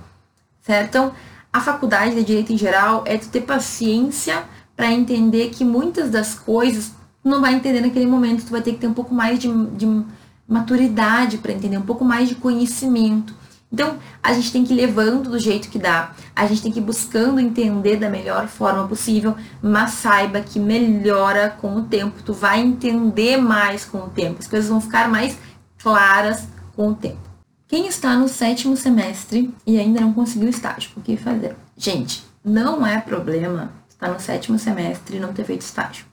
Certo? 0.63 0.89
Então, 0.89 1.13
a 1.53 1.61
faculdade 1.61 2.15
de 2.15 2.25
direito 2.25 2.53
em 2.53 2.59
geral 2.59 3.05
é 3.07 3.19
tu 3.19 3.29
ter 3.29 3.43
paciência 3.43 4.45
para 4.75 4.91
entender 4.91 5.51
que 5.51 5.65
muitas 5.65 6.11
das 6.11 6.35
coisas 6.35 6.93
tu 7.23 7.29
não 7.29 7.41
vai 7.41 7.55
entender 7.55 7.81
naquele 7.81 8.07
momento, 8.07 8.45
tu 8.45 8.51
vai 8.51 8.63
ter 8.63 8.73
que 8.73 8.79
ter 8.79 8.87
um 8.87 8.95
pouco 8.95 9.15
mais 9.15 9.39
de, 9.39 9.49
de 9.69 10.05
maturidade 10.49 11.39
para 11.39 11.53
entender, 11.53 11.79
um 11.79 11.83
pouco 11.83 12.05
mais 12.05 12.29
de 12.29 12.35
conhecimento. 12.35 13.35
Então, 13.75 13.99
a 14.23 14.33
gente 14.33 14.53
tem 14.53 14.65
que 14.65 14.73
ir 14.73 14.77
levando 14.77 15.31
do 15.31 15.37
jeito 15.37 15.69
que 15.69 15.81
dá, 15.81 16.13
a 16.37 16.47
gente 16.47 16.63
tem 16.63 16.71
que 16.71 16.79
ir 16.79 16.83
buscando 16.83 17.41
entender 17.41 17.97
da 17.97 18.09
melhor 18.09 18.47
forma 18.47 18.87
possível, 18.87 19.37
mas 19.61 19.91
saiba 19.95 20.41
que 20.41 20.61
melhora 20.61 21.51
com 21.61 21.75
o 21.75 21.83
tempo, 21.83 22.23
tu 22.23 22.33
vai 22.33 22.61
entender 22.61 23.37
mais 23.37 23.85
com 23.85 23.99
o 23.99 24.09
tempo, 24.09 24.37
as 24.39 24.47
coisas 24.47 24.71
vão 24.71 24.81
ficar 24.81 25.09
mais 25.09 25.37
claras 25.83 26.47
com 26.77 26.91
o 26.91 26.95
tempo. 26.95 27.19
Quem 27.67 27.89
está 27.89 28.15
no 28.15 28.29
sétimo 28.29 28.77
semestre 28.77 29.53
e 29.67 29.77
ainda 29.77 30.01
não 30.01 30.13
conseguiu 30.13 30.49
estágio, 30.49 30.93
o 30.97 31.01
que 31.01 31.17
fazer? 31.17 31.57
Gente, 31.77 32.23
não 32.45 32.87
é 32.87 33.01
problema 33.01 33.73
estar 33.89 34.09
no 34.09 34.21
sétimo 34.21 34.57
semestre 34.57 35.17
e 35.17 35.21
não 35.21 35.33
ter 35.33 35.43
feito 35.43 35.63
estágio, 35.63 36.07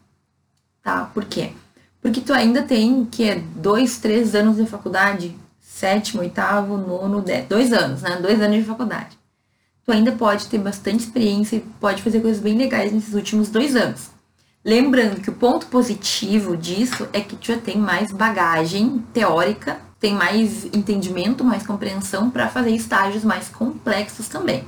tá? 0.82 1.12
Por 1.14 1.26
quê? 1.26 1.52
Porque 2.02 2.22
tu 2.22 2.34
ainda 2.34 2.64
tem, 2.64 3.06
que 3.06 3.30
é 3.30 3.36
dois, 3.56 4.00
três 4.00 4.34
anos 4.34 4.58
de 4.58 4.66
faculdade, 4.66 5.36
sétimo, 5.82 6.22
oitavo, 6.22 6.78
nono, 6.78 7.22
dez, 7.22 7.48
dois 7.48 7.74
anos, 7.74 8.04
né? 8.04 8.18
Dois 8.22 8.40
anos 8.40 8.58
de 8.58 8.64
faculdade. 8.64 9.18
Tu 9.84 9.92
ainda 9.92 10.12
pode 10.12 10.46
ter 10.46 10.60
bastante 10.60 11.00
experiência 11.06 11.56
e 11.56 11.62
pode 11.80 12.04
fazer 12.04 12.22
coisas 12.22 12.40
bem 12.40 12.56
legais 12.56 12.92
nesses 12.92 13.16
últimos 13.16 13.50
dois 13.50 13.76
anos. 13.76 14.12
Lembrando 14.64 15.22
que 15.22 15.32
o 15.32 15.34
ponto 15.34 15.66
positivo 15.66 16.56
disso 16.56 17.10
é 17.12 17.20
que 17.20 17.36
tu 17.36 17.48
já 17.48 17.58
tem 17.58 17.78
mais 17.80 18.12
bagagem 18.12 19.04
teórica, 19.12 19.80
tem 20.00 20.14
mais 20.14 20.66
entendimento, 20.66 21.44
mais 21.44 21.66
compreensão 21.66 22.30
para 22.30 22.48
fazer 22.48 22.70
estágios 22.72 23.24
mais 23.24 23.50
complexos 23.50 24.28
também. 24.28 24.64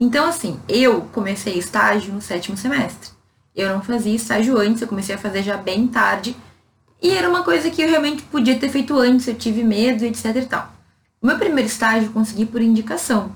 Então, 0.00 0.26
assim, 0.26 0.58
eu 0.68 1.02
comecei 1.12 1.56
estágio 1.56 2.12
no 2.12 2.20
sétimo 2.20 2.56
semestre. 2.56 3.10
Eu 3.54 3.72
não 3.72 3.82
fazia 3.82 4.16
estágio 4.16 4.58
antes, 4.58 4.82
eu 4.82 4.88
comecei 4.88 5.14
a 5.14 5.18
fazer 5.18 5.44
já 5.44 5.56
bem 5.56 5.86
tarde. 5.86 6.36
E 7.02 7.10
era 7.10 7.28
uma 7.28 7.42
coisa 7.42 7.70
que 7.70 7.82
eu 7.82 7.88
realmente 7.88 8.22
podia 8.22 8.58
ter 8.58 8.68
feito 8.68 8.98
antes, 8.98 9.28
eu 9.28 9.34
tive 9.34 9.62
medo, 9.62 10.04
etc 10.04 10.36
e 10.36 10.46
tal. 10.46 10.72
O 11.20 11.26
meu 11.26 11.38
primeiro 11.38 11.68
estágio 11.68 12.08
eu 12.08 12.12
consegui 12.12 12.46
por 12.46 12.60
indicação. 12.60 13.34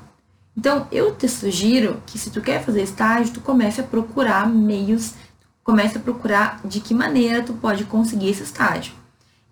Então, 0.57 0.89
eu 0.91 1.15
te 1.15 1.29
sugiro 1.29 2.03
que 2.05 2.19
se 2.19 2.31
tu 2.31 2.41
quer 2.41 2.65
fazer 2.65 2.83
estágio, 2.83 3.33
tu 3.33 3.41
comece 3.41 3.81
a 3.81 3.85
procurar 3.85 4.49
meios, 4.49 5.15
comece 5.63 5.99
a 5.99 6.01
procurar 6.01 6.61
de 6.65 6.81
que 6.81 6.93
maneira 6.93 7.43
tu 7.43 7.53
pode 7.53 7.85
conseguir 7.85 8.31
esse 8.31 8.43
estágio. 8.43 8.93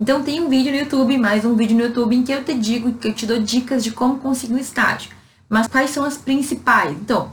Então, 0.00 0.22
tem 0.22 0.40
um 0.40 0.48
vídeo 0.48 0.72
no 0.72 0.78
YouTube, 0.78 1.16
mais 1.16 1.44
um 1.44 1.54
vídeo 1.54 1.76
no 1.76 1.84
YouTube 1.84 2.16
em 2.16 2.22
que 2.22 2.32
eu 2.32 2.44
te 2.44 2.52
digo, 2.54 2.92
que 2.94 3.08
eu 3.08 3.14
te 3.14 3.24
dou 3.24 3.38
dicas 3.38 3.84
de 3.84 3.92
como 3.92 4.18
conseguir 4.18 4.54
um 4.54 4.58
estágio. 4.58 5.12
Mas 5.48 5.68
quais 5.68 5.90
são 5.90 6.04
as 6.04 6.18
principais? 6.18 6.90
Então, 6.90 7.32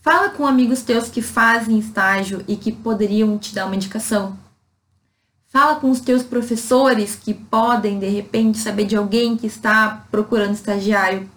fala 0.00 0.30
com 0.30 0.46
amigos 0.46 0.82
teus 0.82 1.08
que 1.08 1.20
fazem 1.20 1.78
estágio 1.78 2.44
e 2.46 2.56
que 2.56 2.70
poderiam 2.70 3.36
te 3.36 3.54
dar 3.54 3.66
uma 3.66 3.74
indicação. 3.74 4.38
Fala 5.52 5.74
com 5.74 5.90
os 5.90 6.00
teus 6.00 6.22
professores 6.22 7.14
que 7.14 7.34
podem, 7.34 7.98
de 7.98 8.08
repente, 8.08 8.56
saber 8.56 8.86
de 8.86 8.96
alguém 8.96 9.36
que 9.36 9.46
está 9.46 10.06
procurando 10.10 10.54
estagiário. 10.54 11.28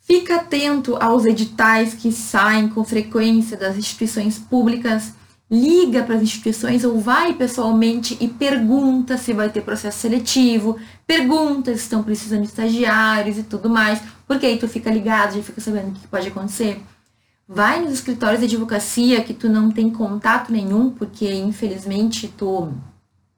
Fica 0.00 0.36
atento 0.36 0.96
aos 0.96 1.26
editais 1.26 1.92
que 1.92 2.10
saem 2.10 2.68
com 2.68 2.82
frequência 2.82 3.54
das 3.54 3.76
instituições 3.76 4.38
públicas. 4.38 5.12
Liga 5.50 6.02
para 6.02 6.14
as 6.14 6.22
instituições 6.22 6.84
ou 6.84 6.98
vai 6.98 7.34
pessoalmente 7.34 8.16
e 8.18 8.28
pergunta 8.28 9.18
se 9.18 9.34
vai 9.34 9.50
ter 9.50 9.60
processo 9.60 9.98
seletivo, 9.98 10.78
pergunta 11.06 11.70
se 11.74 11.82
estão 11.82 12.02
precisando 12.02 12.40
de 12.40 12.48
estagiários 12.48 13.36
e 13.36 13.42
tudo 13.42 13.68
mais, 13.68 14.00
porque 14.26 14.46
aí 14.46 14.58
tu 14.58 14.66
fica 14.66 14.90
ligado, 14.90 15.34
já 15.34 15.42
fica 15.42 15.60
sabendo 15.60 15.90
o 15.90 15.92
que 15.92 16.08
pode 16.08 16.28
acontecer. 16.28 16.80
Vai 17.46 17.82
nos 17.82 17.92
escritórios 17.92 18.40
de 18.40 18.46
advocacia 18.46 19.22
que 19.22 19.34
tu 19.34 19.50
não 19.50 19.70
tem 19.70 19.90
contato 19.90 20.50
nenhum, 20.50 20.88
porque 20.88 21.30
infelizmente 21.30 22.26
tu 22.28 22.72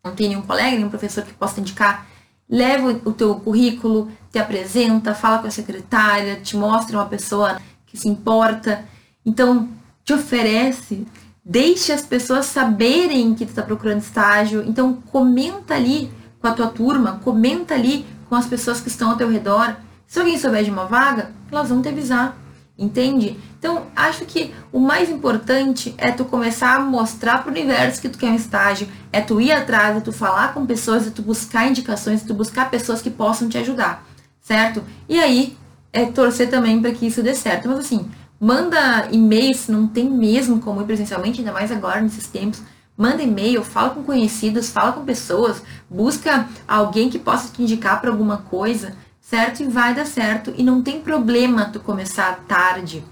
não 0.05 0.15
tem 0.15 0.29
nenhum 0.29 0.43
colega, 0.43 0.77
nenhum 0.77 0.91
professor 0.91 1.25
que 1.25 1.33
possa 1.33 1.61
indicar, 1.61 2.07
leva 2.49 3.01
o 3.05 3.13
teu 3.13 3.35
currículo, 3.37 4.11
te 4.31 4.39
apresenta, 4.39 5.15
fala 5.15 5.39
com 5.39 5.47
a 5.47 5.51
secretária, 5.51 6.37
te 6.37 6.57
mostra 6.57 6.99
uma 6.99 7.07
pessoa 7.07 7.59
que 7.87 7.97
se 7.97 8.09
importa. 8.09 8.85
Então, 9.25 9.69
te 10.05 10.13
oferece, 10.13 11.07
deixe 11.43 11.91
as 11.91 12.03
pessoas 12.03 12.47
saberem 12.47 13.35
que 13.35 13.47
tu 13.47 13.51
está 13.51 13.63
procurando 13.63 14.03
estágio. 14.03 14.63
Então, 14.67 14.95
comenta 15.11 15.75
ali 15.75 16.13
com 16.41 16.47
a 16.47 16.53
tua 16.53 16.69
turma, 16.69 17.21
comenta 17.25 17.75
ali 17.75 18.05
com 18.29 18.35
as 18.35 18.47
pessoas 18.47 18.81
que 18.81 18.89
estão 18.89 19.11
ao 19.11 19.17
teu 19.17 19.31
redor. 19.31 19.77
Se 20.07 20.19
alguém 20.19 20.39
souber 20.39 20.63
de 20.63 20.71
uma 20.71 20.85
vaga, 20.85 21.31
elas 21.51 21.71
vão 21.71 21.81
te 21.81 21.89
avisar. 21.89 22.37
Entende? 22.77 23.39
Então, 23.57 23.87
acho 23.95 24.25
que 24.25 24.53
o 24.72 24.81
mais 24.81 25.09
importante 25.09 25.95
é 25.97 26.11
tu 26.11 26.25
começar 26.25 26.75
a 26.75 26.81
mostrar 26.81 27.39
para 27.39 27.49
o 27.49 27.53
universo 27.53 28.03
que 28.03 28.09
tu 28.09 28.18
quer 28.18 28.31
um 28.31 28.35
estágio, 28.35 28.89
é 29.12 29.20
tu 29.20 29.41
ir 29.41 29.53
atrás, 29.53 29.97
é 29.97 30.01
tu 30.01 30.12
falar 30.12 30.53
com 30.53 30.66
pessoas, 30.66 31.07
é 31.07 31.11
tu 31.11 31.22
buscar 31.22 31.68
indicações, 31.68 32.25
é 32.25 32.27
tu 32.27 32.35
buscar 32.35 32.68
pessoas 32.68 33.01
que 33.01 33.11
possam 33.11 33.49
te 33.49 33.57
ajudar, 33.59 34.05
certo? 34.41 34.83
E 35.09 35.20
aí, 35.20 35.57
é 35.93 36.05
torcer 36.05 36.51
também 36.51 36.81
para 36.81 36.91
que 36.91 37.07
isso 37.07 37.22
dê 37.22 37.33
certo. 37.33 37.68
Mas 37.68 37.79
assim, 37.79 38.11
manda 38.41 39.09
e-mail 39.12 39.55
se 39.55 39.70
não 39.70 39.87
tem 39.87 40.11
mesmo 40.11 40.61
como 40.61 40.83
ir 40.83 40.85
presencialmente, 40.85 41.39
ainda 41.39 41.53
mais 41.53 41.70
agora 41.70 42.01
nesses 42.01 42.27
tempos. 42.27 42.61
Manda 42.97 43.22
e-mail, 43.22 43.62
fala 43.62 43.91
com 43.91 44.03
conhecidos, 44.03 44.70
fala 44.70 44.93
com 44.93 45.05
pessoas, 45.05 45.62
busca 45.89 46.49
alguém 46.66 47.09
que 47.09 47.20
possa 47.20 47.53
te 47.53 47.62
indicar 47.62 48.01
para 48.01 48.11
alguma 48.11 48.39
coisa 48.39 48.95
certo? 49.25 49.62
E 49.62 49.66
vai 49.66 49.95
dar 49.95 50.07
certo 50.07 50.53
e 50.57 50.62
não 50.62 50.83
tem 50.83 51.01
problema 51.01 51.64
tu 51.64 51.81
começar 51.81 52.45
tarde. 52.47 53.03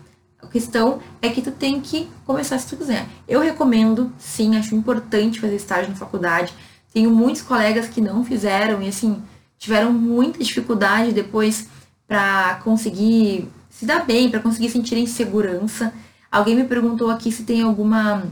A 0.40 0.46
questão 0.46 1.00
é 1.22 1.28
que 1.30 1.40
tu 1.40 1.50
tem 1.50 1.80
que 1.80 2.08
começar 2.26 2.58
se 2.58 2.68
tu 2.68 2.76
quiser. 2.76 3.06
Eu 3.26 3.40
recomendo, 3.40 4.12
sim, 4.18 4.56
acho 4.56 4.74
importante 4.74 5.40
fazer 5.40 5.56
estágio 5.56 5.90
na 5.90 5.96
faculdade. 5.96 6.52
Tenho 6.92 7.10
muitos 7.10 7.42
colegas 7.42 7.88
que 7.88 8.00
não 8.00 8.24
fizeram 8.24 8.82
e 8.82 8.88
assim 8.88 9.22
tiveram 9.58 9.92
muita 9.92 10.42
dificuldade 10.42 11.12
depois 11.12 11.66
para 12.06 12.60
conseguir 12.62 13.48
se 13.70 13.86
dar 13.86 14.04
bem, 14.04 14.30
para 14.30 14.40
conseguir 14.40 14.68
sentir 14.68 15.06
segurança. 15.06 15.94
Alguém 16.30 16.54
me 16.54 16.64
perguntou 16.64 17.10
aqui 17.10 17.32
se 17.32 17.44
tem 17.44 17.62
alguma 17.62 18.24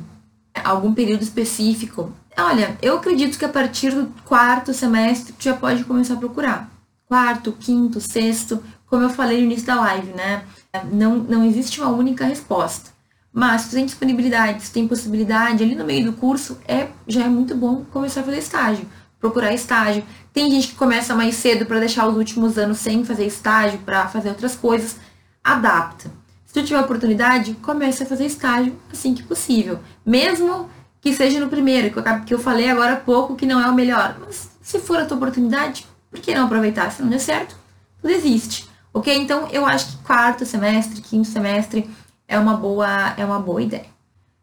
algum 0.62 0.92
período 0.92 1.22
específico. 1.22 2.12
Olha, 2.36 2.76
eu 2.82 2.96
acredito 2.98 3.38
que 3.38 3.44
a 3.44 3.48
partir 3.48 3.92
do 3.92 4.12
quarto 4.24 4.74
semestre 4.74 5.32
tu 5.32 5.42
já 5.42 5.54
pode 5.54 5.84
começar 5.84 6.14
a 6.14 6.18
procurar 6.18 6.69
quarto, 7.10 7.50
quinto, 7.58 8.00
sexto, 8.00 8.62
como 8.86 9.02
eu 9.02 9.10
falei 9.10 9.38
no 9.38 9.46
início 9.46 9.66
da 9.66 9.74
live, 9.80 10.12
né? 10.12 10.44
Não, 10.92 11.16
não 11.16 11.44
existe 11.44 11.80
uma 11.80 11.90
única 11.90 12.24
resposta. 12.24 12.90
Mas 13.32 13.62
se 13.62 13.74
tem 13.74 13.84
disponibilidade, 13.84 14.62
se 14.62 14.70
tem 14.70 14.86
possibilidade, 14.86 15.64
ali 15.64 15.74
no 15.74 15.84
meio 15.84 16.04
do 16.04 16.12
curso, 16.12 16.56
é, 16.68 16.86
já 17.08 17.24
é 17.24 17.28
muito 17.28 17.56
bom 17.56 17.84
começar 17.90 18.20
a 18.20 18.22
fazer 18.22 18.38
estágio, 18.38 18.86
procurar 19.18 19.52
estágio. 19.52 20.04
Tem 20.32 20.48
gente 20.52 20.68
que 20.68 20.74
começa 20.76 21.12
mais 21.12 21.34
cedo 21.34 21.66
para 21.66 21.80
deixar 21.80 22.06
os 22.06 22.16
últimos 22.16 22.56
anos 22.56 22.78
sem 22.78 23.04
fazer 23.04 23.26
estágio, 23.26 23.80
para 23.80 24.06
fazer 24.06 24.28
outras 24.28 24.54
coisas. 24.54 24.96
Adapta. 25.42 26.12
Se 26.46 26.54
tu 26.54 26.62
tiver 26.62 26.78
oportunidade, 26.78 27.54
comece 27.54 28.04
a 28.04 28.06
fazer 28.06 28.26
estágio 28.26 28.76
assim 28.92 29.14
que 29.14 29.24
possível. 29.24 29.80
Mesmo 30.06 30.70
que 31.00 31.12
seja 31.12 31.40
no 31.40 31.48
primeiro, 31.48 31.90
que 31.90 31.98
eu, 31.98 32.04
que 32.24 32.34
eu 32.34 32.38
falei 32.38 32.70
agora 32.70 32.92
há 32.92 32.96
pouco 32.96 33.34
que 33.34 33.46
não 33.46 33.60
é 33.60 33.68
o 33.68 33.74
melhor. 33.74 34.16
Mas 34.20 34.48
se 34.62 34.78
for 34.78 34.98
a 34.98 35.04
tua 35.04 35.16
oportunidade, 35.16 35.89
por 36.10 36.20
que 36.20 36.34
não 36.34 36.46
aproveitar? 36.46 36.90
Se 36.90 37.02
não 37.02 37.08
der 37.08 37.20
certo, 37.20 37.56
tudo 38.00 38.12
existe. 38.12 38.68
Ok? 38.92 39.14
Então 39.16 39.48
eu 39.52 39.64
acho 39.64 39.86
que 39.86 40.04
quarto 40.04 40.44
semestre, 40.44 41.00
quinto 41.00 41.28
semestre 41.28 41.88
é 42.26 42.38
uma 42.38 42.56
boa, 42.56 43.14
é 43.16 43.24
uma 43.24 43.38
boa 43.38 43.62
ideia. 43.62 43.86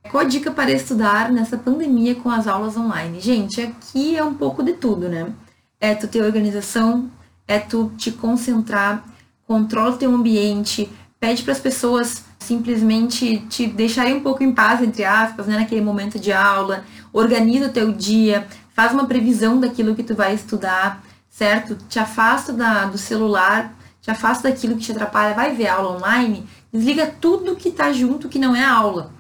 Qual 0.10 0.24
a 0.24 0.28
dica 0.28 0.52
para 0.52 0.72
estudar 0.72 1.30
nessa 1.32 1.58
pandemia 1.58 2.16
com 2.16 2.30
as 2.30 2.48
aulas 2.48 2.78
online? 2.78 3.20
Gente, 3.20 3.62
aqui 3.62 4.16
é 4.16 4.24
um 4.24 4.34
pouco 4.34 4.64
de 4.64 4.74
tudo, 4.74 5.10
né? 5.10 5.34
É 5.80 5.94
tu 5.94 6.08
ter 6.08 6.22
organização, 6.22 7.12
é 7.48 7.60
tu 7.60 7.92
te 7.98 8.12
concentrar, 8.12 9.04
controla 9.46 9.96
o 9.96 9.98
teu 9.98 10.14
ambiente, 10.14 10.90
pede 11.20 11.44
para 11.44 11.52
as 11.52 11.60
pessoas 11.60 12.24
simplesmente 12.40 13.40
te 13.50 13.68
deixarem 13.68 14.16
um 14.16 14.22
pouco 14.22 14.44
em 14.44 14.54
paz, 14.54 14.82
entre 14.82 15.04
aspas, 15.04 15.48
né, 15.48 15.58
naquele 15.58 15.82
momento 15.82 16.18
de 16.18 16.32
aula, 16.32 16.86
organiza 17.12 17.68
o 17.68 17.72
teu 17.72 17.92
dia, 17.92 18.48
faz 18.74 18.94
uma 18.94 19.06
previsão 19.06 19.60
daquilo 19.60 19.96
que 19.96 20.04
tu 20.04 20.16
vai 20.16 20.34
estudar, 20.34 21.04
certo? 21.38 21.78
Te 21.88 22.00
afasta 22.00 22.52
da, 22.52 22.86
do 22.86 22.98
celular, 22.98 23.72
te 24.02 24.10
afasta 24.10 24.50
daquilo 24.50 24.76
que 24.76 24.86
te 24.86 24.92
atrapalha, 24.92 25.36
vai 25.36 25.54
ver 25.54 25.68
aula 25.68 25.96
online, 25.96 26.50
desliga 26.74 27.06
tudo 27.06 27.56
que 27.56 27.70
tá 27.70 27.94
junto 27.94 28.28
que 28.28 28.40
não 28.40 28.56
é 28.56 28.66
aula, 28.66 29.12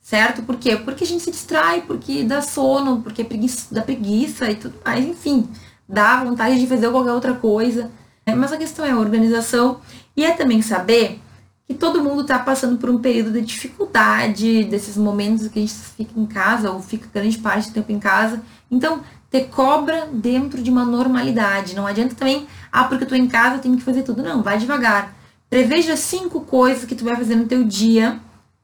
certo? 0.00 0.44
Por 0.44 0.58
quê? 0.58 0.76
Porque 0.76 1.02
a 1.02 1.06
gente 1.06 1.24
se 1.24 1.30
distrai, 1.32 1.82
porque 1.82 2.22
dá 2.22 2.40
sono, 2.40 3.02
porque 3.02 3.24
preguiça, 3.24 3.74
dá 3.74 3.82
preguiça 3.82 4.48
e 4.48 4.54
tudo 4.54 4.76
mais, 4.84 5.04
enfim, 5.04 5.48
dá 5.88 6.22
vontade 6.22 6.60
de 6.60 6.68
fazer 6.68 6.88
qualquer 6.88 7.10
outra 7.10 7.34
coisa. 7.34 7.90
Né? 8.24 8.36
Mas 8.36 8.52
a 8.52 8.56
questão 8.56 8.84
é 8.84 8.92
a 8.92 8.98
organização 8.98 9.80
e 10.16 10.24
é 10.24 10.30
também 10.30 10.62
saber 10.62 11.20
que 11.66 11.74
todo 11.74 12.00
mundo 12.00 12.22
está 12.22 12.38
passando 12.38 12.78
por 12.78 12.88
um 12.88 12.98
período 12.98 13.32
de 13.32 13.40
dificuldade, 13.40 14.62
desses 14.62 14.96
momentos 14.96 15.48
que 15.48 15.58
a 15.58 15.62
gente 15.62 15.74
fica 15.74 16.12
em 16.16 16.26
casa 16.26 16.70
ou 16.70 16.80
fica 16.80 17.08
grande 17.12 17.38
parte 17.38 17.70
do 17.70 17.74
tempo 17.74 17.90
em 17.90 17.98
casa. 17.98 18.40
Então, 18.70 19.02
cobra 19.44 20.08
dentro 20.12 20.62
de 20.62 20.70
uma 20.70 20.84
normalidade. 20.84 21.74
Não 21.74 21.86
adianta 21.86 22.14
também, 22.14 22.46
ah, 22.72 22.84
porque 22.84 23.04
eu 23.04 23.08
tô 23.08 23.14
em 23.14 23.26
casa, 23.26 23.56
eu 23.56 23.60
tenho 23.60 23.76
que 23.76 23.82
fazer 23.82 24.02
tudo. 24.02 24.22
Não, 24.22 24.42
vai 24.42 24.58
devagar. 24.58 25.14
Preveja 25.48 25.96
cinco 25.96 26.40
coisas 26.40 26.84
que 26.84 26.94
tu 26.94 27.04
vai 27.04 27.16
fazer 27.16 27.36
no 27.36 27.46
teu 27.46 27.64
dia 27.64 28.20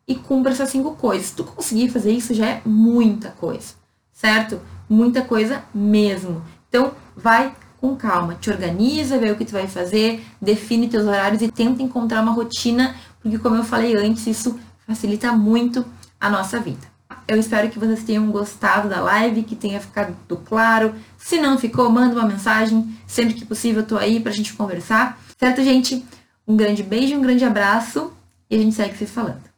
e 0.07 0.14
cumpra 0.14 0.53
essas 0.53 0.70
cinco 0.70 0.95
coisas. 0.97 1.29
Se 1.29 1.37
tu 1.37 1.45
conseguir 1.45 1.89
fazer 1.89 2.12
isso, 2.12 2.35
já 2.35 2.47
é 2.47 2.62
muita 2.64 3.31
coisa, 3.31 3.75
certo? 4.12 4.61
Muita 4.89 5.23
coisa 5.23 5.64
mesmo. 5.75 6.43
Então, 6.68 6.93
vai 7.16 7.55
com 7.81 7.97
calma, 7.97 8.37
te 8.37 8.49
organiza, 8.49 9.18
vê 9.18 9.31
o 9.31 9.37
que 9.37 9.45
tu 9.45 9.53
vai 9.53 9.66
fazer, 9.66 10.25
define 10.41 10.89
teus 10.89 11.05
horários 11.05 11.43
e 11.43 11.51
tenta 11.51 11.83
encontrar 11.83 12.23
uma 12.23 12.31
rotina, 12.31 12.95
porque 13.20 13.39
como 13.39 13.57
eu 13.57 13.64
falei 13.64 13.97
antes, 13.97 14.25
isso 14.27 14.59
facilita 14.87 15.33
muito 15.33 15.85
a 16.20 16.31
nossa 16.31 16.61
vida. 16.61 16.91
Eu 17.27 17.39
espero 17.39 17.70
que 17.70 17.79
vocês 17.79 18.03
tenham 18.03 18.31
gostado 18.31 18.89
da 18.89 19.01
live, 19.01 19.43
que 19.43 19.55
tenha 19.55 19.81
ficado 19.81 20.16
claro. 20.45 20.95
Se 21.16 21.41
não 21.41 21.59
ficou, 21.59 21.89
manda 21.91 22.14
uma 22.14 22.29
mensagem. 22.29 22.89
Sempre 23.07 23.35
que 23.35 23.45
possível, 23.45 23.83
eu 23.83 23.87
tô 23.87 23.97
aí 23.97 24.20
pra 24.20 24.33
gente 24.33 24.55
conversar. 24.55 25.18
Certo, 25.39 25.62
gente? 25.62 26.05
Um 26.47 26.57
grande 26.57 26.83
beijo, 26.83 27.16
um 27.16 27.23
grande 27.23 27.45
abraço 27.45 28.12
e 28.51 28.57
a 28.57 28.59
gente 28.59 28.75
segue 28.75 28.97
se 28.97 29.07
falando. 29.07 29.51